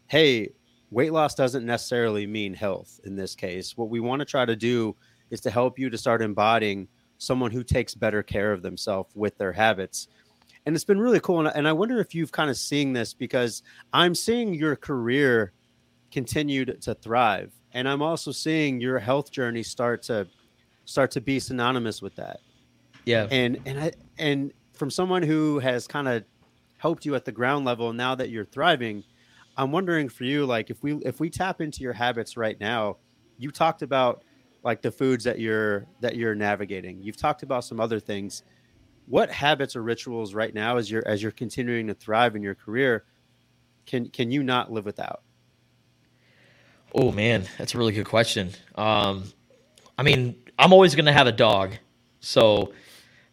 hey, 0.08 0.50
weight 0.92 1.14
loss 1.14 1.36
doesn't 1.36 1.66
necessarily 1.66 2.26
mean 2.28 2.54
health 2.54 3.00
in 3.04 3.16
this 3.16 3.36
case. 3.36 3.76
What 3.76 3.90
we 3.90 4.00
want 4.00 4.20
to 4.20 4.26
try 4.26 4.46
to 4.46 4.56
do 4.56 4.96
is 5.30 5.42
to 5.42 5.52
help 5.52 5.78
you 5.78 5.90
to 5.90 5.98
start 5.98 6.22
embodying 6.22 6.88
someone 7.18 7.52
who 7.52 7.64
takes 7.64 7.96
better 7.96 8.24
care 8.24 8.54
of 8.54 8.62
themselves 8.62 9.12
with 9.16 9.38
their 9.38 9.52
habits 9.52 10.08
and 10.68 10.76
it's 10.76 10.84
been 10.84 11.00
really 11.00 11.22
cool. 11.22 11.40
And, 11.40 11.48
and 11.56 11.66
I 11.66 11.72
wonder 11.72 11.98
if 12.02 12.14
you've 12.14 12.34
kind 12.34 12.50
of 12.50 12.58
seen 12.58 12.92
this 12.92 13.14
because 13.14 13.64
I'm 13.94 14.14
seeing 14.14 14.54
your 14.54 14.76
career 14.76 15.54
continued 16.12 16.68
to, 16.68 16.74
to 16.74 16.94
thrive, 16.94 17.54
and 17.72 17.88
I'm 17.88 18.02
also 18.02 18.34
seeing 18.34 18.82
your 18.82 19.00
health 19.00 19.32
journey 19.32 19.64
start 19.64 20.04
to 20.04 20.28
start 20.84 21.12
to 21.12 21.22
be 21.22 21.40
synonymous 21.40 22.02
with 22.02 22.18
that. 22.18 22.42
Yeah. 23.06 23.28
And 23.32 23.60
and 23.66 23.80
I 23.80 23.92
and 24.20 24.52
from 24.74 24.92
someone 24.92 25.24
who 25.24 25.60
has 25.60 25.88
kind 25.88 26.10
of 26.10 26.26
helped 26.76 27.06
you 27.06 27.16
at 27.16 27.24
the 27.24 27.32
ground 27.32 27.64
level, 27.64 27.94
now 27.94 28.16
that 28.16 28.30
you're 28.30 28.46
thriving, 28.46 29.06
I'm 29.58 29.72
wondering 29.72 30.10
for 30.10 30.24
you, 30.26 30.46
like 30.46 30.70
if 30.70 30.84
we 30.84 30.96
if 30.98 31.20
we 31.20 31.30
tap 31.30 31.62
into 31.62 31.82
your 31.84 31.94
habits 31.94 32.38
right 32.38 32.60
now, 32.60 32.98
you 33.38 33.52
talked 33.52 33.82
about 33.82 34.24
like 34.64 34.82
the 34.82 34.92
foods 34.92 35.24
that 35.26 35.40
you're 35.40 35.88
that 36.02 36.16
you're 36.16 36.36
navigating. 36.36 37.02
You've 37.02 37.18
talked 37.18 37.44
about 37.44 37.66
some 37.66 37.80
other 37.80 38.00
things 38.00 38.44
what 39.08 39.32
habits 39.32 39.76
or 39.76 39.84
rituals 39.84 40.34
right 40.34 40.54
now 40.54 40.78
as 40.78 40.92
you're 40.92 41.08
as 41.08 41.24
you're 41.24 41.32
continuing 41.32 41.88
to 41.88 41.94
thrive 41.94 42.36
in 42.36 42.44
your 42.44 42.56
career 42.56 43.06
can 43.86 44.10
can 44.10 44.32
you 44.32 44.44
not 44.44 44.72
live 44.72 44.86
without 44.86 45.24
Oh 46.94 47.12
man, 47.12 47.46
that's 47.58 47.76
a 47.76 47.78
really 47.78 47.94
good 47.94 48.06
question. 48.08 48.52
Um, 48.76 49.26
I 49.98 50.04
mean, 50.04 50.36
I'm 50.58 50.74
always 50.74 50.96
going 50.96 51.06
to 51.06 51.14
have 51.14 51.28
a 51.28 51.32
dog. 51.32 51.74
So 52.20 52.74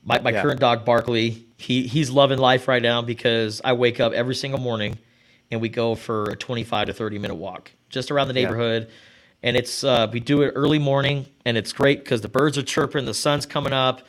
my, 0.04 0.20
my 0.20 0.32
Yeah. 0.32 0.42
current 0.42 0.60
dog, 0.60 0.84
Barkley, 0.84 1.46
he, 1.58 1.86
he's 1.86 2.10
loving 2.10 2.38
life 2.38 2.68
right 2.68 2.82
now 2.82 3.02
because 3.02 3.60
I 3.64 3.72
wake 3.74 4.00
up 4.00 4.12
every 4.12 4.34
single 4.34 4.60
morning 4.60 4.98
and 5.54 5.62
we 5.62 5.68
go 5.68 5.94
for 5.94 6.24
a 6.24 6.36
25 6.36 6.88
to 6.88 6.92
30 6.92 7.18
minute 7.18 7.36
walk 7.36 7.70
just 7.88 8.10
around 8.10 8.28
the 8.28 8.34
Yeah. 8.34 8.42
neighborhood. 8.42 8.88
And 9.42 9.56
it's, 9.56 9.84
uh, 9.84 10.08
we 10.12 10.20
do 10.20 10.42
it 10.42 10.52
early 10.56 10.78
morning 10.78 11.26
and 11.44 11.56
it's 11.56 11.72
great 11.72 12.00
because 12.02 12.20
the 12.20 12.28
birds 12.28 12.58
are 12.58 12.62
chirping, 12.62 13.04
the 13.04 13.14
sun's 13.14 13.46
coming 13.46 13.72
up 13.72 14.02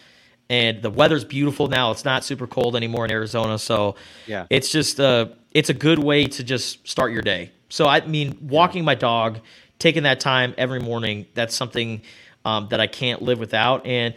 and 0.50 0.82
the 0.82 0.90
weather's 0.90 1.24
beautiful 1.24 1.68
now. 1.68 1.92
It's 1.92 2.04
not 2.06 2.24
super 2.24 2.48
cold 2.48 2.76
anymore 2.76 3.06
in 3.06 3.12
Arizona. 3.12 3.60
So 3.60 3.96
Yeah. 4.26 4.48
it's 4.50 4.72
just, 4.72 5.00
uh, 5.00 5.28
it's 5.52 5.70
a 5.70 5.74
good 5.74 6.00
way 6.00 6.26
to 6.26 6.44
just 6.44 6.88
start 6.88 7.12
your 7.14 7.22
day. 7.22 7.52
So 7.70 7.86
I 7.88 8.06
mean, 8.06 8.38
walking 8.42 8.84
my 8.84 8.96
dog, 8.96 9.40
taking 9.78 10.04
that 10.04 10.20
time 10.20 10.56
every 10.58 10.80
morning, 10.80 11.28
that's 11.36 11.56
something 11.56 12.02
um, 12.44 12.68
that 12.70 12.80
I 12.80 12.88
can't 12.88 13.22
live 13.22 13.40
without. 13.40 13.86
And 13.86 14.14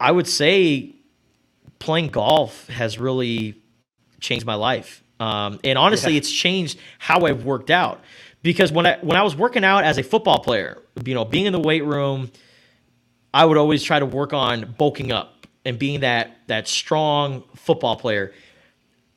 I 0.00 0.10
would 0.12 0.26
say 0.26 0.94
playing 1.78 2.08
golf 2.08 2.68
has 2.68 2.98
really 2.98 3.56
changed 4.20 4.46
my 4.46 4.54
life. 4.54 5.02
Um, 5.20 5.58
and 5.64 5.76
honestly, 5.78 6.12
yeah. 6.12 6.18
it's 6.18 6.30
changed 6.30 6.78
how 6.98 7.26
I've 7.26 7.44
worked 7.44 7.70
out 7.70 8.02
because 8.42 8.70
when 8.70 8.86
I 8.86 8.98
when 9.00 9.16
I 9.16 9.22
was 9.22 9.34
working 9.36 9.64
out 9.64 9.84
as 9.84 9.98
a 9.98 10.02
football 10.02 10.40
player, 10.40 10.82
you 11.04 11.14
know, 11.14 11.24
being 11.24 11.46
in 11.46 11.52
the 11.52 11.60
weight 11.60 11.84
room, 11.84 12.30
I 13.34 13.44
would 13.44 13.56
always 13.56 13.82
try 13.82 13.98
to 13.98 14.06
work 14.06 14.32
on 14.32 14.74
bulking 14.78 15.12
up 15.12 15.46
and 15.64 15.78
being 15.78 16.00
that 16.00 16.36
that 16.46 16.68
strong 16.68 17.44
football 17.56 17.96
player. 17.96 18.32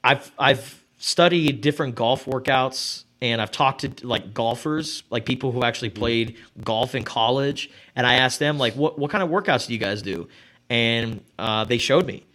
I've 0.03 0.31
I've 0.37 0.83
studied 0.97 1.61
different 1.61 1.95
golf 1.95 2.25
workouts 2.25 3.03
and 3.21 3.39
I've 3.41 3.51
talked 3.51 3.81
to 3.81 4.07
like 4.07 4.33
golfers, 4.33 5.03
like 5.09 5.25
people 5.25 5.51
who 5.51 5.63
actually 5.63 5.91
played 5.91 6.37
golf 6.63 6.95
in 6.95 7.03
college, 7.03 7.69
and 7.95 8.07
I 8.07 8.15
asked 8.15 8.39
them 8.39 8.57
like, 8.57 8.73
what 8.75 8.97
what 8.97 9.11
kind 9.11 9.23
of 9.23 9.29
workouts 9.29 9.67
do 9.67 9.73
you 9.73 9.79
guys 9.79 10.01
do? 10.01 10.27
And 10.69 11.23
uh, 11.37 11.65
they 11.65 11.77
showed 11.77 12.05
me. 12.05 12.25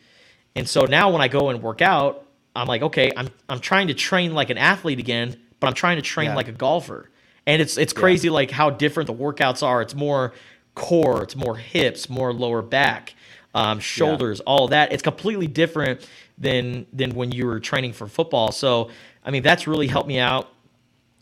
And 0.55 0.69
so 0.69 0.85
now 0.85 1.11
when 1.11 1.21
I 1.21 1.29
go 1.29 1.49
and 1.51 1.63
work 1.63 1.83
out, 1.83 2.26
I'm 2.57 2.67
like, 2.67 2.83
okay, 2.83 3.13
I'm 3.17 3.29
I'm 3.49 3.61
trying 3.61 3.89
to 3.89 3.95
train 3.95 4.35
like 4.35 4.51
an 4.51 4.59
athlete 4.59 4.99
again, 4.99 5.37
but 5.61 5.67
I'm 5.67 5.75
trying 5.75 5.97
to 5.97 6.03
train 6.03 6.31
yeah. 6.31 6.37
like 6.37 6.49
a 6.49 6.53
golfer. 6.53 7.11
And 7.47 7.63
it's 7.63 7.77
it's 7.77 7.93
crazy 7.93 8.29
yeah. 8.29 8.35
like 8.35 8.51
how 8.51 8.71
different 8.71 9.07
the 9.07 9.15
workouts 9.15 9.63
are. 9.63 9.83
It's 9.83 9.95
more 9.95 10.33
core, 10.75 11.23
it's 11.23 11.37
more 11.37 11.57
hips, 11.57 12.09
more 12.09 12.33
lower 12.33 12.63
back, 12.63 13.15
um, 13.55 13.79
shoulders, 13.81 14.39
yeah. 14.39 14.45
all 14.53 14.69
that. 14.69 14.93
It's 14.93 15.03
completely 15.03 15.47
different 15.47 16.09
than 16.39 16.87
than 16.93 17.15
when 17.15 17.33
you 17.33 17.47
were 17.47 17.61
training 17.61 17.93
for 17.93 18.07
football. 18.07 18.53
So 18.53 18.91
I 19.25 19.31
mean 19.31 19.43
that's 19.43 19.67
really 19.67 19.87
helped 19.87 20.09
me 20.09 20.19
out. 20.19 20.49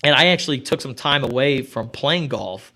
And 0.03 0.15
I 0.15 0.27
actually 0.27 0.61
took 0.61 0.81
some 0.83 0.95
time 0.95 1.25
away 1.25 1.63
from 1.63 1.89
playing 1.89 2.29
golf 2.29 2.74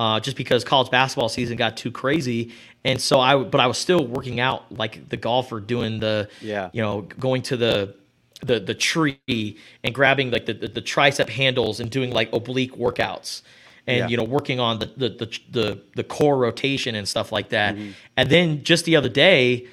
uh, 0.00 0.18
just 0.18 0.34
because 0.34 0.64
college 0.64 0.90
basketball 0.90 1.28
season 1.28 1.58
got 1.58 1.76
too 1.76 1.90
crazy. 1.90 2.54
And 2.84 2.98
so 2.98 3.20
I, 3.20 3.36
but 3.36 3.60
I 3.60 3.66
was 3.66 3.76
still 3.76 4.06
working 4.06 4.40
out 4.40 4.72
like 4.72 5.10
the 5.10 5.18
golfer, 5.18 5.60
doing 5.60 6.00
the, 6.00 6.30
yeah, 6.40 6.70
you 6.72 6.80
know, 6.80 7.02
going 7.02 7.42
to 7.42 7.56
the 7.58 7.94
the 8.42 8.58
the 8.58 8.72
tree 8.72 9.58
and 9.84 9.94
grabbing 9.94 10.30
like 10.30 10.46
the, 10.46 10.54
the, 10.54 10.68
the 10.68 10.80
tricep 10.80 11.28
handles 11.28 11.80
and 11.80 11.90
doing 11.90 12.12
like 12.12 12.32
oblique 12.32 12.74
workouts 12.76 13.42
and 13.86 13.98
yeah. 13.98 14.08
you 14.08 14.16
know 14.16 14.24
working 14.24 14.58
on 14.58 14.78
the, 14.78 14.86
the 14.86 15.08
the 15.10 15.38
the 15.50 15.82
the 15.96 16.04
core 16.04 16.38
rotation 16.38 16.94
and 16.94 17.06
stuff 17.06 17.30
like 17.30 17.50
that. 17.50 17.74
Mm-hmm. 17.74 17.90
And 18.16 18.30
then 18.30 18.64
just 18.64 18.86
the 18.86 18.96
other 18.96 19.10
day, 19.10 19.66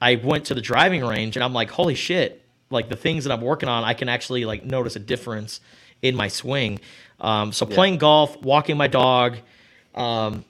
I 0.00 0.14
went 0.14 0.44
to 0.44 0.54
the 0.54 0.60
driving 0.60 1.04
range 1.04 1.36
and 1.36 1.42
I'm 1.42 1.54
like, 1.54 1.72
holy 1.72 1.96
shit! 1.96 2.44
Like 2.70 2.88
the 2.88 2.94
things 2.94 3.24
that 3.24 3.32
I'm 3.32 3.40
working 3.40 3.68
on, 3.68 3.82
I 3.82 3.94
can 3.94 4.08
actually 4.08 4.44
like 4.44 4.64
notice 4.64 4.94
a 4.94 5.00
difference 5.00 5.60
in 6.02 6.14
my 6.14 6.28
swing. 6.28 6.78
Um, 7.20 7.50
so 7.50 7.66
yeah. 7.68 7.74
playing 7.74 7.98
golf, 7.98 8.40
walking 8.42 8.76
my 8.76 8.86
dog, 8.86 9.38
um, 9.94 10.44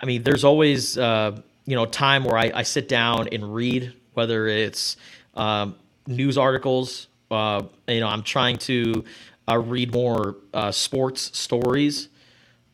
I 0.00 0.06
mean, 0.06 0.22
there's 0.22 0.44
always 0.44 0.96
uh, 0.98 1.40
you 1.64 1.74
know 1.76 1.86
time 1.86 2.24
where 2.24 2.38
I, 2.38 2.52
I, 2.54 2.62
sit 2.62 2.88
down 2.88 3.28
and 3.32 3.54
read, 3.54 3.92
whether 4.14 4.46
it's 4.46 4.96
um, 5.34 5.76
news 6.06 6.38
articles. 6.38 7.08
Uh, 7.30 7.62
you 7.88 8.00
know, 8.00 8.08
I'm 8.08 8.22
trying 8.22 8.56
to 8.58 9.04
uh, 9.48 9.58
read 9.58 9.92
more 9.92 10.36
uh, 10.54 10.70
sports 10.70 11.36
stories. 11.36 12.08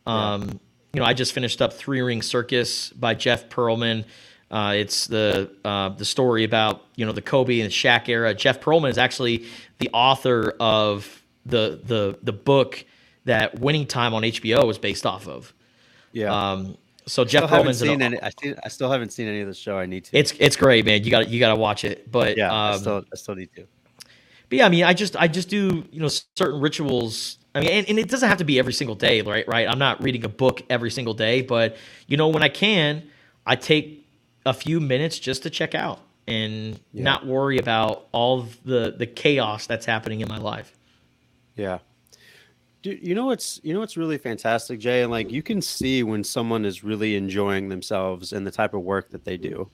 Um, 0.05 0.43
yeah. 0.43 0.53
You 0.93 0.99
know, 0.99 1.05
I 1.05 1.13
just 1.13 1.33
finished 1.33 1.61
up 1.61 1.73
Three 1.73 2.01
Ring 2.01 2.21
Circus 2.21 2.89
by 2.91 3.15
Jeff 3.15 3.49
Pearlman. 3.49 4.05
Uh, 4.51 4.73
it's 4.75 5.07
the 5.07 5.49
uh, 5.65 5.89
the 5.89 6.05
story 6.05 6.43
about 6.43 6.85
you 6.95 7.05
know 7.05 7.11
the 7.11 7.21
Kobe 7.21 7.61
and 7.61 7.71
Shaq 7.71 8.07
era. 8.09 8.33
Jeff 8.35 8.61
Pearlman 8.61 8.89
is 8.89 8.99
actually 8.99 9.45
the 9.79 9.89
author 9.91 10.55
of 10.59 11.23
the 11.45 11.79
the 11.83 12.19
the 12.21 12.33
book 12.33 12.85
that 13.25 13.59
Winning 13.59 13.87
Time 13.87 14.13
on 14.13 14.21
HBO 14.21 14.67
was 14.67 14.77
based 14.77 15.05
off 15.05 15.27
of. 15.27 15.53
Yeah. 16.13 16.51
Um, 16.51 16.77
so 17.05 17.25
Jeff 17.25 17.49
Pearlman's 17.49 17.79
seen 17.79 18.01
any, 18.01 18.21
I, 18.21 18.31
see, 18.41 18.53
I 18.63 18.69
still 18.69 18.89
haven't 18.89 19.11
seen 19.11 19.27
any 19.27 19.41
of 19.41 19.47
the 19.47 19.53
show. 19.53 19.77
I 19.77 19.85
need 19.85 20.05
to. 20.05 20.17
It's 20.17 20.33
it's 20.39 20.55
great, 20.55 20.85
man. 20.85 21.03
You 21.03 21.11
got 21.11 21.27
you 21.29 21.39
got 21.39 21.49
to 21.49 21.59
watch 21.59 21.83
it. 21.83 22.09
But 22.09 22.37
yeah, 22.37 22.47
um, 22.47 22.73
I 22.73 22.77
still 22.77 23.05
I 23.11 23.15
still 23.15 23.35
need 23.35 23.49
to. 23.55 23.67
But 24.49 24.57
yeah, 24.57 24.65
I 24.65 24.69
mean, 24.69 24.83
I 24.85 24.93
just 24.93 25.15
I 25.17 25.27
just 25.27 25.49
do 25.49 25.83
you 25.91 25.99
know 25.99 26.07
certain 26.07 26.61
rituals. 26.61 27.39
I 27.55 27.59
mean, 27.59 27.69
and, 27.69 27.89
and, 27.89 27.99
it 27.99 28.09
doesn't 28.09 28.27
have 28.27 28.39
to 28.39 28.43
be 28.43 28.57
every 28.57 28.73
single 28.73 28.95
day, 28.95 29.21
right? 29.21 29.47
Right. 29.47 29.67
I'm 29.67 29.77
not 29.77 30.01
reading 30.01 30.25
a 30.25 30.29
book 30.29 30.63
every 30.71 30.89
single 30.89 31.13
day, 31.13 31.41
but 31.41 31.77
you 32.07 32.17
know 32.17 32.29
when 32.29 32.41
I 32.41 32.49
can, 32.49 33.03
I 33.45 33.55
take 33.55 34.07
a 34.45 34.53
few 34.53 34.79
minutes 34.79 35.19
just 35.19 35.43
to 35.43 35.49
check 35.51 35.75
out 35.75 35.99
and 36.27 36.79
yeah. 36.93 37.03
not 37.03 37.25
worry 37.25 37.57
about 37.57 38.07
all 38.11 38.47
the 38.65 38.95
the 38.97 39.05
chaos 39.05 39.67
that's 39.67 39.85
happening 39.85 40.21
in 40.21 40.29
my 40.29 40.37
life. 40.37 40.75
Yeah. 41.55 41.79
Dude, 42.83 43.01
you 43.01 43.15
know 43.15 43.25
what's 43.25 43.61
you 43.63 43.73
know 43.73 43.79
what's 43.79 43.95
really 43.95 44.17
fantastic, 44.17 44.77
Jay, 44.77 45.03
and 45.03 45.09
like 45.09 45.31
you 45.31 45.41
can 45.41 45.61
see 45.61 46.03
when 46.03 46.21
someone 46.21 46.65
is 46.65 46.83
really 46.83 47.15
enjoying 47.15 47.69
themselves 47.69 48.33
and 48.33 48.45
the 48.45 48.51
type 48.51 48.73
of 48.73 48.81
work 48.81 49.09
that 49.11 49.23
they 49.23 49.37
do, 49.37 49.69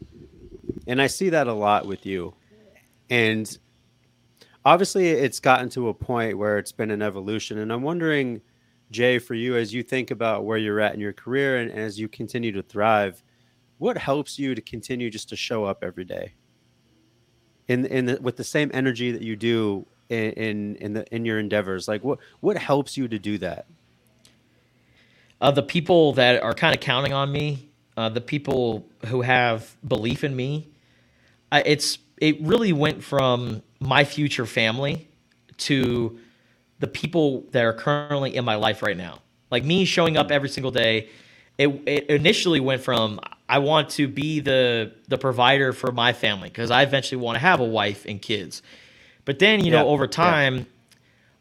and 0.86 1.02
I 1.02 1.08
see 1.08 1.30
that 1.30 1.48
a 1.48 1.54
lot 1.54 1.88
with 1.88 2.06
you, 2.06 2.36
and 3.10 3.58
obviously 4.64 5.08
it's 5.10 5.40
gotten 5.40 5.70
to 5.70 5.90
a 5.90 5.94
point 5.94 6.38
where 6.38 6.60
it's 6.60 6.72
been 6.72 6.92
an 6.92 7.02
evolution, 7.02 7.58
and 7.58 7.74
I'm 7.74 7.82
wondering, 7.82 8.42
Jay, 8.92 9.18
for 9.18 9.34
you 9.34 9.58
as 9.58 9.74
you 9.74 9.82
think 9.82 10.12
about 10.12 10.46
where 10.46 10.60
you're 10.60 10.80
at 10.80 10.94
in 10.94 11.00
your 11.00 11.14
career 11.14 11.58
and, 11.58 11.72
as 11.72 12.00
you 12.00 12.08
continue 12.08 12.52
to 12.52 12.62
thrive, 12.62 13.24
what 13.80 13.98
helps 13.98 14.38
you 14.38 14.54
to 14.54 14.62
continue 14.62 15.10
just 15.10 15.30
to 15.30 15.36
show 15.36 15.66
up 15.66 15.84
every 15.84 16.06
day, 16.06 16.36
in 17.68 17.88
in 17.88 18.06
the, 18.06 18.20
with 18.22 18.38
the 18.38 18.44
same 18.44 18.70
energy 18.72 19.12
that 19.12 19.24
you 19.24 19.36
do 19.36 19.88
in 20.10 20.32
in 20.32 20.76
in, 20.76 20.94
the, 20.94 21.16
in 21.16 21.26
your 21.26 21.40
endeavors? 21.40 21.88
Like 21.88 22.04
what 22.04 22.20
what 22.40 22.58
helps 22.58 22.98
you 22.98 23.08
to 23.08 23.20
do 23.20 23.38
that? 23.40 23.66
Uh, 25.42 25.52
the 25.52 25.64
people 25.64 26.14
that 26.14 26.42
are 26.44 26.54
kind 26.54 26.76
of 26.76 26.82
counting 26.82 27.14
on 27.14 27.32
me, 27.32 27.70
uh, 27.96 28.10
the 28.10 28.22
people 28.22 28.86
who 29.06 29.22
have 29.22 29.76
belief 29.88 30.24
in 30.24 30.36
me, 30.36 30.68
I, 31.52 31.62
it's 31.62 32.00
it 32.18 32.42
really 32.42 32.74
went 32.74 33.04
from 33.04 33.64
my 33.80 34.04
future 34.04 34.46
family 34.46 35.08
to 35.58 36.20
the 36.80 36.88
people 36.88 37.46
that 37.52 37.64
are 37.64 37.74
currently 37.74 38.36
in 38.36 38.44
my 38.46 38.56
life 38.56 38.82
right 38.82 38.98
now. 38.98 39.20
Like 39.52 39.64
me 39.64 39.86
showing 39.86 40.18
up 40.18 40.32
every 40.32 40.50
single 40.50 40.72
day. 40.72 41.10
It, 41.58 41.68
it 41.86 42.10
initially 42.10 42.62
went 42.62 42.82
from 42.82 43.20
I 43.50 43.60
want 43.60 43.90
to 43.92 44.08
be 44.08 44.40
the 44.40 44.94
the 45.08 45.18
provider 45.18 45.74
for 45.74 45.92
my 45.92 46.14
family 46.14 46.50
because 46.50 46.72
I 46.72 46.84
eventually 46.84 47.20
want 47.20 47.36
to 47.36 47.40
have 47.40 47.60
a 47.60 47.66
wife 47.66 48.06
and 48.06 48.22
kids. 48.22 48.62
But 49.26 49.40
then, 49.40 49.64
you 49.64 49.72
yeah. 49.72 49.82
know, 49.82 49.90
over 49.90 50.08
time, 50.08 50.58
yeah. 50.58 50.64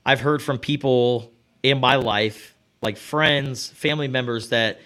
I've 0.05 0.21
heard 0.21 0.43
from 0.43 0.59
people 0.59 1.31
in 1.63 1.81
my 1.81 1.97
life, 1.97 2.55
like 2.83 2.97
friends, 2.97 3.69
family 3.69 4.09
members 4.09 4.51
that 4.51 4.81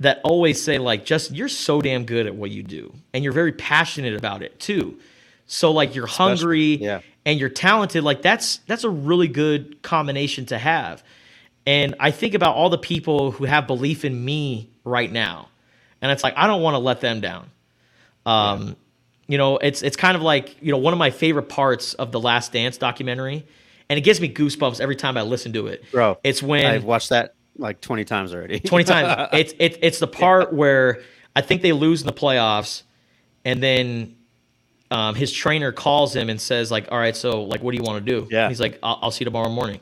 that 0.00 0.20
always 0.24 0.62
say 0.62 0.78
like 0.78 1.04
Justin, 1.04 1.36
you're 1.36 1.48
so 1.48 1.80
damn 1.80 2.04
good 2.04 2.26
at 2.26 2.34
what 2.34 2.50
you 2.50 2.62
do 2.62 2.92
and 3.12 3.22
you're 3.22 3.32
very 3.32 3.52
passionate 3.52 4.14
about 4.14 4.42
it 4.42 4.58
too. 4.58 4.98
So 5.46 5.70
like 5.70 5.94
you're 5.94 6.06
hungry 6.06 6.76
yeah. 6.76 7.00
and 7.24 7.38
you're 7.38 7.48
talented, 7.48 8.02
like 8.02 8.22
that's 8.22 8.58
that's 8.66 8.84
a 8.84 8.90
really 8.90 9.28
good 9.28 9.82
combination 9.82 10.46
to 10.46 10.58
have. 10.58 11.02
And 11.66 11.94
I 11.98 12.10
think 12.10 12.34
about 12.34 12.56
all 12.56 12.70
the 12.70 12.78
people 12.78 13.30
who 13.30 13.44
have 13.44 13.66
belief 13.66 14.04
in 14.04 14.24
me 14.24 14.68
right 14.84 15.10
now. 15.10 15.48
And 16.02 16.10
it's 16.10 16.22
like 16.22 16.34
I 16.36 16.46
don't 16.46 16.62
want 16.62 16.74
to 16.74 16.78
let 16.78 17.00
them 17.00 17.20
down. 17.20 17.50
Um, 18.26 18.76
you 19.26 19.38
know, 19.38 19.56
it's 19.58 19.82
it's 19.82 19.96
kind 19.96 20.16
of 20.16 20.22
like 20.22 20.60
you 20.62 20.70
know 20.70 20.78
one 20.78 20.92
of 20.92 20.98
my 20.98 21.10
favorite 21.10 21.48
parts 21.48 21.94
of 21.94 22.12
the 22.12 22.20
Last 22.20 22.52
Dance 22.52 22.76
documentary, 22.76 23.46
and 23.88 23.98
it 23.98 24.02
gives 24.02 24.20
me 24.20 24.32
goosebumps 24.32 24.80
every 24.80 24.96
time 24.96 25.16
I 25.16 25.22
listen 25.22 25.52
to 25.54 25.66
it. 25.68 25.84
Bro, 25.90 26.18
it's 26.24 26.42
when 26.42 26.66
I've 26.66 26.84
watched 26.84 27.08
that 27.10 27.34
like 27.56 27.80
twenty 27.80 28.04
times 28.04 28.34
already. 28.34 28.60
twenty 28.60 28.84
times. 28.84 29.28
It's 29.32 29.54
it's 29.58 29.78
it's 29.80 29.98
the 29.98 30.06
part 30.06 30.50
yeah. 30.50 30.58
where 30.58 31.02
I 31.34 31.40
think 31.40 31.62
they 31.62 31.72
lose 31.72 32.02
in 32.02 32.06
the 32.06 32.12
playoffs, 32.12 32.82
and 33.44 33.62
then 33.62 34.16
um, 34.90 35.14
his 35.14 35.32
trainer 35.32 35.72
calls 35.72 36.14
him 36.14 36.28
and 36.28 36.40
says 36.40 36.70
like, 36.70 36.88
"All 36.92 36.98
right, 36.98 37.16
so 37.16 37.44
like, 37.44 37.62
what 37.62 37.72
do 37.72 37.78
you 37.78 37.82
want 37.82 38.04
to 38.04 38.12
do?" 38.12 38.28
Yeah. 38.30 38.48
he's 38.48 38.60
like, 38.60 38.78
"I'll, 38.82 38.98
I'll 39.02 39.10
see 39.10 39.22
you 39.22 39.26
tomorrow 39.26 39.48
morning." 39.48 39.80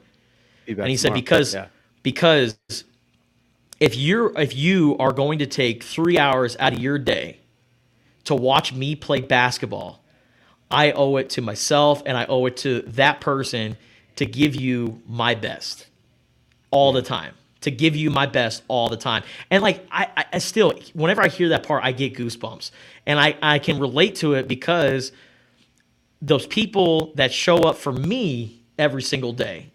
And 0.68 0.86
he 0.86 0.96
said 0.96 1.14
because 1.14 1.54
yeah. 1.54 1.66
because 2.04 2.56
if 3.80 3.96
you're 3.96 4.38
if 4.38 4.54
you 4.54 4.96
are 4.98 5.12
going 5.12 5.40
to 5.40 5.46
take 5.46 5.82
three 5.82 6.16
hours 6.16 6.56
out 6.60 6.72
of 6.72 6.78
your 6.78 6.98
day 6.98 7.40
to 8.24 8.34
watch 8.34 8.72
me 8.72 8.94
play 8.94 9.20
basketball, 9.20 10.02
I 10.70 10.92
owe 10.92 11.16
it 11.16 11.30
to 11.30 11.42
myself 11.42 12.02
and 12.06 12.16
I 12.16 12.24
owe 12.26 12.46
it 12.46 12.56
to 12.58 12.82
that 12.82 13.20
person 13.20 13.76
to 14.16 14.26
give 14.26 14.54
you 14.54 15.02
my 15.06 15.34
best 15.34 15.86
all 16.70 16.92
the 16.92 17.02
time. 17.02 17.34
To 17.62 17.70
give 17.70 17.94
you 17.94 18.10
my 18.10 18.26
best 18.26 18.64
all 18.66 18.88
the 18.88 18.96
time. 18.96 19.22
And 19.50 19.62
like 19.62 19.86
I, 19.92 20.24
I 20.32 20.38
still 20.38 20.72
whenever 20.94 21.22
I 21.22 21.28
hear 21.28 21.50
that 21.50 21.64
part, 21.64 21.84
I 21.84 21.92
get 21.92 22.14
goosebumps. 22.14 22.72
And 23.06 23.20
I, 23.20 23.36
I 23.40 23.58
can 23.60 23.78
relate 23.78 24.16
to 24.16 24.34
it 24.34 24.48
because 24.48 25.12
those 26.20 26.46
people 26.46 27.12
that 27.14 27.32
show 27.32 27.58
up 27.58 27.76
for 27.76 27.92
me 27.92 28.62
every 28.78 29.02
single 29.02 29.32
day, 29.32 29.70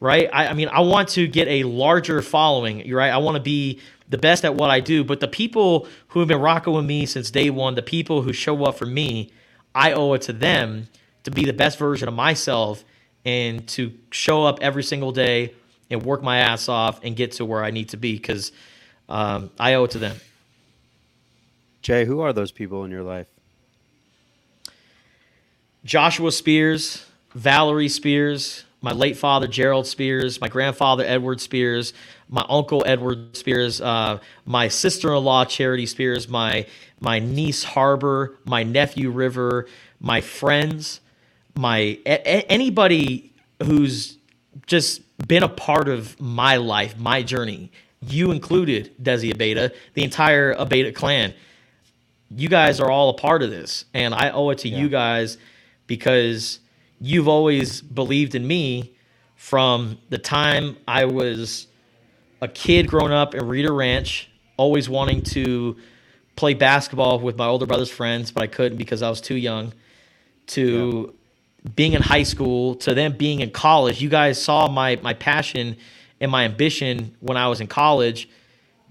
right? 0.00 0.28
I, 0.32 0.48
I 0.48 0.52
mean, 0.54 0.68
I 0.68 0.80
want 0.80 1.08
to 1.10 1.26
get 1.26 1.48
a 1.48 1.64
larger 1.64 2.22
following, 2.22 2.90
right? 2.92 3.10
I 3.10 3.18
want 3.18 3.36
to 3.36 3.42
be 3.42 3.80
the 4.08 4.18
best 4.18 4.44
at 4.44 4.54
what 4.54 4.70
I 4.70 4.80
do. 4.80 5.04
But 5.04 5.20
the 5.20 5.28
people 5.28 5.86
who 6.08 6.20
have 6.20 6.28
been 6.28 6.40
rocking 6.40 6.72
with 6.72 6.84
me 6.84 7.06
since 7.06 7.30
day 7.30 7.50
one, 7.50 7.74
the 7.74 7.82
people 7.82 8.22
who 8.22 8.32
show 8.32 8.64
up 8.64 8.78
for 8.78 8.86
me, 8.86 9.32
I 9.74 9.92
owe 9.92 10.14
it 10.14 10.22
to 10.22 10.32
them 10.32 10.88
to 11.24 11.30
be 11.30 11.44
the 11.44 11.52
best 11.52 11.78
version 11.78 12.08
of 12.08 12.14
myself 12.14 12.84
and 13.24 13.66
to 13.68 13.92
show 14.10 14.44
up 14.44 14.58
every 14.62 14.82
single 14.82 15.12
day 15.12 15.54
and 15.90 16.02
work 16.02 16.22
my 16.22 16.38
ass 16.38 16.68
off 16.68 17.00
and 17.02 17.16
get 17.16 17.32
to 17.32 17.44
where 17.44 17.64
I 17.64 17.70
need 17.70 17.90
to 17.90 17.96
be. 17.96 18.16
Because 18.16 18.52
um, 19.08 19.50
I 19.58 19.74
owe 19.74 19.84
it 19.84 19.90
to 19.92 19.98
them. 19.98 20.16
Jay, 21.82 22.04
who 22.04 22.20
are 22.20 22.32
those 22.32 22.52
people 22.52 22.84
in 22.84 22.90
your 22.90 23.02
life? 23.02 23.28
Joshua 25.84 26.32
Spears, 26.32 27.06
Valerie 27.34 27.88
Spears, 27.88 28.64
my 28.80 28.92
late 28.92 29.16
father 29.16 29.46
Gerald 29.46 29.86
Spears, 29.86 30.40
my 30.40 30.48
grandfather 30.48 31.04
Edward 31.04 31.40
Spears, 31.40 31.92
my 32.28 32.44
uncle 32.48 32.82
Edward 32.86 33.36
Spears, 33.36 33.80
uh, 33.80 34.18
my 34.44 34.68
sister-in-law 34.68 35.46
Charity 35.46 35.86
Spears, 35.86 36.28
my 36.28 36.66
my 37.00 37.18
niece 37.18 37.64
Harbor, 37.64 38.38
my 38.44 38.62
nephew 38.62 39.10
River, 39.10 39.66
my 40.00 40.20
friends, 40.20 41.00
my 41.56 41.98
a- 42.06 42.50
anybody 42.50 43.32
who's 43.62 44.18
just 44.66 45.02
been 45.26 45.42
a 45.42 45.48
part 45.48 45.88
of 45.88 46.20
my 46.20 46.56
life, 46.56 46.96
my 46.98 47.22
journey. 47.22 47.70
You 48.00 48.30
included, 48.30 48.94
Desi 49.02 49.32
Abeta, 49.32 49.74
the 49.94 50.04
entire 50.04 50.54
Abeta 50.54 50.94
clan. 50.94 51.34
You 52.30 52.48
guys 52.48 52.78
are 52.78 52.90
all 52.90 53.10
a 53.10 53.14
part 53.14 53.42
of 53.42 53.50
this, 53.50 53.86
and 53.92 54.14
I 54.14 54.30
owe 54.30 54.50
it 54.50 54.58
to 54.58 54.68
yeah. 54.68 54.78
you 54.78 54.88
guys 54.88 55.38
because 55.88 56.60
you've 57.00 57.28
always 57.28 57.80
believed 57.80 58.34
in 58.34 58.46
me 58.46 58.94
from 59.36 59.98
the 60.08 60.18
time 60.18 60.76
I 60.86 61.04
was 61.04 61.68
a 62.40 62.48
kid 62.48 62.88
growing 62.88 63.12
up 63.12 63.34
in 63.34 63.46
Rita 63.46 63.72
Ranch, 63.72 64.28
always 64.56 64.88
wanting 64.88 65.22
to 65.22 65.76
play 66.36 66.54
basketball 66.54 67.18
with 67.18 67.36
my 67.36 67.46
older 67.46 67.66
brother's 67.66 67.90
friends, 67.90 68.30
but 68.30 68.42
I 68.42 68.46
couldn't 68.46 68.78
because 68.78 69.02
I 69.02 69.10
was 69.10 69.20
too 69.20 69.36
young, 69.36 69.72
to 70.48 71.14
yeah. 71.64 71.70
being 71.74 71.92
in 71.92 72.02
high 72.02 72.22
school, 72.22 72.74
to 72.76 72.94
then 72.94 73.16
being 73.16 73.40
in 73.40 73.50
college. 73.50 74.00
You 74.00 74.08
guys 74.08 74.40
saw 74.40 74.68
my, 74.68 74.96
my 75.02 75.14
passion 75.14 75.76
and 76.20 76.30
my 76.30 76.44
ambition 76.44 77.14
when 77.20 77.36
I 77.36 77.48
was 77.48 77.60
in 77.60 77.66
college 77.66 78.28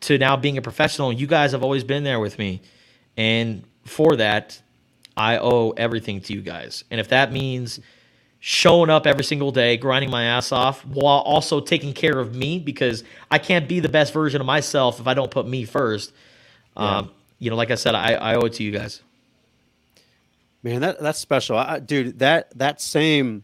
to 0.01 0.17
now 0.17 0.35
being 0.35 0.57
a 0.57 0.61
professional. 0.61 1.11
You 1.11 1.27
guys 1.27 1.51
have 1.51 1.63
always 1.63 1.83
been 1.83 2.03
there 2.03 2.19
with 2.19 2.37
me. 2.37 2.61
And 3.15 3.63
for 3.85 4.15
that, 4.17 4.61
I 5.15 5.37
owe 5.39 5.71
everything 5.71 6.21
to 6.21 6.33
you 6.33 6.41
guys. 6.41 6.83
And 6.91 6.99
if 6.99 7.07
that 7.09 7.31
means 7.31 7.79
showing 8.39 8.89
up 8.89 9.07
every 9.07 9.23
single 9.23 9.51
day, 9.51 9.77
grinding 9.77 10.11
my 10.11 10.23
ass 10.23 10.51
off, 10.51 10.85
while 10.85 11.19
also 11.19 11.59
taking 11.59 11.93
care 11.93 12.19
of 12.19 12.35
me, 12.35 12.59
because 12.59 13.03
I 13.31 13.39
can't 13.39 13.67
be 13.67 13.79
the 13.79 13.89
best 13.89 14.13
version 14.13 14.41
of 14.41 14.47
myself 14.47 14.99
if 14.99 15.07
I 15.07 15.13
don't 15.13 15.31
put 15.31 15.47
me 15.47 15.65
first. 15.65 16.13
Yeah. 16.75 16.97
Um, 16.97 17.11
you 17.39 17.49
know, 17.49 17.55
like 17.55 17.71
I 17.71 17.75
said, 17.75 17.95
I, 17.95 18.13
I 18.13 18.35
owe 18.35 18.45
it 18.45 18.53
to 18.53 18.63
you 18.63 18.71
guys. 18.71 19.01
Man, 20.63 20.81
that 20.81 20.99
that's 20.99 21.19
special, 21.19 21.57
I, 21.57 21.79
dude. 21.79 22.19
That 22.19 22.57
that 22.57 22.81
same 22.81 23.43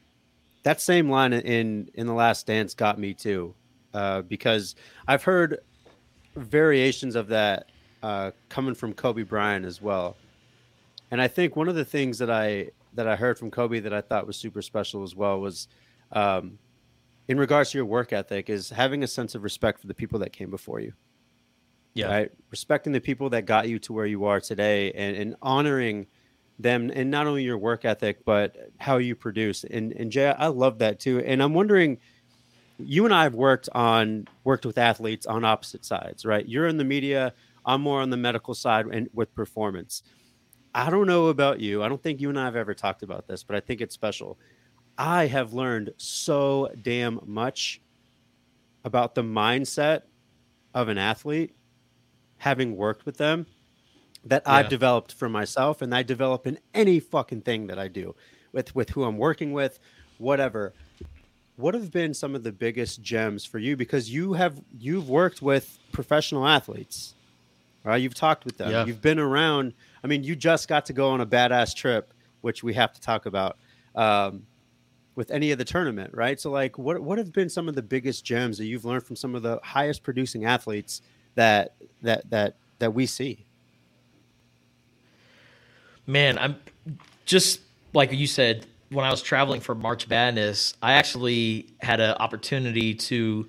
that 0.63 0.81
same 0.81 1.09
line 1.09 1.33
in 1.33 1.89
in 1.93 2.07
the 2.07 2.13
Last 2.13 2.47
Dance 2.47 2.73
got 2.73 2.99
me 2.99 3.13
too, 3.13 3.53
uh, 3.93 4.23
because 4.23 4.75
I've 5.07 5.23
heard 5.23 5.59
variations 6.35 7.15
of 7.15 7.27
that 7.27 7.69
uh, 8.01 8.31
coming 8.49 8.73
from 8.73 8.93
Kobe 8.93 9.23
Bryant 9.23 9.65
as 9.65 9.81
well. 9.81 10.17
And 11.11 11.21
I 11.21 11.27
think 11.27 11.55
one 11.55 11.69
of 11.69 11.75
the 11.75 11.85
things 11.85 12.17
that 12.17 12.31
I 12.31 12.71
that 12.95 13.07
I 13.07 13.15
heard 13.15 13.37
from 13.37 13.51
Kobe 13.51 13.79
that 13.79 13.93
I 13.93 14.01
thought 14.01 14.27
was 14.27 14.37
super 14.37 14.61
special 14.61 15.03
as 15.03 15.15
well 15.15 15.39
was, 15.39 15.67
um, 16.11 16.57
in 17.27 17.37
regards 17.37 17.71
to 17.71 17.77
your 17.77 17.85
work 17.85 18.13
ethic, 18.13 18.49
is 18.49 18.69
having 18.69 19.03
a 19.03 19.07
sense 19.07 19.35
of 19.35 19.43
respect 19.43 19.79
for 19.79 19.87
the 19.87 19.93
people 19.93 20.19
that 20.19 20.33
came 20.33 20.49
before 20.49 20.79
you. 20.79 20.93
Yeah. 21.93 22.07
Right. 22.07 22.31
Respecting 22.49 22.91
the 22.91 22.99
people 23.01 23.29
that 23.31 23.45
got 23.45 23.69
you 23.69 23.77
to 23.79 23.93
where 23.93 24.05
you 24.07 24.25
are 24.25 24.41
today, 24.41 24.91
and, 24.93 25.15
and 25.15 25.35
honoring 25.41 26.07
them, 26.57 26.91
and 26.93 27.11
not 27.11 27.27
only 27.27 27.43
your 27.43 27.57
work 27.57 27.85
ethic, 27.85 28.25
but 28.25 28.55
how 28.79 28.97
you 28.97 29.15
produce. 29.15 29.63
And 29.63 29.93
and 29.93 30.11
Jay, 30.11 30.27
I 30.27 30.47
love 30.47 30.79
that 30.79 30.99
too. 30.99 31.19
And 31.19 31.41
I'm 31.41 31.53
wondering, 31.53 31.99
you 32.79 33.05
and 33.05 33.13
I 33.13 33.23
have 33.23 33.35
worked 33.35 33.69
on 33.73 34.27
worked 34.43 34.65
with 34.65 34.79
athletes 34.79 35.27
on 35.27 35.45
opposite 35.45 35.85
sides, 35.85 36.25
right? 36.25 36.47
You're 36.47 36.67
in 36.67 36.77
the 36.77 36.83
media. 36.83 37.33
I'm 37.65 37.81
more 37.81 38.01
on 38.01 38.09
the 38.09 38.17
medical 38.17 38.55
side 38.55 38.87
and 38.87 39.07
with 39.13 39.33
performance 39.35 40.03
I 40.75 40.89
don't 40.89 41.07
know 41.07 41.27
about 41.27 41.59
you. 41.59 41.83
I 41.83 41.89
don't 41.89 42.01
think 42.01 42.19
you 42.19 42.29
and 42.29 42.39
I 42.39 42.45
have 42.45 42.55
ever 42.55 42.73
talked 42.73 43.03
about 43.03 43.27
this, 43.27 43.43
but 43.43 43.55
I 43.55 43.59
think 43.59 43.81
it's 43.81 43.93
special. 43.93 44.37
I 44.97 45.27
have 45.27 45.53
learned 45.53 45.93
so 45.97 46.71
damn 46.81 47.19
much 47.25 47.81
about 48.83 49.15
the 49.15 49.23
mindset 49.23 50.03
of 50.73 50.89
an 50.89 50.97
athlete 50.97 51.55
having 52.37 52.75
worked 52.75 53.05
with 53.05 53.17
them 53.17 53.45
that 54.25 54.43
yeah. 54.45 54.53
I've 54.53 54.69
developed 54.69 55.13
for 55.13 55.29
myself 55.29 55.81
and 55.81 55.93
I 55.93 56.03
develop 56.03 56.47
in 56.47 56.59
any 56.73 56.99
fucking 56.99 57.41
thing 57.41 57.67
that 57.67 57.79
I 57.79 57.87
do 57.87 58.15
with 58.51 58.75
with 58.75 58.89
who 58.91 59.03
I'm 59.03 59.17
working 59.17 59.53
with, 59.53 59.79
whatever. 60.17 60.73
What 61.55 61.73
have 61.75 61.91
been 61.91 62.13
some 62.13 62.33
of 62.33 62.43
the 62.43 62.51
biggest 62.51 63.01
gems 63.01 63.45
for 63.45 63.59
you 63.59 63.77
because 63.77 64.09
you 64.09 64.33
have 64.33 64.59
you've 64.79 65.09
worked 65.09 65.41
with 65.41 65.77
professional 65.91 66.47
athletes. 66.47 67.13
Right? 67.83 67.97
You've 67.97 68.15
talked 68.15 68.45
with 68.45 68.57
them. 68.57 68.71
Yeah. 68.71 68.85
You've 68.85 69.01
been 69.01 69.19
around 69.19 69.73
I 70.03 70.07
mean, 70.07 70.23
you 70.23 70.35
just 70.35 70.67
got 70.67 70.85
to 70.87 70.93
go 70.93 71.09
on 71.09 71.21
a 71.21 71.25
badass 71.25 71.75
trip, 71.75 72.13
which 72.41 72.63
we 72.63 72.73
have 72.73 72.91
to 72.93 73.01
talk 73.01 73.25
about 73.25 73.57
um, 73.95 74.43
with 75.15 75.31
any 75.31 75.51
of 75.51 75.57
the 75.57 75.65
tournament, 75.65 76.13
right? 76.13 76.39
So, 76.39 76.51
like, 76.51 76.77
what 76.77 76.99
what 77.01 77.17
have 77.17 77.31
been 77.31 77.49
some 77.49 77.69
of 77.69 77.75
the 77.75 77.81
biggest 77.81 78.25
gems 78.25 78.57
that 78.57 78.65
you've 78.65 78.85
learned 78.85 79.03
from 79.03 79.15
some 79.15 79.35
of 79.35 79.43
the 79.43 79.59
highest 79.63 80.03
producing 80.03 80.45
athletes 80.45 81.01
that 81.35 81.75
that 82.01 82.29
that 82.29 82.57
that 82.79 82.93
we 82.93 83.05
see? 83.05 83.45
Man, 86.05 86.37
I'm 86.37 86.57
just 87.25 87.61
like 87.93 88.11
you 88.11 88.27
said 88.27 88.65
when 88.89 89.05
I 89.05 89.09
was 89.11 89.21
traveling 89.21 89.61
for 89.61 89.73
March 89.73 90.09
Madness. 90.09 90.75
I 90.81 90.93
actually 90.93 91.67
had 91.79 92.01
an 92.01 92.15
opportunity 92.19 92.93
to 92.95 93.47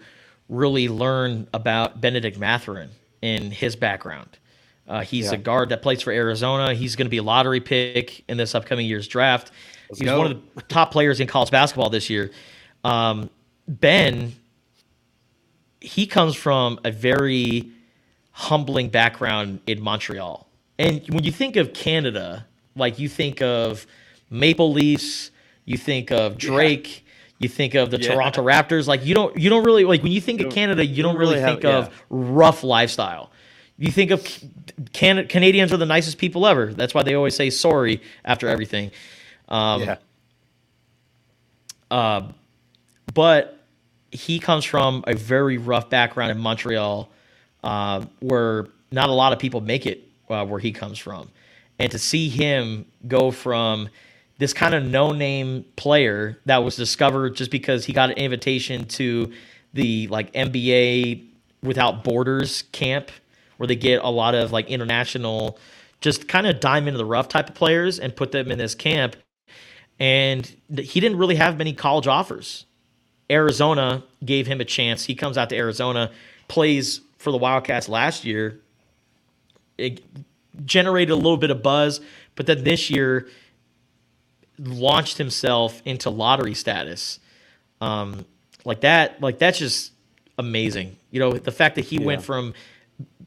really 0.49 0.89
learn 0.89 1.49
about 1.53 2.01
Bennedict 2.01 2.39
Mathurin 2.39 2.91
and 3.23 3.53
his 3.53 3.75
background. 3.75 4.39
Uh, 4.87 5.01
he's 5.01 5.27
yeah. 5.27 5.35
a 5.35 5.37
guard 5.37 5.71
that 5.71 5.83
plays 5.83 6.03
for 6.03 6.13
Arizona. 6.13 6.75
He's 6.75 6.97
going 6.97 7.07
to 7.07 7.11
be 7.11 7.19
a 7.19 7.23
lottery 7.23 7.61
pick 7.61 8.25
in 8.29 8.37
this 8.37 8.55
upcoming 8.55 8.87
year's 8.87 9.09
draft. 9.09 9.51
Let's 9.89 10.01
he's 10.01 10.09
go. 10.09 10.19
one 10.19 10.31
of 10.31 10.43
the 10.55 10.63
top 10.63 10.91
players 10.91 11.21
in 11.21 11.27
college 11.27 11.51
basketball 11.51 11.91
this 11.91 12.11
year. 12.11 12.31
Um, 12.85 13.31
ben, 13.67 14.35
he 15.81 16.07
comes 16.07 16.35
from 16.35 16.79
a 16.85 16.91
very 16.91 17.71
humbling 18.33 18.89
background 18.89 19.61
in 19.67 19.81
Montreal. 19.81 20.47
And 20.79 21.03
when 21.09 21.25
you 21.25 21.33
think 21.33 21.57
of 21.57 21.73
Canada, 21.73 22.47
like 22.77 22.99
you 22.99 23.09
think 23.09 23.41
of 23.41 23.87
Maple 24.29 24.73
Leafs, 24.73 25.31
you 25.65 25.79
think 25.79 26.11
of 26.11 26.37
Drake, 26.37 27.05
yeah. 27.05 27.13
you 27.39 27.49
think 27.49 27.75
of 27.75 27.91
the 27.91 28.01
yeah. 28.01 28.13
Toronto 28.13 28.43
Raptors. 28.43 28.87
Like 28.87 29.05
you 29.07 29.15
don't 29.15 29.39
you 29.39 29.49
don't 29.49 29.65
really 29.65 29.85
like 29.85 30.03
when 30.03 30.13
you 30.13 30.21
think 30.21 30.41
of 30.41 30.53
Canada, 30.53 30.85
you 30.85 31.03
don't, 31.03 31.17
really, 31.17 31.37
really 31.37 31.47
think 31.47 31.63
have, 31.63 31.89
of 31.89 32.05
rough 32.11 32.65
lifestyle. 32.65 33.31
You 33.79 33.91
think 33.91 34.11
of 34.11 34.27
Can- 34.93 35.27
Canadians 35.27 35.73
are 35.73 35.77
the 35.77 35.87
nicest 35.87 36.19
people 36.19 36.47
ever. 36.47 36.73
That's 36.73 36.95
why 36.95 37.03
they 37.03 37.15
always 37.15 37.35
say 37.35 37.51
sorry 37.51 38.01
after 38.25 38.49
everything. 38.49 38.91
Um, 39.49 39.83
yeah. 39.83 39.97
Uh, 41.91 42.29
but 43.13 43.61
he 44.11 44.39
comes 44.39 44.65
from 44.65 45.05
a 45.07 45.15
very 45.15 45.59
rough 45.59 45.91
background 45.91 46.31
in 46.31 46.39
Montreal, 46.39 47.09
uh, 47.63 48.05
where 48.21 48.69
not 48.93 49.09
a 49.09 49.13
lot 49.13 49.33
of 49.33 49.39
people 49.39 49.61
make 49.61 49.87
it 49.87 50.09
uh, 50.31 50.45
where 50.47 50.61
he 50.61 50.73
comes 50.73 50.99
from, 50.99 51.29
and 51.79 51.91
to 51.91 51.99
see 51.99 52.29
him 52.29 52.87
go 53.09 53.31
from 53.31 53.89
this 54.39 54.53
kind 54.53 54.75
of 54.75 54.85
no-name 54.85 55.65
player 55.77 56.39
that 56.47 56.65
was 56.65 56.77
discovered 56.77 57.37
just 57.37 57.51
because 57.51 57.85
he 57.85 57.93
got 57.93 58.11
an 58.11 58.17
invitation 58.17 58.85
to 58.85 59.33
the 59.75 60.09
like 60.09 60.33
NBA 60.33 61.25
without 61.63 62.05
borders 62.05 62.63
camp 62.73 63.11
where 63.57 63.67
they 63.67 63.77
get 63.77 64.03
a 64.03 64.09
lot 64.09 64.35
of 64.35 64.53
like 64.53 64.69
international, 64.69 65.59
just 66.01 66.29
kind 66.29 66.47
of 66.47 66.61
diamond 66.61 66.95
in 66.95 66.99
the 66.99 67.05
rough 67.05 67.29
type 67.29 67.49
of 67.49 67.55
players 67.55 67.99
and 67.99 68.15
put 68.15 68.33
them 68.33 68.51
in 68.51 68.59
this 68.59 68.75
camp. 68.75 69.17
And 69.99 70.45
he 70.77 71.01
didn't 71.01 71.19
really 71.19 71.37
have 71.37 71.57
many 71.57 71.73
college 71.73 72.07
offers. 72.07 72.67
Arizona 73.31 74.03
gave 74.25 74.47
him 74.47 74.61
a 74.61 74.65
chance. 74.65 75.05
He 75.05 75.15
comes 75.15 75.39
out 75.39 75.49
to 75.51 75.57
Arizona, 75.57 76.11
plays 76.49 77.01
for 77.19 77.31
the 77.31 77.39
Wildcats 77.39 77.89
last 77.89 78.25
year. 78.25 78.61
It 79.79 80.03
generated 80.65 81.11
a 81.11 81.17
little 81.17 81.37
bit 81.37 81.51
of 81.51 81.63
buzz, 81.63 82.01
but 82.35 82.47
then 82.47 82.65
this 82.65 82.91
year 82.91 83.29
launched 84.59 85.19
himself 85.19 85.83
into 85.85 86.11
lottery 86.11 86.55
status. 86.55 87.19
Um, 87.81 88.25
like 88.65 88.83
that, 88.83 89.21
like 89.21 89.39
that's 89.39 89.59
just 89.59 89.93
amazing. 90.39 90.97
You 91.11 91.21
know, 91.21 91.33
the 91.33 91.53
fact 91.53 91.77
that 91.77 91.85
he 91.85 91.97
yeah. 91.97 92.07
went 92.07 92.23
from 92.23 92.55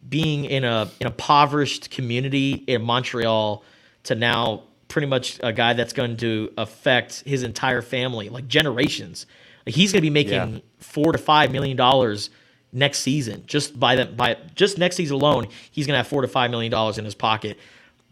being 0.07 0.45
in 0.45 0.63
a 0.63 0.89
an 1.01 1.07
impoverished 1.07 1.89
community 1.89 2.53
in 2.67 2.81
Montreal 2.81 3.63
to 4.03 4.15
now 4.15 4.63
pretty 4.87 5.07
much 5.07 5.39
a 5.43 5.51
guy 5.51 5.73
that's 5.73 5.93
going 5.93 6.17
to 6.17 6.51
affect 6.57 7.21
his 7.25 7.43
entire 7.43 7.81
family, 7.81 8.29
like 8.29 8.47
generations. 8.47 9.25
Like 9.65 9.75
he's 9.75 9.91
going 9.91 9.99
to 9.99 10.05
be 10.05 10.09
making 10.09 10.33
yeah. 10.33 10.59
four 10.79 11.11
to 11.11 11.17
five 11.17 11.51
million 11.51 11.75
dollars 11.75 12.29
next 12.71 12.99
season 12.99 13.43
just 13.47 13.79
by 13.79 13.95
that 13.95 14.17
by 14.17 14.37
just 14.55 14.77
next 14.77 14.95
season 14.95 15.15
alone. 15.15 15.47
He's 15.71 15.87
going 15.87 15.93
to 15.93 15.97
have 15.97 16.07
four 16.07 16.21
to 16.21 16.27
five 16.27 16.51
million 16.51 16.71
dollars 16.71 16.97
in 16.97 17.05
his 17.05 17.15
pocket. 17.15 17.57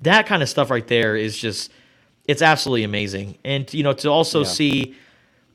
That 0.01 0.25
kind 0.25 0.43
of 0.43 0.49
stuff 0.49 0.69
right 0.69 0.85
there 0.87 1.15
is 1.15 1.37
just 1.37 1.71
it's 2.27 2.41
absolutely 2.41 2.83
amazing. 2.83 3.37
And 3.45 3.71
you 3.73 3.83
know 3.83 3.93
to 3.93 4.09
also 4.09 4.39
yeah. 4.39 4.47
see 4.47 4.95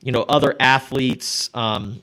you 0.03 0.13
know 0.13 0.23
other 0.23 0.57
athletes 0.59 1.51
um, 1.55 2.03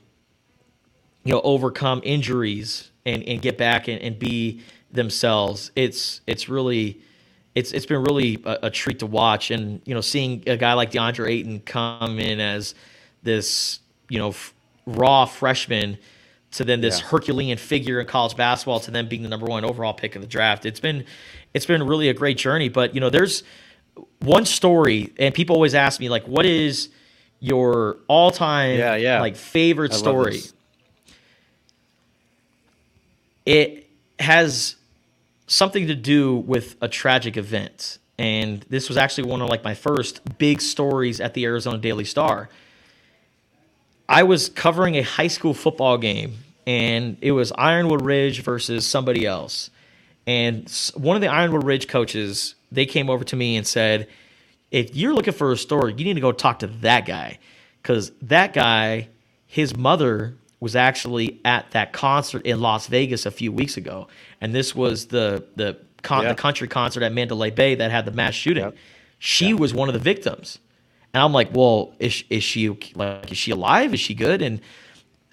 you 1.24 1.32
know 1.32 1.40
overcome 1.42 2.00
injuries 2.04 2.87
and, 3.08 3.22
and 3.24 3.42
get 3.42 3.56
back 3.56 3.88
and, 3.88 4.00
and 4.02 4.18
be 4.18 4.60
themselves. 4.92 5.70
It's 5.74 6.20
it's 6.26 6.48
really 6.48 7.00
it's 7.54 7.72
it's 7.72 7.86
been 7.86 8.02
really 8.02 8.40
a, 8.44 8.58
a, 8.64 8.70
treat 8.70 8.98
to 9.00 9.06
watch. 9.06 9.50
And 9.50 9.80
you 9.84 9.94
know, 9.94 10.00
seeing 10.00 10.44
a 10.46 10.56
guy 10.56 10.74
like 10.74 10.90
DeAndre 10.90 11.30
Ayton 11.30 11.60
come 11.60 12.18
in 12.18 12.40
as 12.40 12.74
this 13.22 13.80
you 14.08 14.18
know 14.18 14.28
f- 14.28 14.54
raw 14.86 15.24
freshman 15.24 15.98
to 16.50 16.64
then 16.64 16.80
this 16.80 17.00
yeah. 17.00 17.06
Herculean 17.08 17.58
figure 17.58 18.00
in 18.00 18.06
college 18.06 18.36
basketball 18.36 18.80
to 18.80 18.90
then 18.90 19.08
being 19.08 19.22
the 19.22 19.28
number 19.28 19.46
one 19.46 19.64
overall 19.64 19.92
pick 19.94 20.14
of 20.16 20.22
the 20.22 20.28
draft. 20.28 20.66
It's 20.66 20.80
been 20.80 21.04
it's 21.54 21.66
been 21.66 21.82
really 21.82 22.08
a 22.08 22.14
great 22.14 22.36
journey. 22.36 22.68
But 22.68 22.94
you 22.94 23.00
know, 23.00 23.10
there's 23.10 23.42
one 24.20 24.44
story, 24.44 25.12
and 25.18 25.34
people 25.34 25.56
always 25.56 25.74
ask 25.74 25.98
me 26.00 26.08
like, 26.08 26.26
what 26.26 26.46
is 26.46 26.90
your 27.40 27.98
all 28.08 28.30
time 28.30 28.78
yeah, 28.78 28.96
yeah. 28.96 29.20
like 29.20 29.36
favorite 29.36 29.94
story? 29.94 30.40
It 33.48 33.88
has 34.18 34.76
something 35.46 35.86
to 35.86 35.94
do 35.94 36.36
with 36.36 36.76
a 36.82 36.88
tragic 36.88 37.38
event. 37.38 37.96
And 38.18 38.60
this 38.68 38.88
was 38.88 38.98
actually 38.98 39.30
one 39.30 39.40
of 39.40 39.48
like 39.48 39.64
my 39.64 39.72
first 39.72 40.20
big 40.36 40.60
stories 40.60 41.18
at 41.18 41.32
the 41.32 41.46
Arizona 41.46 41.78
Daily 41.78 42.04
Star. 42.04 42.50
I 44.06 44.24
was 44.24 44.50
covering 44.50 44.96
a 44.96 45.02
high 45.02 45.28
school 45.28 45.54
football 45.54 45.96
game, 45.96 46.34
and 46.66 47.16
it 47.22 47.32
was 47.32 47.50
Ironwood 47.56 48.02
Ridge 48.02 48.42
versus 48.42 48.86
somebody 48.86 49.24
else. 49.24 49.70
And 50.26 50.70
one 50.94 51.16
of 51.16 51.22
the 51.22 51.28
Ironwood 51.28 51.64
Ridge 51.64 51.88
coaches, 51.88 52.54
they 52.70 52.84
came 52.84 53.08
over 53.08 53.24
to 53.24 53.34
me 53.34 53.56
and 53.56 53.66
said, 53.66 54.08
if 54.70 54.94
you're 54.94 55.14
looking 55.14 55.32
for 55.32 55.52
a 55.52 55.56
story, 55.56 55.94
you 55.96 56.04
need 56.04 56.14
to 56.14 56.20
go 56.20 56.32
talk 56.32 56.58
to 56.58 56.66
that 56.66 57.06
guy. 57.06 57.38
Because 57.80 58.12
that 58.20 58.52
guy, 58.52 59.08
his 59.46 59.74
mother 59.74 60.34
was 60.60 60.74
actually 60.74 61.40
at 61.44 61.70
that 61.70 61.92
concert 61.92 62.44
in 62.44 62.60
Las 62.60 62.86
Vegas 62.88 63.26
a 63.26 63.30
few 63.30 63.52
weeks 63.52 63.76
ago. 63.76 64.08
And 64.40 64.54
this 64.54 64.74
was 64.74 65.06
the 65.06 65.44
the, 65.56 65.78
con- 66.02 66.24
yeah. 66.24 66.30
the 66.30 66.34
country 66.34 66.68
concert 66.68 67.02
at 67.02 67.12
Mandalay 67.12 67.50
Bay 67.50 67.74
that 67.76 67.90
had 67.90 68.04
the 68.04 68.12
mass 68.12 68.34
shooting. 68.34 68.64
Yep. 68.64 68.76
She 69.18 69.54
was 69.54 69.74
one 69.74 69.88
of 69.88 69.94
the 69.94 70.00
victims. 70.00 70.58
And 71.14 71.22
I'm 71.22 71.32
like, 71.32 71.54
well, 71.54 71.94
is, 71.98 72.22
is 72.28 72.44
she 72.44 72.68
like, 72.94 73.32
is 73.32 73.38
she 73.38 73.50
alive? 73.50 73.94
Is 73.94 74.00
she 74.00 74.14
good? 74.14 74.42
And 74.42 74.60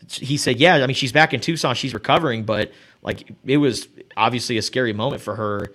he 0.09 0.37
said, 0.37 0.57
yeah. 0.57 0.75
I 0.75 0.87
mean, 0.87 0.95
she's 0.95 1.11
back 1.11 1.33
in 1.33 1.39
Tucson. 1.41 1.75
She's 1.75 1.93
recovering, 1.93 2.43
but 2.43 2.71
like, 3.01 3.31
it 3.45 3.57
was 3.57 3.87
obviously 4.15 4.57
a 4.57 4.61
scary 4.61 4.93
moment 4.93 5.21
for 5.21 5.35
her. 5.35 5.73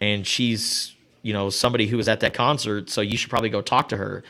And 0.00 0.26
she's, 0.26 0.94
you 1.22 1.32
know, 1.32 1.50
somebody 1.50 1.86
who 1.86 1.96
was 1.96 2.08
at 2.08 2.20
that 2.20 2.32
concert. 2.32 2.88
So 2.90 3.00
you 3.00 3.16
should 3.16 3.28
probably 3.28 3.50
go 3.50 3.60
talk 3.60 3.88
to 3.90 3.96
her. 3.96 4.22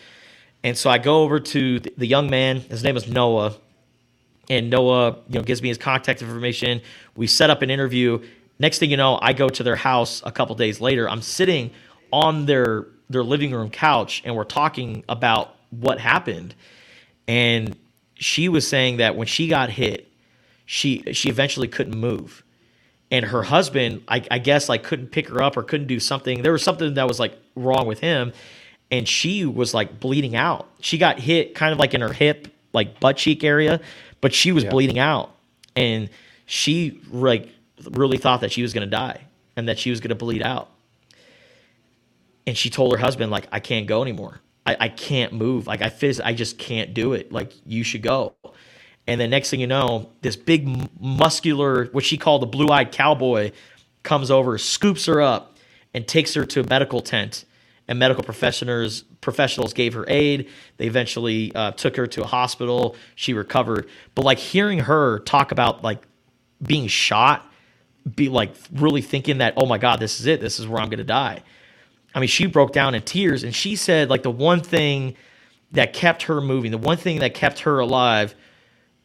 And 0.64 0.76
so 0.76 0.90
I 0.90 0.98
go 0.98 1.22
over 1.22 1.38
to 1.38 1.80
the 1.80 2.06
young 2.06 2.30
man. 2.30 2.60
His 2.60 2.82
name 2.82 2.96
is 2.96 3.06
Noah. 3.06 3.54
And 4.50 4.68
Noah, 4.68 5.16
you 5.28 5.38
know, 5.38 5.42
gives 5.42 5.62
me 5.62 5.68
his 5.68 5.78
contact 5.78 6.20
information. 6.20 6.82
We 7.16 7.26
set 7.26 7.48
up 7.48 7.62
an 7.62 7.70
interview. 7.70 8.22
Next 8.58 8.80
thing 8.80 8.90
you 8.90 8.98
know, 8.98 9.18
I 9.22 9.32
go 9.32 9.48
to 9.48 9.62
their 9.62 9.76
house 9.76 10.22
a 10.26 10.32
couple 10.32 10.54
days 10.56 10.80
later. 10.80 11.08
I'm 11.08 11.22
sitting 11.22 11.70
on 12.12 12.44
their 12.44 12.86
their 13.08 13.24
living 13.24 13.52
room 13.52 13.70
couch 13.70 14.22
and 14.24 14.36
we're 14.36 14.44
talking 14.44 15.04
about 15.08 15.56
what 15.70 15.98
happened. 15.98 16.54
And 17.26 17.76
she 18.14 18.48
was 18.48 18.66
saying 18.66 18.98
that 18.98 19.16
when 19.16 19.26
she 19.26 19.48
got 19.48 19.70
hit, 19.70 20.10
she 20.66 21.02
she 21.12 21.28
eventually 21.28 21.68
couldn't 21.68 21.98
move. 21.98 22.44
And 23.12 23.24
her 23.24 23.42
husband, 23.42 24.02
I, 24.06 24.24
I 24.30 24.38
guess, 24.38 24.68
like 24.68 24.82
couldn't 24.82 25.08
pick 25.08 25.28
her 25.28 25.42
up 25.42 25.56
or 25.56 25.62
couldn't 25.62 25.88
do 25.88 25.98
something. 25.98 26.42
There 26.42 26.52
was 26.52 26.62
something 26.62 26.94
that 26.94 27.08
was 27.08 27.18
like 27.18 27.36
wrong 27.56 27.86
with 27.86 28.00
him, 28.00 28.32
and 28.90 29.08
she 29.08 29.44
was 29.44 29.74
like 29.74 29.98
bleeding 29.98 30.36
out. 30.36 30.68
She 30.80 30.98
got 30.98 31.18
hit 31.18 31.54
kind 31.54 31.72
of 31.72 31.78
like 31.78 31.94
in 31.94 32.00
her 32.00 32.12
hip, 32.12 32.48
like 32.72 33.00
butt 33.00 33.16
cheek 33.16 33.42
area, 33.42 33.80
but 34.20 34.34
she 34.34 34.52
was 34.52 34.64
yeah. 34.64 34.70
bleeding 34.70 34.98
out, 34.98 35.30
and 35.76 36.10
she 36.46 37.00
like 37.10 37.48
really 37.90 38.18
thought 38.18 38.40
that 38.40 38.52
she 38.52 38.62
was 38.62 38.72
going 38.72 38.86
to 38.86 38.90
die 38.90 39.22
and 39.56 39.68
that 39.68 39.78
she 39.78 39.90
was 39.90 40.00
going 40.00 40.10
to 40.10 40.14
bleed 40.14 40.42
out. 40.42 40.68
And 42.46 42.56
she 42.56 42.70
told 42.70 42.92
her 42.92 42.98
husband 42.98 43.30
like 43.30 43.46
i 43.52 43.60
can't 43.60 43.86
go 43.86 44.02
anymore. 44.02 44.40
I, 44.66 44.76
I 44.80 44.88
can't 44.88 45.32
move. 45.32 45.66
Like 45.66 45.82
i 45.82 45.88
phys- 45.88 46.20
i 46.24 46.32
just 46.34 46.58
can't 46.58 46.94
do 46.94 47.12
it. 47.12 47.32
Like 47.32 47.52
you 47.64 47.84
should 47.84 48.02
go. 48.02 48.34
And 49.06 49.20
then 49.20 49.30
next 49.30 49.50
thing 49.50 49.60
you 49.60 49.66
know 49.66 50.10
this 50.22 50.36
big 50.36 50.68
muscular 51.00 51.86
what 51.86 52.04
she 52.04 52.16
called 52.16 52.42
the 52.42 52.46
blue-eyed 52.46 52.92
cowboy 52.92 53.52
comes 54.02 54.30
over 54.30 54.58
scoops 54.58 55.06
her 55.06 55.20
up 55.20 55.56
and 55.94 56.06
takes 56.06 56.34
her 56.34 56.44
to 56.46 56.60
a 56.60 56.64
medical 56.64 57.00
tent. 57.00 57.44
And 57.88 57.98
medical 57.98 58.22
professionals 58.22 59.04
professionals 59.20 59.72
gave 59.72 59.94
her 59.94 60.04
aid. 60.08 60.48
They 60.76 60.86
eventually 60.86 61.54
uh, 61.54 61.72
took 61.72 61.96
her 61.96 62.06
to 62.08 62.22
a 62.22 62.26
hospital. 62.26 62.96
She 63.14 63.34
recovered. 63.34 63.88
But 64.14 64.24
like 64.24 64.38
hearing 64.38 64.80
her 64.80 65.20
talk 65.20 65.52
about 65.52 65.82
like 65.82 66.02
being 66.62 66.88
shot 66.88 67.46
be 68.16 68.28
like 68.28 68.54
really 68.72 69.02
thinking 69.02 69.38
that 69.38 69.54
oh 69.56 69.66
my 69.66 69.78
god 69.78 70.00
this 70.00 70.20
is 70.20 70.26
it. 70.26 70.40
This 70.40 70.58
is 70.58 70.66
where 70.66 70.80
i'm 70.80 70.88
going 70.88 70.98
to 70.98 71.04
die. 71.04 71.42
I 72.14 72.18
mean, 72.18 72.28
she 72.28 72.46
broke 72.46 72.72
down 72.72 72.94
in 72.94 73.02
tears 73.02 73.44
and 73.44 73.54
she 73.54 73.76
said, 73.76 74.10
like, 74.10 74.22
the 74.22 74.30
one 74.30 74.60
thing 74.60 75.16
that 75.72 75.92
kept 75.92 76.24
her 76.24 76.40
moving, 76.40 76.70
the 76.72 76.78
one 76.78 76.96
thing 76.96 77.20
that 77.20 77.34
kept 77.34 77.60
her 77.60 77.78
alive 77.78 78.34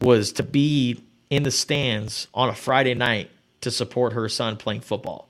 was 0.01 0.33
to 0.33 0.43
be 0.43 1.03
in 1.29 1.43
the 1.43 1.51
stands 1.51 2.27
on 2.33 2.49
a 2.49 2.55
Friday 2.55 2.95
night 2.95 3.29
to 3.61 3.71
support 3.71 4.13
her 4.13 4.27
son 4.27 4.57
playing 4.57 4.81
football. 4.81 5.29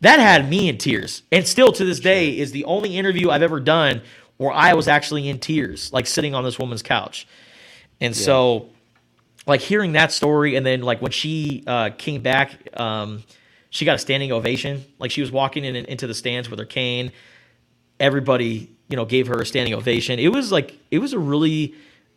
That 0.00 0.20
had 0.20 0.48
me 0.48 0.68
in 0.68 0.78
tears. 0.78 1.22
And 1.32 1.46
still 1.46 1.72
to 1.72 1.84
this 1.84 2.00
day 2.00 2.36
is 2.36 2.52
the 2.52 2.64
only 2.64 2.96
interview 2.96 3.30
I've 3.30 3.42
ever 3.42 3.60
done 3.60 4.02
where 4.36 4.52
I 4.52 4.74
was 4.74 4.86
actually 4.86 5.28
in 5.28 5.40
tears, 5.40 5.92
like 5.92 6.06
sitting 6.06 6.34
on 6.34 6.44
this 6.44 6.58
woman's 6.58 6.82
couch. 6.82 7.26
And 8.00 8.14
yeah. 8.14 8.22
so, 8.22 8.68
like, 9.46 9.60
hearing 9.60 9.92
that 9.92 10.12
story, 10.12 10.54
and 10.54 10.64
then, 10.64 10.82
like, 10.82 11.02
when 11.02 11.10
she 11.10 11.64
uh, 11.66 11.90
came 11.98 12.22
back, 12.22 12.52
um, 12.78 13.24
she 13.70 13.84
got 13.84 13.96
a 13.96 13.98
standing 13.98 14.32
ovation. 14.32 14.84
Like 14.98 15.10
she 15.10 15.20
was 15.20 15.30
walking 15.30 15.64
in 15.64 15.76
into 15.76 16.06
the 16.06 16.14
stands 16.14 16.48
with 16.48 16.58
her 16.58 16.64
cane. 16.64 17.12
Everybody, 18.00 18.70
you 18.88 18.96
know, 18.96 19.04
gave 19.04 19.26
her 19.26 19.40
a 19.40 19.46
standing 19.46 19.74
ovation. 19.74 20.18
It 20.18 20.28
was 20.28 20.50
like 20.52 20.78
it 20.90 20.98
was 20.98 21.12
a 21.12 21.18
really 21.18 21.74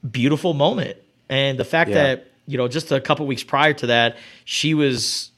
beautiful 0.10 0.54
moment. 0.54 0.98
And 1.30 1.58
the 1.60 1.66
fact 1.66 1.90
yeah. 1.90 1.96
that, 1.96 2.28
you 2.48 2.58
know, 2.58 2.68
just 2.68 2.92
a 2.92 3.02
couple 3.02 3.26
weeks 3.26 3.44
prior 3.44 3.74
to 3.74 3.88
that, 3.88 4.18
she 4.46 4.74
was 4.74 5.32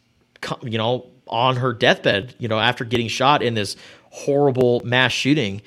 you 0.61 0.77
know, 0.77 1.05
on 1.33 1.57
her 1.57 1.73
deathbed, 1.73 2.35
you 2.37 2.47
know, 2.47 2.59
after 2.59 2.85
getting 2.85 3.07
shot 3.07 3.41
in 3.41 3.55
this 3.55 3.75
horrible 4.11 4.81
mass 4.85 5.11
shooting. 5.11 5.61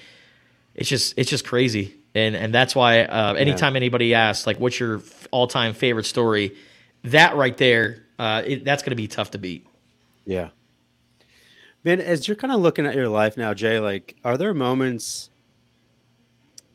It's 0.74 0.88
just 0.88 1.14
it's 1.16 1.28
just 1.28 1.44
crazy. 1.44 1.94
And 2.14 2.36
and 2.36 2.54
that's 2.54 2.74
why 2.74 3.00
uh, 3.02 3.34
anytime 3.34 3.74
yeah. 3.74 3.78
anybody 3.78 4.14
asks 4.14 4.46
like 4.46 4.58
what's 4.60 4.78
your 4.78 5.02
all-time 5.32 5.74
favorite 5.74 6.06
story, 6.06 6.56
that 7.02 7.36
right 7.36 7.56
there, 7.56 8.04
uh, 8.18 8.42
it, 8.46 8.64
that's 8.64 8.82
going 8.82 8.92
to 8.92 8.96
be 8.96 9.08
tough 9.08 9.32
to 9.32 9.38
beat. 9.38 9.66
Yeah. 10.24 10.50
Man, 11.82 12.00
as 12.00 12.26
you're 12.26 12.36
kind 12.36 12.52
of 12.52 12.60
looking 12.60 12.86
at 12.86 12.94
your 12.94 13.08
life 13.08 13.36
now, 13.36 13.54
Jay, 13.54 13.78
like, 13.78 14.16
are 14.24 14.36
there 14.36 14.54
moments 14.54 15.30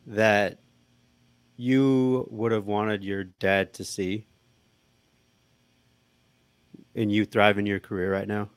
that 0.07 0.57
you 1.55 2.27
would 2.29 2.51
have 2.51 2.65
wanted 2.65 3.03
your 3.03 3.23
dad 3.23 3.73
to 3.75 3.83
see 3.83 4.25
and 6.95 7.11
you 7.11 7.25
thrive 7.25 7.57
in 7.57 7.65
your 7.65 7.79
career 7.79 8.11
right 8.11 8.27
now? 8.27 8.49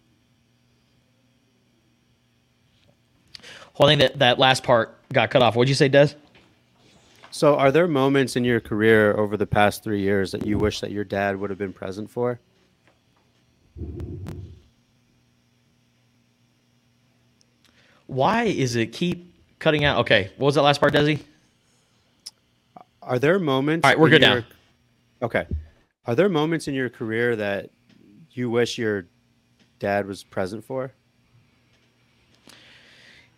Holding 3.74 3.98
that, 3.98 4.18
that 4.20 4.38
last 4.38 4.62
part 4.62 4.96
got 5.12 5.30
cut 5.30 5.42
off. 5.42 5.56
What'd 5.56 5.68
you 5.68 5.74
say, 5.74 5.88
Des? 5.88 6.14
So, 7.30 7.56
are 7.56 7.72
there 7.72 7.88
moments 7.88 8.36
in 8.36 8.44
your 8.44 8.60
career 8.60 9.12
over 9.14 9.36
the 9.36 9.46
past 9.46 9.82
three 9.82 10.00
years 10.00 10.30
that 10.30 10.46
you 10.46 10.56
wish 10.56 10.80
that 10.80 10.92
your 10.92 11.02
dad 11.02 11.38
would 11.38 11.50
have 11.50 11.58
been 11.58 11.72
present 11.72 12.08
for? 12.08 12.38
Why 18.06 18.44
is 18.44 18.76
it 18.76 18.92
keep 18.92 19.34
cutting 19.58 19.84
out? 19.84 19.98
Okay, 19.98 20.30
what 20.36 20.46
was 20.46 20.54
that 20.54 20.62
last 20.62 20.80
part, 20.80 20.92
Desi? 20.92 21.20
Are 23.02 23.18
there 23.18 23.40
moments? 23.40 23.84
All 23.84 23.90
right, 23.90 23.98
we're 23.98 24.08
good 24.08 24.22
your, 24.22 24.40
now. 24.40 24.46
Okay. 25.22 25.46
Are 26.06 26.14
there 26.14 26.28
moments 26.28 26.68
in 26.68 26.74
your 26.74 26.88
career 26.88 27.34
that 27.34 27.70
you 28.30 28.50
wish 28.50 28.78
your 28.78 29.06
dad 29.78 30.06
was 30.06 30.22
present 30.22 30.64
for? 30.64 30.92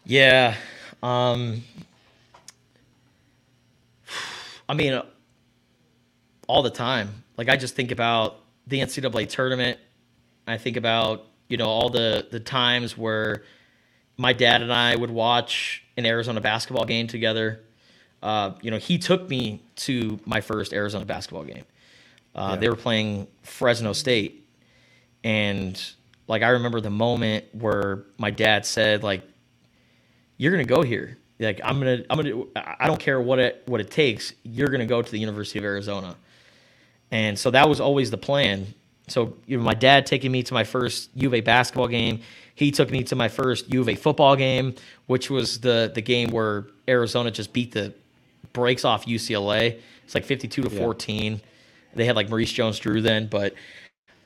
Yeah. 0.06 0.54
Um, 1.02 1.64
I 4.68 4.74
mean, 4.74 5.02
all 6.46 6.62
the 6.62 6.70
time. 6.70 7.24
Like 7.36 7.48
I 7.48 7.56
just 7.56 7.74
think 7.74 7.90
about 7.90 8.40
the 8.68 8.80
NCAA 8.80 9.28
tournament. 9.28 9.78
I 10.46 10.58
think 10.58 10.76
about 10.76 11.26
you 11.48 11.56
know 11.56 11.66
all 11.66 11.90
the 11.90 12.26
the 12.30 12.40
times 12.40 12.96
where 12.96 13.42
my 14.16 14.32
dad 14.32 14.62
and 14.62 14.72
I 14.72 14.94
would 14.94 15.10
watch 15.10 15.82
an 15.96 16.06
Arizona 16.06 16.40
basketball 16.40 16.84
game 16.84 17.08
together. 17.08 17.60
Uh, 18.22 18.52
you 18.62 18.70
know, 18.70 18.78
he 18.78 18.98
took 18.98 19.28
me 19.28 19.60
to 19.76 20.18
my 20.24 20.40
first 20.40 20.72
Arizona 20.72 21.04
basketball 21.04 21.44
game. 21.44 21.64
Uh, 22.34 22.50
yeah. 22.52 22.56
They 22.60 22.68
were 22.68 22.76
playing 22.76 23.26
Fresno 23.42 23.92
State, 23.92 24.48
and 25.24 25.80
like 26.28 26.42
I 26.42 26.50
remember 26.50 26.80
the 26.80 26.90
moment 26.90 27.44
where 27.52 28.04
my 28.18 28.30
dad 28.30 28.64
said, 28.64 29.02
"Like, 29.02 29.22
you're 30.36 30.52
gonna 30.52 30.64
go 30.64 30.82
here. 30.82 31.18
Like, 31.38 31.60
I'm 31.62 31.78
gonna, 31.78 32.02
I'm 32.08 32.16
gonna. 32.16 32.44
I 32.56 32.86
don't 32.86 33.00
care 33.00 33.20
what 33.20 33.38
it 33.38 33.62
what 33.66 33.80
it 33.80 33.90
takes. 33.90 34.32
You're 34.42 34.68
gonna 34.68 34.86
go 34.86 35.02
to 35.02 35.10
the 35.10 35.18
University 35.18 35.58
of 35.58 35.64
Arizona." 35.64 36.16
And 37.10 37.38
so 37.38 37.50
that 37.50 37.68
was 37.68 37.80
always 37.80 38.10
the 38.10 38.18
plan. 38.18 38.66
so 39.08 39.36
you 39.46 39.58
know, 39.58 39.62
my 39.62 39.74
dad 39.74 40.06
taking 40.06 40.32
me 40.32 40.42
to 40.44 40.54
my 40.54 40.64
first 40.64 41.10
U 41.14 41.28
of 41.28 41.34
A 41.34 41.40
basketball 41.40 41.88
game. 41.88 42.20
He 42.54 42.70
took 42.70 42.90
me 42.90 43.04
to 43.04 43.16
my 43.16 43.28
first 43.28 43.72
U 43.72 43.82
of 43.82 43.88
A 43.88 43.94
football 43.94 44.34
game, 44.34 44.74
which 45.06 45.30
was 45.30 45.60
the 45.60 45.90
the 45.94 46.02
game 46.02 46.30
where 46.30 46.66
Arizona 46.88 47.30
just 47.30 47.52
beat 47.52 47.72
the 47.72 47.94
brakes 48.52 48.84
off 48.84 49.06
UCLA. 49.06 49.80
It's 50.04 50.14
like 50.14 50.24
52 50.24 50.62
to 50.62 50.70
14. 50.70 51.40
They 51.94 52.04
had 52.04 52.16
like 52.16 52.28
Maurice 52.28 52.52
Jones-Drew 52.52 53.00
then, 53.02 53.26
but 53.26 53.54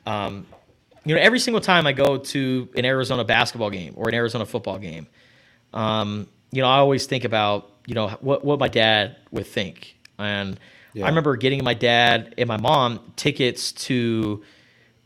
um, 0.05 0.45
you 1.05 1.15
know, 1.15 1.21
every 1.21 1.39
single 1.39 1.61
time 1.61 1.87
I 1.87 1.93
go 1.93 2.17
to 2.17 2.69
an 2.75 2.85
Arizona 2.85 3.23
basketball 3.23 3.69
game 3.69 3.93
or 3.95 4.07
an 4.07 4.13
Arizona 4.13 4.45
football 4.45 4.77
game, 4.77 5.07
um, 5.73 6.27
you 6.51 6.61
know, 6.61 6.67
I 6.67 6.77
always 6.77 7.05
think 7.05 7.23
about 7.23 7.69
you 7.85 7.95
know 7.95 8.09
what 8.21 8.43
what 8.43 8.59
my 8.59 8.67
dad 8.67 9.17
would 9.31 9.47
think, 9.47 9.95
and 10.17 10.59
yeah. 10.93 11.05
I 11.05 11.09
remember 11.09 11.35
getting 11.35 11.63
my 11.63 11.73
dad 11.73 12.33
and 12.37 12.47
my 12.47 12.57
mom 12.57 12.99
tickets 13.15 13.71
to 13.73 14.43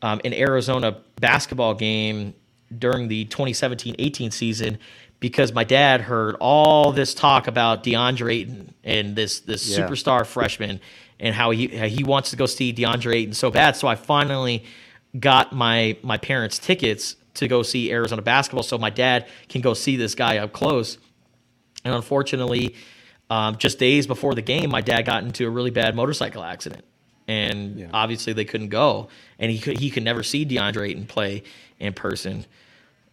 um, 0.01 0.21
an 0.25 0.33
Arizona 0.33 0.97
basketball 1.19 1.73
game 1.73 2.33
during 2.77 3.07
the 3.07 3.25
2017-18 3.25 4.33
season 4.33 4.77
because 5.19 5.53
my 5.53 5.63
dad 5.63 6.01
heard 6.01 6.35
all 6.39 6.91
this 6.91 7.13
talk 7.13 7.47
about 7.47 7.83
DeAndre 7.83 8.33
Ayton 8.33 8.73
and 8.83 9.15
this 9.15 9.39
this 9.41 9.67
yeah. 9.67 9.87
superstar 9.87 10.25
freshman 10.25 10.79
and 11.19 11.33
how 11.33 11.51
he 11.51 11.67
how 11.67 11.87
he 11.87 12.03
wants 12.03 12.31
to 12.31 12.35
go 12.35 12.45
see 12.45 12.73
DeAndre 12.73 13.15
Ayton 13.15 13.33
so 13.33 13.49
bad. 13.49 13.75
So 13.75 13.87
I 13.87 13.95
finally 13.95 14.63
got 15.19 15.53
my 15.53 15.97
my 16.03 16.17
parents 16.17 16.59
tickets 16.59 17.15
to 17.35 17.47
go 17.47 17.63
see 17.63 17.91
Arizona 17.91 18.21
basketball 18.21 18.63
so 18.63 18.77
my 18.77 18.89
dad 18.89 19.27
can 19.49 19.61
go 19.61 19.73
see 19.73 19.95
this 19.95 20.15
guy 20.15 20.37
up 20.37 20.53
close. 20.53 20.97
And 21.83 21.93
unfortunately, 21.93 22.75
um, 23.29 23.57
just 23.57 23.79
days 23.79 24.07
before 24.07 24.35
the 24.35 24.41
game, 24.41 24.69
my 24.69 24.81
dad 24.81 25.03
got 25.03 25.23
into 25.23 25.45
a 25.45 25.49
really 25.49 25.71
bad 25.71 25.95
motorcycle 25.95 26.43
accident, 26.43 26.83
and 27.27 27.79
yeah. 27.79 27.87
obviously 27.93 28.33
they 28.33 28.45
couldn't 28.45 28.69
go, 28.69 29.09
and 29.39 29.51
he 29.51 29.59
could 29.59 29.77
he 29.77 29.89
could 29.89 30.03
never 30.03 30.23
see 30.23 30.45
DeAndre 30.45 30.89
Ayton 30.89 31.05
play 31.05 31.43
in 31.79 31.93
person. 31.93 32.45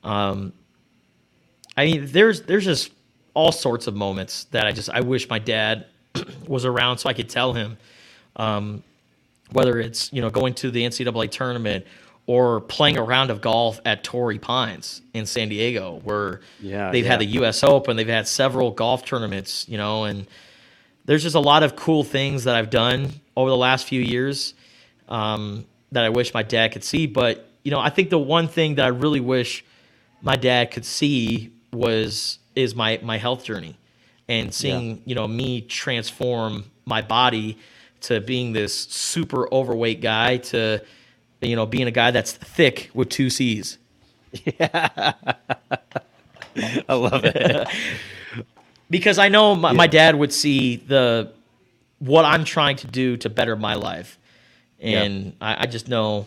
Um, 0.02 0.52
I 1.76 1.86
mean, 1.86 2.06
there's 2.06 2.42
there's 2.42 2.64
just 2.64 2.92
all 3.34 3.52
sorts 3.52 3.86
of 3.86 3.94
moments 3.94 4.44
that 4.44 4.66
I 4.66 4.72
just 4.72 4.90
I 4.90 5.00
wish 5.00 5.28
my 5.28 5.38
dad 5.38 5.86
was 6.46 6.64
around 6.64 6.98
so 6.98 7.08
I 7.08 7.14
could 7.14 7.28
tell 7.28 7.52
him. 7.52 7.76
Um, 8.36 8.82
whether 9.52 9.78
it's 9.78 10.12
you 10.12 10.20
know 10.20 10.30
going 10.30 10.54
to 10.54 10.70
the 10.70 10.82
NCAA 10.84 11.30
tournament 11.30 11.86
or 12.26 12.60
playing 12.60 12.96
a 12.96 13.02
round 13.02 13.30
of 13.30 13.40
golf 13.40 13.80
at 13.84 14.04
Torrey 14.04 14.38
Pines 14.38 15.02
in 15.12 15.26
San 15.26 15.48
Diego, 15.48 16.00
where 16.04 16.40
yeah, 16.60 16.90
they've 16.90 17.04
yeah. 17.04 17.10
had 17.10 17.20
the 17.20 17.26
U.S. 17.26 17.64
Open, 17.64 17.96
they've 17.96 18.06
had 18.06 18.28
several 18.28 18.70
golf 18.70 19.04
tournaments, 19.04 19.68
you 19.68 19.76
know, 19.76 20.04
and 20.04 20.26
there's 21.04 21.22
just 21.22 21.34
a 21.34 21.40
lot 21.40 21.62
of 21.62 21.74
cool 21.74 22.04
things 22.04 22.44
that 22.44 22.54
I've 22.54 22.70
done 22.70 23.10
over 23.36 23.50
the 23.50 23.56
last 23.56 23.86
few 23.86 24.00
years 24.00 24.54
um, 25.08 25.64
that 25.90 26.04
I 26.04 26.10
wish 26.10 26.32
my 26.32 26.42
dad 26.42 26.72
could 26.72 26.84
see. 26.84 27.06
But 27.06 27.48
you 27.64 27.70
know, 27.70 27.80
I 27.80 27.90
think 27.90 28.10
the 28.10 28.18
one 28.18 28.48
thing 28.48 28.76
that 28.76 28.84
I 28.84 28.88
really 28.88 29.20
wish 29.20 29.64
my 30.20 30.36
dad 30.36 30.70
could 30.70 30.84
see 30.84 31.52
was 31.72 32.38
is 32.54 32.74
my 32.74 33.00
my 33.02 33.18
health 33.18 33.44
journey 33.44 33.76
and 34.28 34.52
seeing 34.52 34.90
yeah. 34.90 35.02
you 35.06 35.14
know 35.14 35.26
me 35.26 35.60
transform 35.60 36.64
my 36.84 37.02
body 37.02 37.58
to 38.02 38.20
being 38.20 38.52
this 38.52 38.76
super 38.76 39.52
overweight 39.52 40.00
guy 40.00 40.36
to 40.36 40.82
you 41.48 41.56
know 41.56 41.66
being 41.66 41.86
a 41.86 41.92
guy 41.92 42.10
that's 42.10 42.32
thick 42.32 42.90
with 42.94 43.08
two 43.08 43.30
C's. 43.30 43.78
Yeah. 44.32 45.12
I 46.88 46.94
love 46.94 47.24
it. 47.24 47.68
because 48.90 49.18
I 49.18 49.28
know 49.28 49.54
my, 49.54 49.70
yeah. 49.70 49.76
my, 49.76 49.86
dad 49.86 50.16
would 50.16 50.32
see 50.32 50.76
the 50.76 51.32
what 51.98 52.24
I'm 52.24 52.44
trying 52.44 52.76
to 52.76 52.86
do 52.86 53.16
to 53.18 53.30
better 53.30 53.56
my 53.56 53.74
life. 53.74 54.18
And. 54.80 55.34
I, 55.40 55.62
I 55.62 55.66
just 55.66 55.88
know 55.88 56.26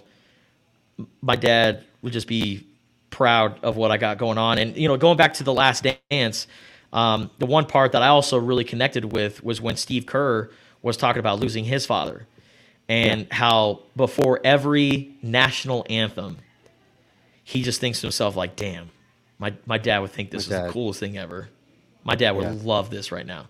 my 1.21 1.35
dad 1.35 1.83
would 2.01 2.13
just 2.13 2.27
be 2.27 2.65
proud 3.09 3.63
of 3.63 3.77
what 3.77 3.91
I 3.91 3.97
got 3.97 4.17
going 4.17 4.37
on. 4.37 4.57
And 4.57 4.75
you 4.75 4.87
know, 4.87 4.97
going 4.97 5.17
back 5.17 5.33
to 5.35 5.43
the 5.43 5.53
last 5.53 5.85
dance, 6.11 6.47
um, 6.93 7.29
the 7.39 7.45
one 7.45 7.65
part 7.65 7.91
that 7.93 8.01
I 8.01 8.07
also 8.07 8.37
really 8.37 8.63
connected 8.63 9.11
with 9.11 9.43
was 9.43 9.61
when 9.61 9.75
Steve 9.75 10.05
Kerr 10.05 10.49
was 10.81 10.97
talking 10.97 11.19
about 11.19 11.39
losing 11.39 11.65
his 11.65 11.85
father 11.85 12.27
and 12.87 13.21
yeah. 13.21 13.27
how 13.31 13.83
before 13.95 14.39
every 14.43 15.15
national 15.21 15.85
anthem, 15.89 16.37
he 17.43 17.63
just 17.63 17.79
thinks 17.79 18.01
to 18.01 18.07
himself 18.07 18.35
like, 18.35 18.55
"Damn, 18.55 18.89
my 19.39 19.53
my 19.65 19.77
dad 19.77 19.99
would 19.99 20.11
think 20.11 20.31
this 20.31 20.49
my 20.49 20.55
is 20.55 20.61
dad. 20.61 20.69
the 20.69 20.73
coolest 20.73 20.99
thing 20.99 21.17
ever. 21.17 21.49
My 22.03 22.15
dad 22.15 22.31
would 22.31 22.43
yeah. 22.43 22.55
love 22.63 22.89
this 22.89 23.11
right 23.11 23.25
now." 23.25 23.47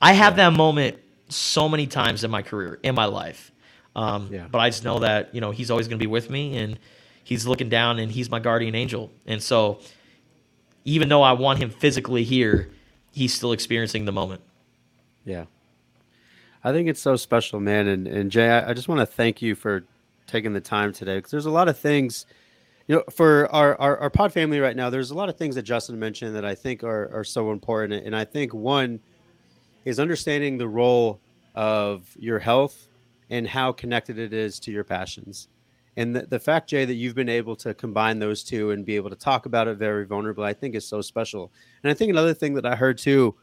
I 0.00 0.12
have 0.12 0.36
yeah. 0.36 0.50
that 0.50 0.56
moment 0.56 0.98
so 1.28 1.68
many 1.68 1.86
times 1.86 2.24
in 2.24 2.30
my 2.30 2.42
career, 2.42 2.78
in 2.82 2.94
my 2.94 3.06
life. 3.06 3.52
Um. 3.94 4.28
But 4.50 4.58
I 4.58 4.70
just 4.70 4.84
know 4.84 5.00
that 5.00 5.34
you 5.34 5.40
know 5.40 5.50
he's 5.50 5.70
always 5.70 5.88
going 5.88 5.98
to 5.98 6.02
be 6.02 6.08
with 6.08 6.28
me, 6.30 6.56
and 6.58 6.78
he's 7.24 7.46
looking 7.46 7.68
down, 7.68 7.98
and 7.98 8.10
he's 8.10 8.30
my 8.30 8.40
guardian 8.40 8.74
angel. 8.74 9.10
And 9.26 9.42
so, 9.42 9.80
even 10.84 11.08
though 11.08 11.22
I 11.22 11.32
want 11.32 11.60
him 11.60 11.70
physically 11.70 12.24
here, 12.24 12.70
he's 13.12 13.32
still 13.32 13.52
experiencing 13.52 14.04
the 14.04 14.12
moment. 14.12 14.42
Yeah. 15.24 15.46
I 16.66 16.72
think 16.72 16.88
it's 16.88 17.00
so 17.00 17.14
special, 17.14 17.60
man. 17.60 17.86
And, 17.86 18.08
and 18.08 18.28
Jay, 18.28 18.50
I, 18.50 18.70
I 18.70 18.74
just 18.74 18.88
want 18.88 18.98
to 18.98 19.06
thank 19.06 19.40
you 19.40 19.54
for 19.54 19.84
taking 20.26 20.52
the 20.52 20.60
time 20.60 20.92
today 20.92 21.18
because 21.18 21.30
there's 21.30 21.46
a 21.46 21.50
lot 21.50 21.68
of 21.68 21.78
things, 21.78 22.26
you 22.88 22.96
know, 22.96 23.04
for 23.08 23.48
our, 23.54 23.80
our, 23.80 23.96
our, 23.98 24.10
pod 24.10 24.32
family 24.32 24.58
right 24.58 24.74
now, 24.74 24.90
there's 24.90 25.12
a 25.12 25.14
lot 25.14 25.28
of 25.28 25.36
things 25.36 25.54
that 25.54 25.62
Justin 25.62 25.96
mentioned 25.96 26.34
that 26.34 26.44
I 26.44 26.56
think 26.56 26.82
are, 26.82 27.08
are 27.14 27.22
so 27.22 27.52
important. 27.52 28.04
And 28.04 28.16
I 28.16 28.24
think 28.24 28.52
one 28.52 28.98
is 29.84 30.00
understanding 30.00 30.58
the 30.58 30.66
role 30.66 31.20
of 31.54 32.08
your 32.18 32.40
health 32.40 32.88
and 33.30 33.46
how 33.46 33.70
connected 33.70 34.18
it 34.18 34.32
is 34.32 34.58
to 34.58 34.72
your 34.72 34.82
passions. 34.82 35.46
And 35.96 36.16
the, 36.16 36.26
the 36.26 36.40
fact, 36.40 36.68
Jay, 36.68 36.84
that 36.84 36.94
you've 36.94 37.14
been 37.14 37.28
able 37.28 37.54
to 37.56 37.74
combine 37.74 38.18
those 38.18 38.42
two 38.42 38.72
and 38.72 38.84
be 38.84 38.96
able 38.96 39.10
to 39.10 39.16
talk 39.16 39.46
about 39.46 39.68
it 39.68 39.78
very 39.78 40.04
vulnerably, 40.04 40.46
I 40.46 40.52
think 40.52 40.74
is 40.74 40.84
so 40.84 41.00
special. 41.00 41.52
And 41.84 41.92
I 41.92 41.94
think 41.94 42.10
another 42.10 42.34
thing 42.34 42.54
that 42.54 42.66
I 42.66 42.74
heard 42.74 42.98
too 42.98 43.36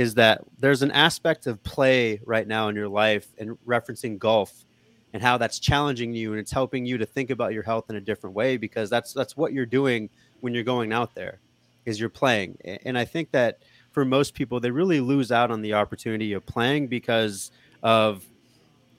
is 0.00 0.14
that 0.14 0.40
there's 0.58 0.80
an 0.80 0.90
aspect 0.92 1.46
of 1.46 1.62
play 1.62 2.22
right 2.24 2.48
now 2.48 2.68
in 2.68 2.74
your 2.74 2.88
life 2.88 3.26
and 3.36 3.58
referencing 3.66 4.18
golf 4.18 4.64
and 5.12 5.22
how 5.22 5.36
that's 5.36 5.58
challenging 5.58 6.14
you 6.14 6.30
and 6.30 6.40
it's 6.40 6.50
helping 6.50 6.86
you 6.86 6.96
to 6.96 7.04
think 7.04 7.28
about 7.28 7.52
your 7.52 7.62
health 7.62 7.90
in 7.90 7.96
a 7.96 8.00
different 8.00 8.34
way 8.34 8.56
because 8.56 8.88
that's 8.88 9.12
that's 9.12 9.36
what 9.36 9.52
you're 9.52 9.66
doing 9.66 10.08
when 10.40 10.54
you're 10.54 10.64
going 10.64 10.90
out 10.90 11.14
there 11.14 11.38
is 11.84 12.00
you're 12.00 12.08
playing. 12.08 12.56
And 12.64 12.96
i 12.96 13.04
think 13.04 13.30
that 13.32 13.58
for 13.92 14.06
most 14.06 14.32
people 14.32 14.58
they 14.58 14.70
really 14.70 15.00
lose 15.00 15.30
out 15.30 15.50
on 15.50 15.60
the 15.60 15.74
opportunity 15.74 16.32
of 16.32 16.46
playing 16.46 16.86
because 16.86 17.50
of 17.82 18.24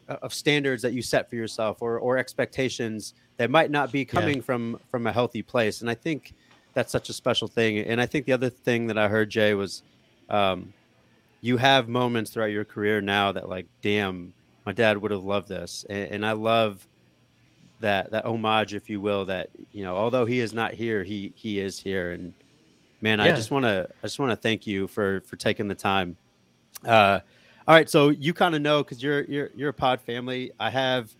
of 0.08 0.32
standards 0.32 0.84
that 0.84 0.94
you 0.94 1.02
set 1.02 1.28
for 1.28 1.36
yourself 1.36 1.82
or 1.82 1.98
or 1.98 2.20
expectations 2.20 3.16
that 3.38 3.50
might 3.50 3.72
not 3.72 3.92
be 3.92 4.06
coming 4.06 4.36
yeah. 4.36 4.44
from 4.44 4.80
from 4.92 5.08
a 5.08 5.12
healthy 5.12 5.42
place. 5.42 5.82
And 5.82 5.90
i 5.90 5.96
think 5.96 6.36
that's 6.76 6.92
such 6.92 7.10
a 7.10 7.14
special 7.14 7.48
thing. 7.48 7.80
And 7.80 8.00
i 8.00 8.06
think 8.06 8.28
the 8.28 8.34
other 8.34 8.52
thing 8.52 8.86
that 8.86 9.00
i 9.00 9.08
heard 9.08 9.32
jay 9.32 9.56
was 9.56 9.82
um, 10.30 10.74
you 11.42 11.58
have 11.58 11.90
moments 11.90 12.32
throughout 12.32 12.52
your 12.52 12.64
career 12.64 13.02
now 13.02 13.32
that 13.32 13.50
like, 13.50 13.66
damn, 13.82 14.34
my 14.66 14.72
dad 14.72 14.98
would 15.00 15.12
have 15.12 15.24
loved 15.24 15.50
this, 15.50 15.86
and, 15.90 16.12
and 16.12 16.26
I 16.26 16.34
love 16.34 16.88
that 17.80 18.12
that 18.12 18.26
homage, 18.26 18.76
if 18.76 18.90
you 18.90 19.02
will, 19.02 19.26
that 19.26 19.50
you 19.72 19.84
know, 19.84 19.96
although 19.96 20.26
he 20.26 20.40
is 20.40 20.54
not 20.54 20.74
here, 20.74 21.04
he 21.04 21.34
he 21.36 21.60
is 21.60 21.80
here, 21.80 22.12
and 22.12 22.34
man, 23.02 23.18
yeah. 23.18 23.26
I 23.26 23.32
just 23.32 23.50
want 23.50 23.66
to 23.66 23.90
I 23.90 24.04
just 24.04 24.20
want 24.20 24.32
to 24.32 24.36
thank 24.36 24.68
you 24.68 24.88
for 24.88 25.22
for 25.22 25.36
taking 25.36 25.68
the 25.68 25.76
time. 25.76 26.16
Uh, 26.86 27.20
all 27.68 27.76
right, 27.76 27.90
so 27.90 28.10
you 28.10 28.34
kind 28.34 28.56
of 28.56 28.62
know 28.62 28.84
because 28.84 29.02
you're 29.02 29.24
you're 29.24 29.50
you're 29.56 29.70
a 29.70 29.74
pod 29.74 30.00
family. 30.00 30.52
I 30.60 30.70
have 30.70 31.12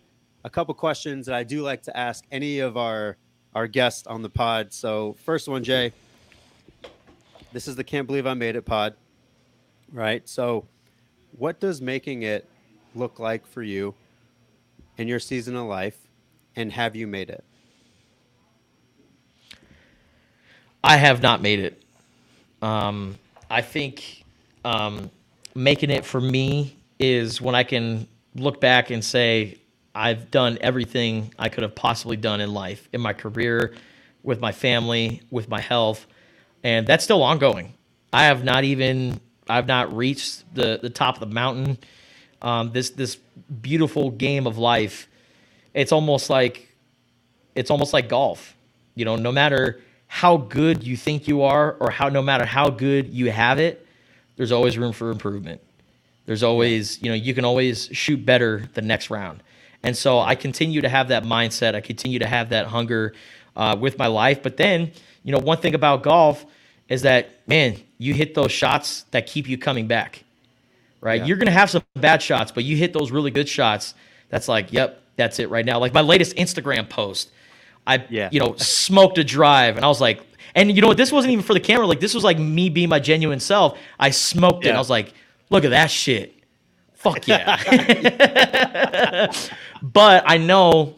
a 0.44 0.50
couple 0.50 0.72
questions 0.74 1.26
that 1.26 1.34
I 1.34 1.42
do 1.42 1.62
like 1.62 1.82
to 1.82 1.96
ask 1.96 2.24
any 2.30 2.60
of 2.60 2.76
our 2.76 3.16
our 3.54 3.66
guests 3.66 4.06
on 4.06 4.22
the 4.22 4.30
pod. 4.30 4.72
So 4.72 5.16
first 5.24 5.48
one, 5.48 5.64
Jay. 5.64 5.92
This 7.52 7.68
is 7.68 7.76
the 7.76 7.84
can't 7.84 8.06
believe 8.06 8.26
I 8.26 8.32
made 8.32 8.56
it 8.56 8.62
pod 8.62 8.94
right? 9.92 10.28
So, 10.28 10.66
what 11.36 11.60
does 11.60 11.80
making 11.80 12.22
it 12.22 12.48
look 12.94 13.18
like 13.18 13.46
for 13.46 13.62
you 13.62 13.94
in 14.98 15.08
your 15.08 15.20
season 15.20 15.56
of 15.56 15.66
life, 15.66 15.96
and 16.56 16.72
have 16.72 16.96
you 16.96 17.06
made 17.06 17.30
it? 17.30 17.44
I 20.84 20.96
have 20.96 21.22
not 21.22 21.40
made 21.40 21.60
it. 21.60 21.82
Um, 22.60 23.18
I 23.50 23.62
think 23.62 24.24
um, 24.64 25.10
making 25.54 25.90
it 25.90 26.04
for 26.04 26.20
me 26.20 26.76
is 26.98 27.40
when 27.40 27.54
I 27.54 27.62
can 27.62 28.06
look 28.34 28.60
back 28.60 28.90
and 28.90 29.04
say, 29.04 29.58
I've 29.94 30.30
done 30.30 30.58
everything 30.60 31.34
I 31.38 31.48
could 31.48 31.62
have 31.62 31.74
possibly 31.74 32.16
done 32.16 32.40
in 32.40 32.54
life, 32.54 32.88
in 32.92 33.00
my 33.00 33.12
career, 33.12 33.74
with 34.22 34.40
my 34.40 34.52
family, 34.52 35.20
with 35.30 35.48
my 35.48 35.60
health, 35.60 36.06
and 36.64 36.86
that's 36.86 37.04
still 37.04 37.22
ongoing. 37.22 37.74
I 38.12 38.24
have 38.24 38.44
not 38.44 38.64
even 38.64 39.20
I've 39.48 39.66
not 39.66 39.94
reached 39.96 40.54
the 40.54 40.78
the 40.80 40.90
top 40.90 41.14
of 41.16 41.20
the 41.20 41.34
mountain. 41.34 41.78
Um, 42.40 42.72
this 42.72 42.90
this 42.90 43.16
beautiful 43.60 44.10
game 44.10 44.46
of 44.46 44.58
life. 44.58 45.08
It's 45.74 45.92
almost 45.92 46.30
like 46.30 46.68
it's 47.54 47.70
almost 47.70 47.92
like 47.92 48.08
golf. 48.08 48.56
You 48.94 49.04
know, 49.04 49.16
no 49.16 49.32
matter 49.32 49.80
how 50.06 50.36
good 50.36 50.84
you 50.84 50.96
think 50.96 51.26
you 51.26 51.42
are, 51.42 51.72
or 51.80 51.90
how 51.90 52.08
no 52.08 52.20
matter 52.20 52.44
how 52.44 52.68
good 52.68 53.08
you 53.08 53.30
have 53.30 53.58
it, 53.58 53.86
there's 54.36 54.52
always 54.52 54.76
room 54.76 54.92
for 54.92 55.10
improvement. 55.10 55.60
There's 56.26 56.42
always, 56.42 57.02
you 57.02 57.08
know, 57.08 57.14
you 57.14 57.34
can 57.34 57.44
always 57.44 57.88
shoot 57.92 58.24
better 58.24 58.68
the 58.74 58.82
next 58.82 59.10
round. 59.10 59.42
And 59.82 59.96
so 59.96 60.20
I 60.20 60.34
continue 60.34 60.80
to 60.82 60.88
have 60.88 61.08
that 61.08 61.24
mindset. 61.24 61.74
I 61.74 61.80
continue 61.80 62.18
to 62.20 62.26
have 62.26 62.50
that 62.50 62.66
hunger 62.66 63.14
uh, 63.56 63.76
with 63.78 63.98
my 63.98 64.06
life. 64.06 64.42
But 64.42 64.56
then, 64.56 64.92
you 65.24 65.32
know, 65.32 65.38
one 65.38 65.58
thing 65.58 65.74
about 65.74 66.02
golf 66.02 66.46
is 66.88 67.02
that, 67.02 67.30
man, 67.46 67.76
you 67.98 68.14
hit 68.14 68.34
those 68.34 68.52
shots 68.52 69.04
that 69.10 69.26
keep 69.26 69.48
you 69.48 69.56
coming 69.56 69.86
back, 69.86 70.24
right? 71.00 71.20
Yeah. 71.20 71.26
You're 71.26 71.36
going 71.36 71.46
to 71.46 71.52
have 71.52 71.70
some 71.70 71.82
bad 71.94 72.22
shots, 72.22 72.52
but 72.52 72.64
you 72.64 72.76
hit 72.76 72.92
those 72.92 73.10
really 73.10 73.30
good 73.30 73.48
shots. 73.48 73.94
That's 74.28 74.48
like, 74.48 74.72
yep, 74.72 75.02
that's 75.16 75.38
it 75.38 75.50
right 75.50 75.64
now. 75.64 75.78
Like 75.78 75.94
my 75.94 76.00
latest 76.00 76.36
Instagram 76.36 76.88
post, 76.88 77.30
I, 77.86 78.04
yeah. 78.10 78.28
you 78.32 78.40
know, 78.40 78.54
smoked 78.56 79.18
a 79.18 79.24
drive 79.24 79.76
and 79.76 79.84
I 79.84 79.88
was 79.88 80.00
like, 80.00 80.20
and 80.54 80.74
you 80.74 80.82
know 80.82 80.88
what? 80.88 80.96
This 80.96 81.12
wasn't 81.12 81.32
even 81.32 81.44
for 81.44 81.54
the 81.54 81.60
camera. 81.60 81.86
Like 81.86 82.00
this 82.00 82.14
was 82.14 82.24
like 82.24 82.38
me 82.38 82.68
being 82.68 82.88
my 82.88 82.98
genuine 82.98 83.40
self. 83.40 83.78
I 83.98 84.10
smoked 84.10 84.64
yeah. 84.64 84.72
it. 84.72 84.74
I 84.74 84.78
was 84.78 84.90
like, 84.90 85.14
look 85.50 85.64
at 85.64 85.70
that 85.70 85.90
shit. 85.90 86.34
Fuck 86.94 87.26
yeah. 87.26 87.56
but 89.82 90.24
I 90.26 90.38
know 90.38 90.96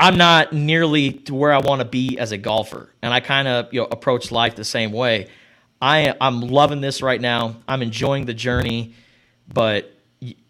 I'm 0.00 0.16
not 0.16 0.54
nearly 0.54 1.12
to 1.12 1.34
where 1.34 1.52
I 1.52 1.58
want 1.58 1.80
to 1.80 1.84
be 1.84 2.18
as 2.18 2.32
a 2.32 2.38
golfer, 2.38 2.90
and 3.02 3.12
I 3.12 3.20
kind 3.20 3.46
of 3.46 3.72
you 3.72 3.80
know 3.80 3.86
approach 3.90 4.32
life 4.32 4.56
the 4.56 4.64
same 4.64 4.92
way. 4.92 5.28
I 5.80 6.14
I'm 6.20 6.40
loving 6.40 6.80
this 6.80 7.02
right 7.02 7.20
now. 7.20 7.56
I'm 7.68 7.82
enjoying 7.82 8.24
the 8.24 8.32
journey, 8.32 8.94
but 9.52 9.94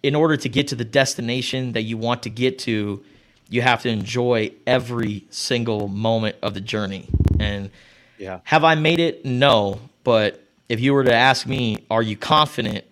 in 0.04 0.14
order 0.14 0.36
to 0.36 0.48
get 0.48 0.68
to 0.68 0.76
the 0.76 0.84
destination 0.84 1.72
that 1.72 1.82
you 1.82 1.98
want 1.98 2.22
to 2.22 2.30
get 2.30 2.60
to, 2.60 3.02
you 3.48 3.62
have 3.62 3.82
to 3.82 3.88
enjoy 3.88 4.52
every 4.68 5.26
single 5.30 5.88
moment 5.88 6.36
of 6.42 6.54
the 6.54 6.60
journey. 6.60 7.08
And 7.40 7.70
yeah. 8.18 8.40
have 8.44 8.62
I 8.62 8.76
made 8.76 9.00
it? 9.00 9.24
No, 9.24 9.80
but 10.04 10.44
if 10.68 10.78
you 10.78 10.94
were 10.94 11.02
to 11.02 11.14
ask 11.14 11.46
me, 11.46 11.84
are 11.90 12.02
you 12.02 12.16
confident 12.16 12.84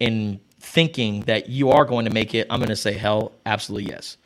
in 0.00 0.40
thinking 0.58 1.20
that 1.22 1.50
you 1.50 1.70
are 1.70 1.84
going 1.84 2.06
to 2.06 2.10
make 2.10 2.34
it? 2.34 2.46
I'm 2.48 2.60
going 2.60 2.70
to 2.70 2.76
say 2.76 2.94
hell, 2.94 3.32
absolutely 3.44 3.90
yes. 3.90 4.16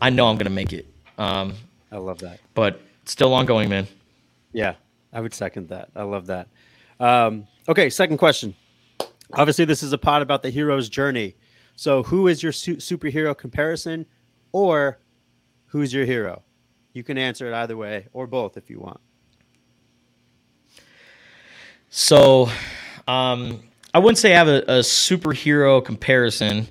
I 0.00 0.10
know 0.10 0.28
I'm 0.28 0.36
going 0.36 0.46
to 0.46 0.50
make 0.50 0.72
it. 0.72 0.86
Um, 1.18 1.54
I 1.90 1.96
love 1.96 2.18
that. 2.20 2.40
But 2.54 2.80
still 3.04 3.34
ongoing, 3.34 3.68
man. 3.68 3.86
Yeah, 4.52 4.74
I 5.12 5.20
would 5.20 5.34
second 5.34 5.68
that. 5.68 5.90
I 5.94 6.02
love 6.02 6.26
that. 6.26 6.48
Um, 7.00 7.46
okay, 7.68 7.90
second 7.90 8.18
question. 8.18 8.54
Obviously, 9.34 9.64
this 9.64 9.82
is 9.82 9.92
a 9.92 9.98
pod 9.98 10.22
about 10.22 10.42
the 10.42 10.50
hero's 10.50 10.88
journey. 10.88 11.34
So, 11.76 12.02
who 12.02 12.28
is 12.28 12.42
your 12.42 12.52
su- 12.52 12.76
superhero 12.76 13.36
comparison, 13.36 14.06
or 14.52 14.98
who's 15.66 15.92
your 15.92 16.04
hero? 16.04 16.42
You 16.92 17.02
can 17.02 17.16
answer 17.16 17.50
it 17.50 17.54
either 17.54 17.76
way, 17.76 18.08
or 18.12 18.26
both 18.26 18.56
if 18.56 18.68
you 18.68 18.78
want. 18.78 19.00
So, 21.88 22.50
um, 23.08 23.62
I 23.94 23.98
wouldn't 23.98 24.18
say 24.18 24.34
I 24.34 24.38
have 24.38 24.48
a, 24.48 24.62
a 24.62 24.78
superhero 24.80 25.84
comparison, 25.84 26.68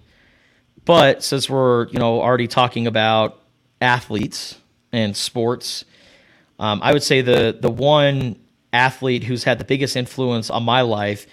but 0.86 1.24
since 1.24 1.50
we're 1.50 1.88
you 1.90 2.00
know 2.00 2.22
already 2.22 2.48
talking 2.48 2.88
about 2.88 3.41
athletes 3.82 4.58
and 4.92 5.16
sports. 5.16 5.84
Um, 6.60 6.80
I 6.84 6.94
would 6.94 7.04
say 7.04 7.22
the 7.22 7.58
the 7.60 7.72
one 7.72 8.38
athlete 8.72 9.24
who's 9.24 9.44
had 9.44 9.60
the 9.60 9.66
biggest 9.66 9.96
influence 9.98 10.50
on 10.50 10.64
my 10.64 10.82
life 10.82 11.28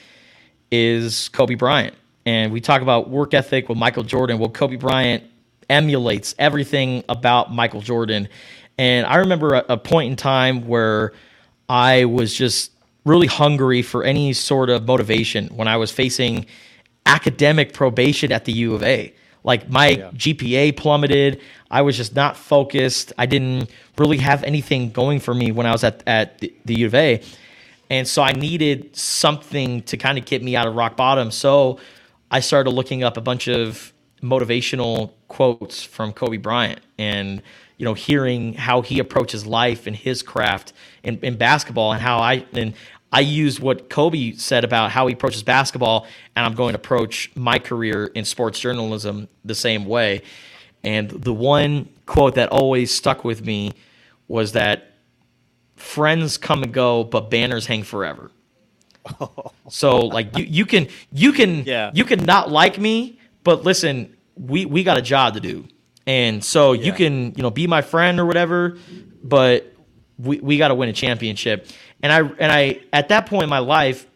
is 0.71 1.29
Kobe 1.29 1.55
Bryant. 1.55 1.95
And 2.27 2.53
we 2.53 2.61
talk 2.61 2.83
about 2.83 3.09
work 3.09 3.33
ethic 3.33 3.69
with 3.69 3.79
Michael 3.79 4.03
Jordan. 4.03 4.39
Well, 4.39 4.51
Kobe 4.51 4.77
Bryant 4.77 5.25
emulates 5.71 6.35
everything 6.39 7.05
about 7.09 7.53
Michael 7.53 7.81
Jordan. 7.81 8.29
And 8.77 9.07
I 9.07 9.17
remember 9.17 9.55
a, 9.55 9.65
a 9.71 9.77
point 9.77 10.11
in 10.11 10.17
time 10.17 10.67
where 10.67 11.13
I 11.69 12.05
was 12.05 12.35
just 12.35 12.73
really 13.05 13.27
hungry 13.27 13.83
for 13.83 14.05
any 14.05 14.33
sort 14.33 14.71
of 14.71 14.87
motivation 14.87 15.49
when 15.49 15.69
I 15.69 15.77
was 15.77 15.91
facing 15.91 16.47
academic 17.07 17.73
probation 17.73 18.33
at 18.33 18.45
the 18.45 18.53
U 18.53 18.75
of 18.75 18.83
A. 18.83 19.15
Like 19.49 19.71
my 19.71 19.89
yeah. 19.89 20.11
GPA 20.11 20.77
plummeted. 20.77 21.41
I 21.71 21.81
was 21.81 21.97
just 21.97 22.15
not 22.15 22.37
focused. 22.37 23.15
I 23.17 23.25
didn't 23.25 23.71
really 23.97 24.19
have 24.19 24.45
anything 24.45 24.91
going 24.91 25.21
for 25.21 25.33
me 25.33 25.53
when 25.53 25.65
I 25.65 25.73
was 25.73 25.85
at, 25.85 26.03
at 26.07 26.37
the, 26.41 26.53
the 26.67 26.75
U 26.81 26.87
of 26.87 26.95
A. 26.95 27.23
And 27.89 28.07
so 28.07 28.23
I 28.23 28.33
needed 28.33 28.95
something 28.95 29.83
to 29.85 29.97
kind 29.97 30.19
of 30.19 30.27
get 30.27 30.43
me 30.43 30.55
out 30.55 30.69
of 30.69 30.75
rock 30.75 30.99
bottom. 30.99 31.31
So 31.31 31.81
I 32.31 32.41
started 32.41 32.73
looking 32.73 33.03
up 33.03 33.17
a 33.17 33.23
bunch 33.23 33.49
of 33.49 33.95
motivational 34.23 35.13
quotes 35.29 35.83
from 35.83 36.13
Kobe 36.13 36.37
Bryant 36.37 36.81
and 36.99 37.41
you 37.79 37.87
know 37.87 37.95
hearing 37.95 38.53
how 38.53 38.83
he 38.83 38.99
approaches 38.99 39.47
life 39.47 39.87
and 39.87 39.97
his 39.97 40.23
craft 40.23 40.75
in, 41.05 41.19
in 41.21 41.37
basketball 41.37 41.93
and 41.93 42.03
how 42.03 42.19
I 42.19 42.45
and 42.53 42.75
I 43.13 43.21
use 43.21 43.59
what 43.59 43.89
Kobe 43.89 44.33
said 44.33 44.65
about 44.65 44.91
how 44.91 45.07
he 45.07 45.15
approaches 45.15 45.43
basketball, 45.43 46.07
and 46.37 46.45
I'm 46.45 46.55
going 46.55 46.75
to 46.75 46.79
approach 46.79 47.31
my 47.35 47.59
career 47.59 48.07
in 48.07 48.25
sports 48.25 48.61
journalism 48.61 49.29
the 49.45 49.55
same 49.55 49.87
way. 49.87 50.23
And 50.85 51.11
the 51.11 51.33
one 51.33 51.89
quote 52.07 52.35
that 52.35 52.51
always 52.51 52.95
stuck 52.95 53.25
with 53.25 53.45
me 53.45 53.73
was 54.29 54.53
that 54.53 54.93
friends 55.77 56.37
come 56.37 56.63
and 56.63 56.73
go, 56.73 57.05
but 57.05 57.31
banners 57.31 57.67
hang 57.67 57.83
forever. 57.83 58.31
so 59.71 60.01
like 60.07 60.37
you, 60.37 60.45
you 60.45 60.67
can 60.67 60.89
you 61.11 61.33
can 61.33 61.65
yeah. 61.65 61.91
you 61.95 62.05
can 62.05 62.25
not 62.25 62.51
like 62.51 62.79
me, 62.79 63.19
but 63.43 63.65
listen, 63.65 64.15
we 64.37 64.67
we 64.67 64.85
got 64.85 64.99
a 64.99 65.03
job 65.03 65.35
to 65.35 65.41
do. 65.41 65.67
And 66.07 66.43
so 66.43 66.73
yeah. 66.73 66.87
you 66.87 66.93
can, 66.93 67.35
you 67.37 67.43
know, 67.43 67.51
be 67.51 67.67
my 67.67 67.83
friend 67.83 68.19
or 68.19 68.25
whatever, 68.25 68.79
but 69.23 69.75
we, 70.19 70.41
we 70.41 70.57
got 70.57 70.69
to 70.69 70.75
win 70.75 70.89
a 70.89 70.93
championship. 70.95 71.69
And 72.03 72.13
I 72.13 72.19
and 72.21 72.53
I 72.53 72.81
at 72.93 73.09
that 73.09 73.27
point 73.27 73.45
in 73.45 73.51
my 73.51 73.59
life, 73.59 74.07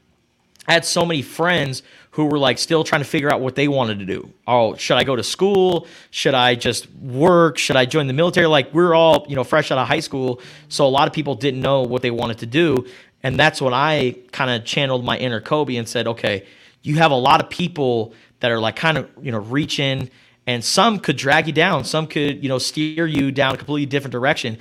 I 0.66 0.72
had 0.72 0.84
so 0.84 1.04
many 1.04 1.22
friends 1.22 1.82
who 2.12 2.26
were 2.26 2.38
like 2.38 2.58
still 2.58 2.84
trying 2.84 3.00
to 3.00 3.08
figure 3.08 3.32
out 3.32 3.40
what 3.40 3.54
they 3.54 3.68
wanted 3.68 3.98
to 3.98 4.04
do. 4.04 4.32
Oh, 4.46 4.76
should 4.76 4.98
I 4.98 5.04
go 5.04 5.16
to 5.16 5.22
school? 5.22 5.86
Should 6.10 6.34
I 6.34 6.54
just 6.54 6.90
work? 6.92 7.58
Should 7.58 7.76
I 7.76 7.86
join 7.86 8.06
the 8.06 8.12
military? 8.12 8.46
Like 8.46 8.72
we 8.74 8.82
are 8.82 8.94
all, 8.94 9.24
you 9.28 9.34
know, 9.34 9.44
fresh 9.44 9.70
out 9.70 9.78
of 9.78 9.88
high 9.88 10.00
school, 10.00 10.40
so 10.68 10.86
a 10.86 10.88
lot 10.88 11.08
of 11.08 11.14
people 11.14 11.34
didn't 11.34 11.60
know 11.60 11.82
what 11.82 12.02
they 12.02 12.10
wanted 12.10 12.38
to 12.38 12.46
do. 12.46 12.86
And 13.22 13.38
that's 13.38 13.62
when 13.62 13.72
I 13.72 14.16
kind 14.32 14.50
of 14.50 14.64
channeled 14.64 15.04
my 15.04 15.16
inner 15.16 15.40
Kobe 15.40 15.76
and 15.76 15.88
said, 15.88 16.06
okay, 16.08 16.44
you 16.82 16.96
have 16.96 17.12
a 17.12 17.16
lot 17.16 17.42
of 17.42 17.48
people 17.48 18.14
that 18.40 18.50
are 18.50 18.58
like 18.58 18.76
kind 18.76 18.98
of, 18.98 19.08
you 19.22 19.30
know, 19.32 19.38
reaching 19.38 20.10
and 20.46 20.64
some 20.64 20.98
could 20.98 21.16
drag 21.16 21.46
you 21.46 21.52
down, 21.52 21.84
some 21.84 22.06
could, 22.06 22.42
you 22.42 22.48
know, 22.48 22.58
steer 22.58 23.06
you 23.06 23.30
down 23.30 23.54
a 23.54 23.56
completely 23.56 23.86
different 23.86 24.12
direction. 24.12 24.58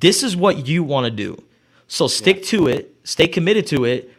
This 0.00 0.22
is 0.22 0.36
what 0.36 0.66
you 0.66 0.84
want 0.84 1.06
to 1.06 1.10
do. 1.10 1.42
So 1.88 2.08
stick 2.08 2.38
yeah. 2.38 2.42
to 2.44 2.66
it, 2.68 2.96
stay 3.04 3.28
committed 3.28 3.66
to 3.68 3.84
it. 3.84 4.12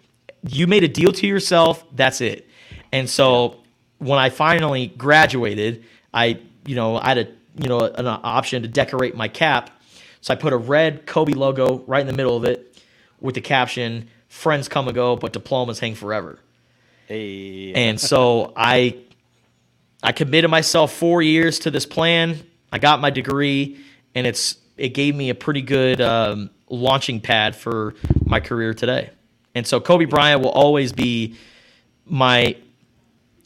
You 0.48 0.68
made 0.68 0.84
a 0.84 0.88
deal 0.88 1.12
to 1.12 1.28
yourself, 1.28 1.84
that's 1.96 2.22
it. 2.22 2.48
And 2.92 3.10
so 3.10 3.58
when 3.98 4.20
I 4.20 4.30
finally 4.30 4.88
graduated, 4.88 5.84
I, 6.14 6.40
you 6.66 6.76
know, 6.76 6.98
I 6.98 7.10
had 7.10 7.18
a, 7.18 7.28
you 7.62 7.68
know, 7.68 7.80
an 7.80 8.08
option 8.08 8.62
to 8.62 8.68
decorate 8.68 9.16
my 9.16 9.28
cap. 9.28 9.72
So 10.22 10.34
I 10.34 10.38
put 10.38 10.54
a 10.54 10.58
red 10.58 11.06
Kobe 11.06 11.34
logo 11.34 11.84
right 11.88 12.02
in 12.02 12.08
the 12.08 12.14
middle 12.14 12.38
of 12.38 12.44
it 12.46 12.82
with 13.20 13.36
the 13.36 13.42
caption, 13.42 14.10
friends 14.30 14.68
come 14.68 14.88
and 14.88 14.96
go, 14.96 15.16
but 15.16 15.34
diplomas 15.34 15.80
hang 15.80 15.96
forever. 15.96 16.40
Hey. 17.08 17.74
And 17.74 18.00
so 18.00 18.54
I 18.56 18.98
I 20.04 20.12
committed 20.12 20.52
myself 20.52 20.94
4 20.94 21.22
years 21.22 21.60
to 21.60 21.72
this 21.72 21.86
plan. 21.86 22.40
I 22.72 22.78
got 22.80 23.02
my 23.02 23.10
degree 23.10 23.80
and 24.14 24.28
it's 24.28 24.58
it 24.78 24.90
gave 24.90 25.16
me 25.16 25.30
a 25.30 25.36
pretty 25.36 25.62
good 25.62 26.02
um, 26.02 26.52
launching 26.70 27.22
pad 27.22 27.56
for 27.56 27.96
my 28.26 28.40
career 28.40 28.74
today. 28.74 29.10
And 29.56 29.66
so 29.66 29.80
Kobe 29.80 30.06
Bryant 30.06 30.42
will 30.42 30.52
always 30.52 30.94
be 30.94 31.36
my 32.06 32.56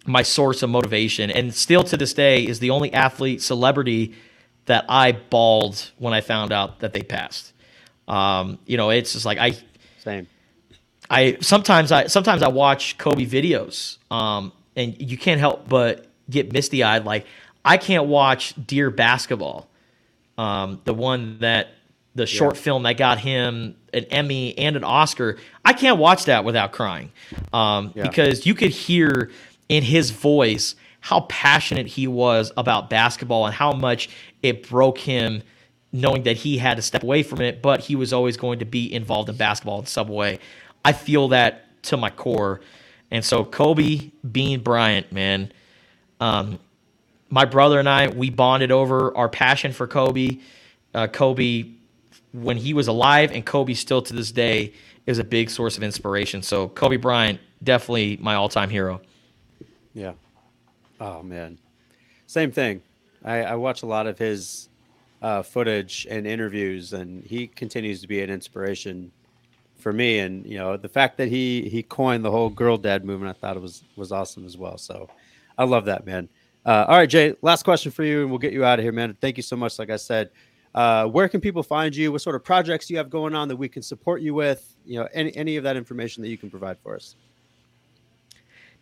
my 0.05 0.23
source 0.23 0.63
of 0.63 0.69
motivation 0.69 1.29
and 1.29 1.53
still 1.53 1.83
to 1.83 1.95
this 1.95 2.11
day 2.13 2.43
is 2.43 2.57
the 2.59 2.71
only 2.71 2.91
athlete 2.91 3.39
celebrity 3.39 4.15
that 4.65 4.83
I 4.89 5.11
bawled 5.11 5.91
when 5.99 6.13
I 6.13 6.21
found 6.21 6.51
out 6.51 6.79
that 6.79 6.93
they 6.93 7.03
passed. 7.03 7.53
Um, 8.07 8.57
you 8.65 8.77
know, 8.77 8.89
it's 8.89 9.13
just 9.13 9.25
like 9.25 9.37
I 9.37 9.55
same. 9.99 10.27
I 11.09 11.37
sometimes 11.41 11.91
I 11.91 12.07
sometimes 12.07 12.41
I 12.41 12.49
watch 12.49 12.97
Kobe 12.97 13.25
videos, 13.25 13.97
um, 14.11 14.51
and 14.75 14.99
you 14.99 15.17
can't 15.17 15.39
help 15.39 15.67
but 15.67 16.07
get 16.29 16.51
misty 16.51 16.83
eyed. 16.83 17.05
Like 17.05 17.25
I 17.63 17.77
can't 17.77 18.07
watch 18.07 18.53
Dear 18.65 18.89
Basketball, 18.89 19.69
um, 20.37 20.81
the 20.85 20.93
one 20.93 21.37
that 21.39 21.69
the 22.15 22.25
short 22.25 22.55
yeah. 22.55 22.61
film 22.61 22.83
that 22.83 22.97
got 22.97 23.19
him 23.19 23.75
an 23.93 24.05
Emmy 24.05 24.57
and 24.57 24.75
an 24.75 24.83
Oscar. 24.83 25.37
I 25.63 25.73
can't 25.73 25.97
watch 25.97 26.25
that 26.25 26.43
without 26.43 26.71
crying 26.71 27.11
um, 27.53 27.91
yeah. 27.95 28.03
because 28.03 28.45
you 28.45 28.53
could 28.53 28.71
hear 28.71 29.31
in 29.69 29.83
his 29.83 30.11
voice 30.11 30.75
how 30.99 31.21
passionate 31.21 31.87
he 31.87 32.07
was 32.07 32.51
about 32.57 32.89
basketball 32.89 33.45
and 33.45 33.55
how 33.55 33.71
much 33.71 34.09
it 34.43 34.69
broke 34.69 34.97
him 34.97 35.41
knowing 35.91 36.23
that 36.23 36.37
he 36.37 36.57
had 36.57 36.77
to 36.77 36.81
step 36.81 37.03
away 37.03 37.23
from 37.23 37.41
it, 37.41 37.61
but 37.61 37.81
he 37.81 37.95
was 37.95 38.13
always 38.13 38.37
going 38.37 38.59
to 38.59 38.65
be 38.65 38.93
involved 38.93 39.29
in 39.29 39.35
basketball 39.35 39.79
in 39.79 39.85
some 39.85 40.07
way. 40.07 40.39
I 40.85 40.93
feel 40.93 41.29
that 41.29 41.81
to 41.83 41.97
my 41.97 42.09
core. 42.09 42.61
And 43.09 43.25
so 43.25 43.43
Kobe 43.43 44.11
Bean 44.29 44.61
Bryant, 44.61 45.11
man, 45.11 45.51
um, 46.19 46.59
my 47.29 47.45
brother 47.45 47.79
and 47.79 47.89
I, 47.89 48.07
we 48.07 48.29
bonded 48.29 48.71
over 48.71 49.15
our 49.17 49.27
passion 49.27 49.73
for 49.73 49.87
Kobe. 49.87 50.39
Uh, 50.93 51.07
Kobe 51.07 51.65
when 52.33 52.57
he 52.57 52.73
was 52.73 52.87
alive, 52.87 53.31
and 53.31 53.45
Kobe 53.45 53.73
still 53.73 54.01
to 54.01 54.13
this 54.13 54.31
day 54.31 54.73
is 55.05 55.19
a 55.19 55.23
big 55.23 55.49
source 55.49 55.77
of 55.77 55.83
inspiration. 55.83 56.41
So 56.41 56.69
Kobe 56.69 56.97
Bryant, 56.97 57.39
definitely 57.63 58.17
my 58.21 58.35
all-time 58.35 58.69
hero. 58.69 59.01
Yeah. 59.93 60.13
Oh 60.99 61.23
man, 61.23 61.57
same 62.27 62.51
thing. 62.51 62.81
I, 63.23 63.43
I 63.43 63.55
watch 63.55 63.83
a 63.83 63.85
lot 63.85 64.07
of 64.07 64.17
his 64.17 64.69
uh, 65.21 65.41
footage 65.41 66.07
and 66.09 66.25
interviews, 66.25 66.93
and 66.93 67.23
he 67.23 67.47
continues 67.47 68.01
to 68.01 68.07
be 68.07 68.21
an 68.21 68.29
inspiration 68.29 69.11
for 69.77 69.91
me. 69.91 70.19
And 70.19 70.45
you 70.45 70.57
know, 70.57 70.77
the 70.77 70.89
fact 70.89 71.17
that 71.17 71.27
he 71.27 71.67
he 71.69 71.83
coined 71.83 72.23
the 72.23 72.31
whole 72.31 72.49
girl 72.49 72.77
dad 72.77 73.03
movement, 73.03 73.35
I 73.35 73.39
thought 73.39 73.57
it 73.57 73.61
was 73.61 73.83
was 73.95 74.11
awesome 74.11 74.45
as 74.45 74.57
well. 74.57 74.77
So 74.77 75.09
I 75.57 75.65
love 75.65 75.85
that 75.85 76.05
man. 76.05 76.29
Uh, 76.65 76.85
all 76.87 76.97
right, 76.97 77.09
Jay. 77.09 77.35
Last 77.41 77.63
question 77.63 77.91
for 77.91 78.03
you, 78.03 78.21
and 78.21 78.29
we'll 78.29 78.39
get 78.39 78.53
you 78.53 78.63
out 78.63 78.77
of 78.77 78.83
here, 78.83 78.91
man. 78.91 79.17
Thank 79.19 79.37
you 79.37 79.43
so 79.43 79.55
much. 79.55 79.79
Like 79.79 79.89
I 79.89 79.97
said, 79.97 80.29
uh, 80.73 81.05
where 81.05 81.27
can 81.27 81.41
people 81.41 81.63
find 81.63 81.95
you? 81.95 82.11
What 82.11 82.21
sort 82.21 82.35
of 82.35 82.43
projects 82.43 82.87
do 82.87 82.93
you 82.93 82.97
have 82.97 83.09
going 83.09 83.35
on 83.35 83.47
that 83.49 83.55
we 83.55 83.67
can 83.69 83.81
support 83.81 84.21
you 84.21 84.33
with? 84.33 84.75
You 84.85 84.99
know, 84.99 85.07
any 85.13 85.35
any 85.35 85.57
of 85.57 85.63
that 85.63 85.75
information 85.75 86.23
that 86.23 86.29
you 86.29 86.37
can 86.37 86.49
provide 86.49 86.77
for 86.79 86.95
us. 86.95 87.15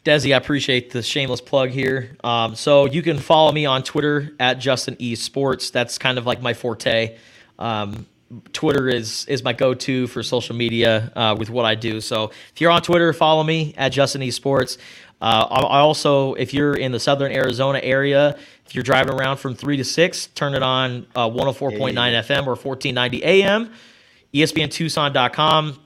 Desi, 0.06 0.34
I 0.34 0.38
appreciate 0.38 0.92
the 0.92 1.04
shameless 1.04 1.42
plug 1.42 1.72
here. 1.72 2.16
Um, 2.24 2.56
so 2.56 2.86
you 2.86 3.02
can 3.02 3.18
follow 3.18 3.52
me 3.52 3.66
on 3.66 3.84
Twitter 3.84 4.32
at 4.40 4.60
Justin 4.60 4.96
E 5.00 5.16
Sports. 5.16 5.72
That's 5.72 5.98
kind 5.98 6.18
of 6.18 6.26
like 6.26 6.42
my 6.42 6.54
forte. 6.54 7.18
Um, 7.58 8.06
Twitter 8.54 8.88
is 8.88 9.26
is 9.26 9.44
my 9.44 9.54
go 9.54 9.74
to 9.74 10.08
for 10.08 10.22
social 10.22 10.56
media 10.56 11.12
uh, 11.16 11.36
with 11.38 11.50
what 11.50 11.66
I 11.66 11.76
do. 11.76 12.00
So 12.00 12.26
if 12.54 12.62
you're 12.62 12.72
on 12.72 12.82
Twitter, 12.82 13.12
follow 13.12 13.44
me 13.44 13.74
at 13.76 13.90
Justin 13.90 14.22
E 14.22 14.32
Sports. 14.32 14.78
Uh, 15.22 15.48
I 15.50 15.80
also, 15.80 16.34
if 16.36 16.54
you're 16.54 16.76
in 16.76 16.92
the 16.92 17.00
Southern 17.00 17.32
Arizona 17.32 17.80
area, 17.84 18.38
if 18.66 18.74
you're 18.74 18.84
driving 18.84 19.14
around 19.14 19.38
from 19.38 19.54
three 19.54 19.78
to 19.78 19.84
six, 19.84 20.28
turn 20.28 20.54
it 20.54 20.64
on 20.64 21.08
uh, 21.16 21.30
104.9 21.30 21.94
FM 21.94 22.48
or 22.48 22.56
1490 22.56 23.24
AM. 23.24 23.72
ESPNTucson.com. 24.34 25.80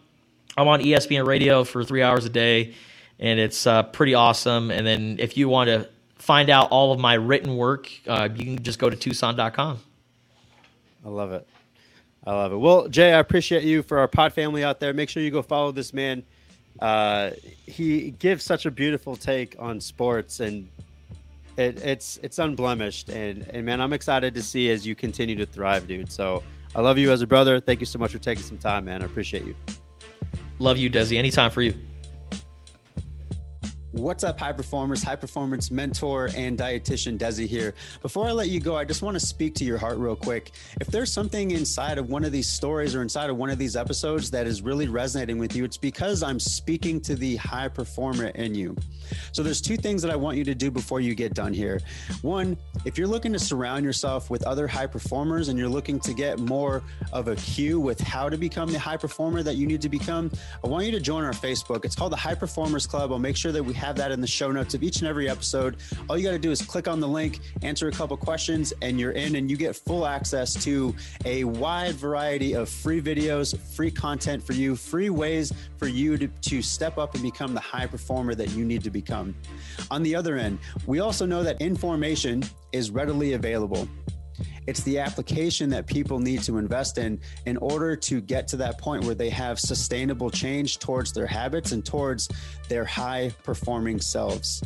I'm 0.56 0.68
on 0.68 0.82
ESPN 0.82 1.26
Radio 1.26 1.64
for 1.64 1.84
three 1.84 2.04
hours 2.04 2.26
a 2.26 2.30
day 2.30 2.76
and 3.20 3.40
it's 3.40 3.66
uh, 3.66 3.84
pretty 3.84 4.14
awesome. 4.14 4.70
And 4.70 4.86
then 4.86 5.18
if 5.20 5.38
you 5.38 5.50
want 5.50 5.70
to 5.70 5.90
find 6.18 6.50
out 6.50 6.70
all 6.72 6.92
of 6.92 7.00
my 7.00 7.16
written 7.16 7.56
work, 7.56 7.90
uh, 8.08 8.30
you 8.36 8.44
can 8.44 8.64
just 8.64 8.80
go 8.80 8.90
to 8.90 8.96
Tucson.com. 8.96 9.80
I 11.06 11.10
love 11.10 11.32
it. 11.32 11.48
I 12.26 12.32
love 12.32 12.54
it. 12.54 12.58
Well, 12.58 12.88
Jay, 12.88 13.14
I 13.14 13.20
appreciate 13.20 13.64
you 13.64 13.84
for 13.84 14.00
our 14.00 14.08
pod 14.08 14.34
family 14.34 14.64
out 14.64 14.80
there. 14.80 14.94
Make 14.94 15.10
sure 15.10 15.22
you 15.22 15.32
go 15.32 15.42
follow 15.42 15.72
this 15.72 15.94
man. 15.94 16.24
Uh, 16.80 17.32
he 17.66 18.12
gives 18.12 18.44
such 18.44 18.66
a 18.66 18.72
beautiful 18.72 19.16
take 19.16 19.56
on 19.60 19.80
sports, 19.80 20.40
and 20.40 20.68
it, 21.58 21.82
it's 21.84 22.20
it's 22.24 22.40
unblemished. 22.40 23.10
And 23.10 23.48
and 23.50 23.66
man, 23.66 23.80
I'm 23.82 23.94
excited 23.94 24.34
to 24.36 24.42
see 24.42 24.70
as 24.70 24.86
you 24.86 24.96
continue 24.96 25.36
to 25.36 25.46
thrive, 25.46 25.88
dude. 25.88 26.12
So 26.12 26.44
I 26.76 26.82
love 26.82 26.98
you 26.98 27.12
as 27.12 27.22
a 27.22 27.28
brother. 27.28 27.60
Thank 27.60 27.80
you 27.80 27.86
so 27.86 28.00
much 28.00 28.12
for 28.12 28.20
taking 28.20 28.44
some 28.44 28.58
time, 28.58 28.86
man. 28.86 29.02
I 29.02 29.06
appreciate 29.06 29.46
you. 29.46 29.56
Love 30.60 30.78
you, 30.78 30.90
Desi. 30.90 31.18
Anytime 31.18 31.52
for 31.52 31.62
you. 31.62 31.76
What's 33.94 34.24
up, 34.24 34.40
high 34.40 34.54
performers, 34.54 35.04
high 35.04 35.16
performance 35.16 35.70
mentor, 35.70 36.32
and 36.36 36.58
dietitian 36.58 37.20
Desi 37.20 37.46
here. 37.46 37.76
Before 38.02 38.26
I 38.26 38.32
let 38.32 38.50
you 38.50 38.60
go, 38.60 38.76
I 38.76 38.86
just 38.86 39.04
want 39.04 39.14
to 39.14 39.24
speak 39.24 39.54
to 39.56 39.64
your 39.64 39.78
heart 39.78 40.00
real 40.00 40.16
quick. 40.16 40.50
If 40.82 40.88
there's 40.88 41.14
something 41.14 41.52
inside 41.52 42.00
of 42.00 42.10
one 42.10 42.26
of 42.26 42.32
these 42.32 42.48
stories 42.48 42.96
or 42.96 43.04
inside 43.04 43.30
of 43.30 43.38
one 43.38 43.52
of 43.52 43.60
these 43.60 43.76
episodes 43.76 44.32
that 44.32 44.48
is 44.48 44.64
really 44.64 44.88
resonating 44.88 45.38
with 45.38 45.56
you, 45.56 45.64
it's 45.64 45.78
because 45.78 46.24
I'm 46.24 46.40
speaking 46.40 47.02
to 47.02 47.16
the 47.16 47.36
high 47.36 47.68
performer 47.68 48.30
in 48.30 48.56
you. 48.56 48.76
So 49.32 49.44
there's 49.44 49.62
two 49.62 49.78
things 49.78 50.02
that 50.02 50.10
I 50.10 50.16
want 50.16 50.38
you 50.38 50.44
to 50.46 50.56
do 50.56 50.72
before 50.72 51.00
you 51.00 51.14
get 51.14 51.36
done 51.36 51.54
here. 51.54 51.80
One, 52.24 52.58
if 52.86 52.98
you're 52.98 53.08
looking 53.08 53.32
to 53.34 53.40
surround 53.40 53.86
yourself 53.86 54.32
with 54.32 54.42
other 54.48 54.68
high 54.68 54.88
performers 54.88 55.50
and 55.50 55.60
you're 55.60 55.70
looking 55.70 56.00
to 56.00 56.16
get 56.16 56.40
more 56.40 56.82
of 57.12 57.28
a 57.28 57.36
cue 57.36 57.80
with 57.80 58.02
how 58.02 58.28
to 58.28 58.38
become 58.40 58.72
the 58.72 58.80
high 58.80 58.98
performer 58.98 59.44
that 59.44 59.54
you 59.54 59.68
need 59.68 59.84
to 59.84 59.90
become, 59.90 60.32
I 60.64 60.68
want 60.68 60.88
you 60.88 60.92
to 60.94 61.00
join 61.00 61.24
our 61.24 61.32
Facebook. 61.32 61.86
It's 61.86 61.96
called 61.96 62.12
the 62.12 62.18
High 62.18 62.34
Performers 62.34 62.88
Club. 62.88 63.12
I'll 63.12 63.20
make 63.20 63.38
sure 63.38 63.52
that 63.52 63.64
we 63.64 63.83
have 63.84 63.98
that 63.98 64.12
in 64.12 64.22
the 64.22 64.28
show 64.28 64.50
notes 64.52 64.74
of 64.74 64.82
each 64.82 65.00
and 65.00 65.08
every 65.08 65.30
episode. 65.30 65.76
All 66.10 66.18
you 66.18 66.24
got 66.24 66.32
to 66.32 66.40
do 66.40 66.52
is 66.52 66.62
click 66.62 66.88
on 66.88 67.02
the 67.02 67.08
link, 67.08 67.40
answer 67.64 67.90
a 67.90 67.92
couple 67.92 68.16
questions, 68.16 68.74
and 68.82 68.98
you're 69.00 69.12
in, 69.12 69.36
and 69.36 69.52
you 69.52 69.58
get 69.58 69.76
full 69.76 70.06
access 70.08 70.54
to 70.64 70.96
a 71.26 71.44
wide 71.44 71.96
variety 71.96 72.54
of 72.54 72.70
free 72.70 73.02
videos, 73.02 73.58
free 73.76 73.92
content 73.92 74.42
for 74.42 74.54
you, 74.54 74.76
free 74.76 75.10
ways 75.10 75.52
for 75.78 75.88
you 75.88 76.18
to, 76.18 76.28
to 76.28 76.62
step 76.62 76.98
up 76.98 77.14
and 77.14 77.24
become 77.24 77.54
the 77.54 77.60
high 77.60 77.86
performer 77.86 78.34
that 78.36 78.52
you 78.52 78.64
need 78.64 78.84
to 78.84 78.90
become. 78.90 79.36
On 79.92 80.02
the 80.02 80.16
other 80.16 80.38
end, 80.38 80.60
we 80.88 81.00
also 81.00 81.26
know 81.26 81.44
that 81.44 81.62
information 81.62 82.44
is 82.72 82.90
readily 82.90 83.34
available. 83.34 83.88
It's 84.68 84.82
the 84.84 85.00
application 85.00 85.70
that 85.72 85.88
people 85.88 86.20
need 86.20 86.42
to 86.44 86.58
invest 86.58 86.98
in 86.98 87.20
in 87.46 87.58
order 87.58 87.96
to 87.96 88.22
get 88.22 88.48
to 88.50 88.58
that 88.58 88.78
point 88.78 89.04
where 89.06 89.16
they 89.16 89.30
have 89.30 89.60
sustainable 89.60 90.30
change 90.30 90.80
towards 90.80 91.12
their 91.12 91.28
habits 91.28 91.72
and 91.72 91.86
towards 91.86 92.30
their 92.70 92.86
high 92.86 93.32
performing 93.44 94.00
selves. 94.00 94.64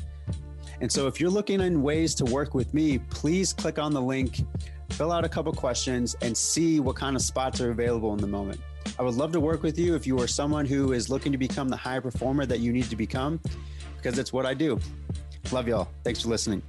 And 0.80 0.91
so, 0.91 1.07
if 1.07 1.20
you're 1.20 1.32
looking 1.32 1.61
in 1.61 1.82
ways 1.82 2.13
to 2.15 2.26
work 2.26 2.53
with 2.53 2.74
me, 2.74 2.99
please 2.99 3.51
click 3.51 3.80
on 3.80 3.93
the 3.93 4.01
link, 4.01 4.41
fill 4.91 5.11
out 5.11 5.26
a 5.26 5.30
couple 5.30 5.51
questions, 5.51 6.15
and 6.22 6.38
see 6.38 6.80
what 6.80 6.95
kind 6.95 7.15
of 7.15 7.22
spots 7.22 7.61
are 7.61 7.72
available 7.72 8.13
in 8.13 8.20
the 8.20 8.28
moment. 8.28 8.61
I 8.99 9.03
would 9.03 9.15
love 9.15 9.32
to 9.34 9.39
work 9.39 9.63
with 9.63 9.78
you 9.78 9.95
if 9.95 10.05
you 10.05 10.20
are 10.20 10.28
someone 10.28 10.65
who 10.65 10.93
is 10.93 11.09
looking 11.09 11.32
to 11.32 11.38
become 11.38 11.68
the 11.68 11.78
high 11.78 11.99
performer 11.99 12.45
that 12.45 12.59
you 12.59 12.72
need 12.72 12.89
to 12.89 12.95
become, 12.95 13.39
because 13.97 14.20
it's 14.20 14.32
what 14.32 14.45
I 14.45 14.53
do. 14.53 14.80
Love 15.51 15.68
y'all. 15.68 15.89
Thanks 16.03 16.22
for 16.22 16.30
listening. 16.30 16.61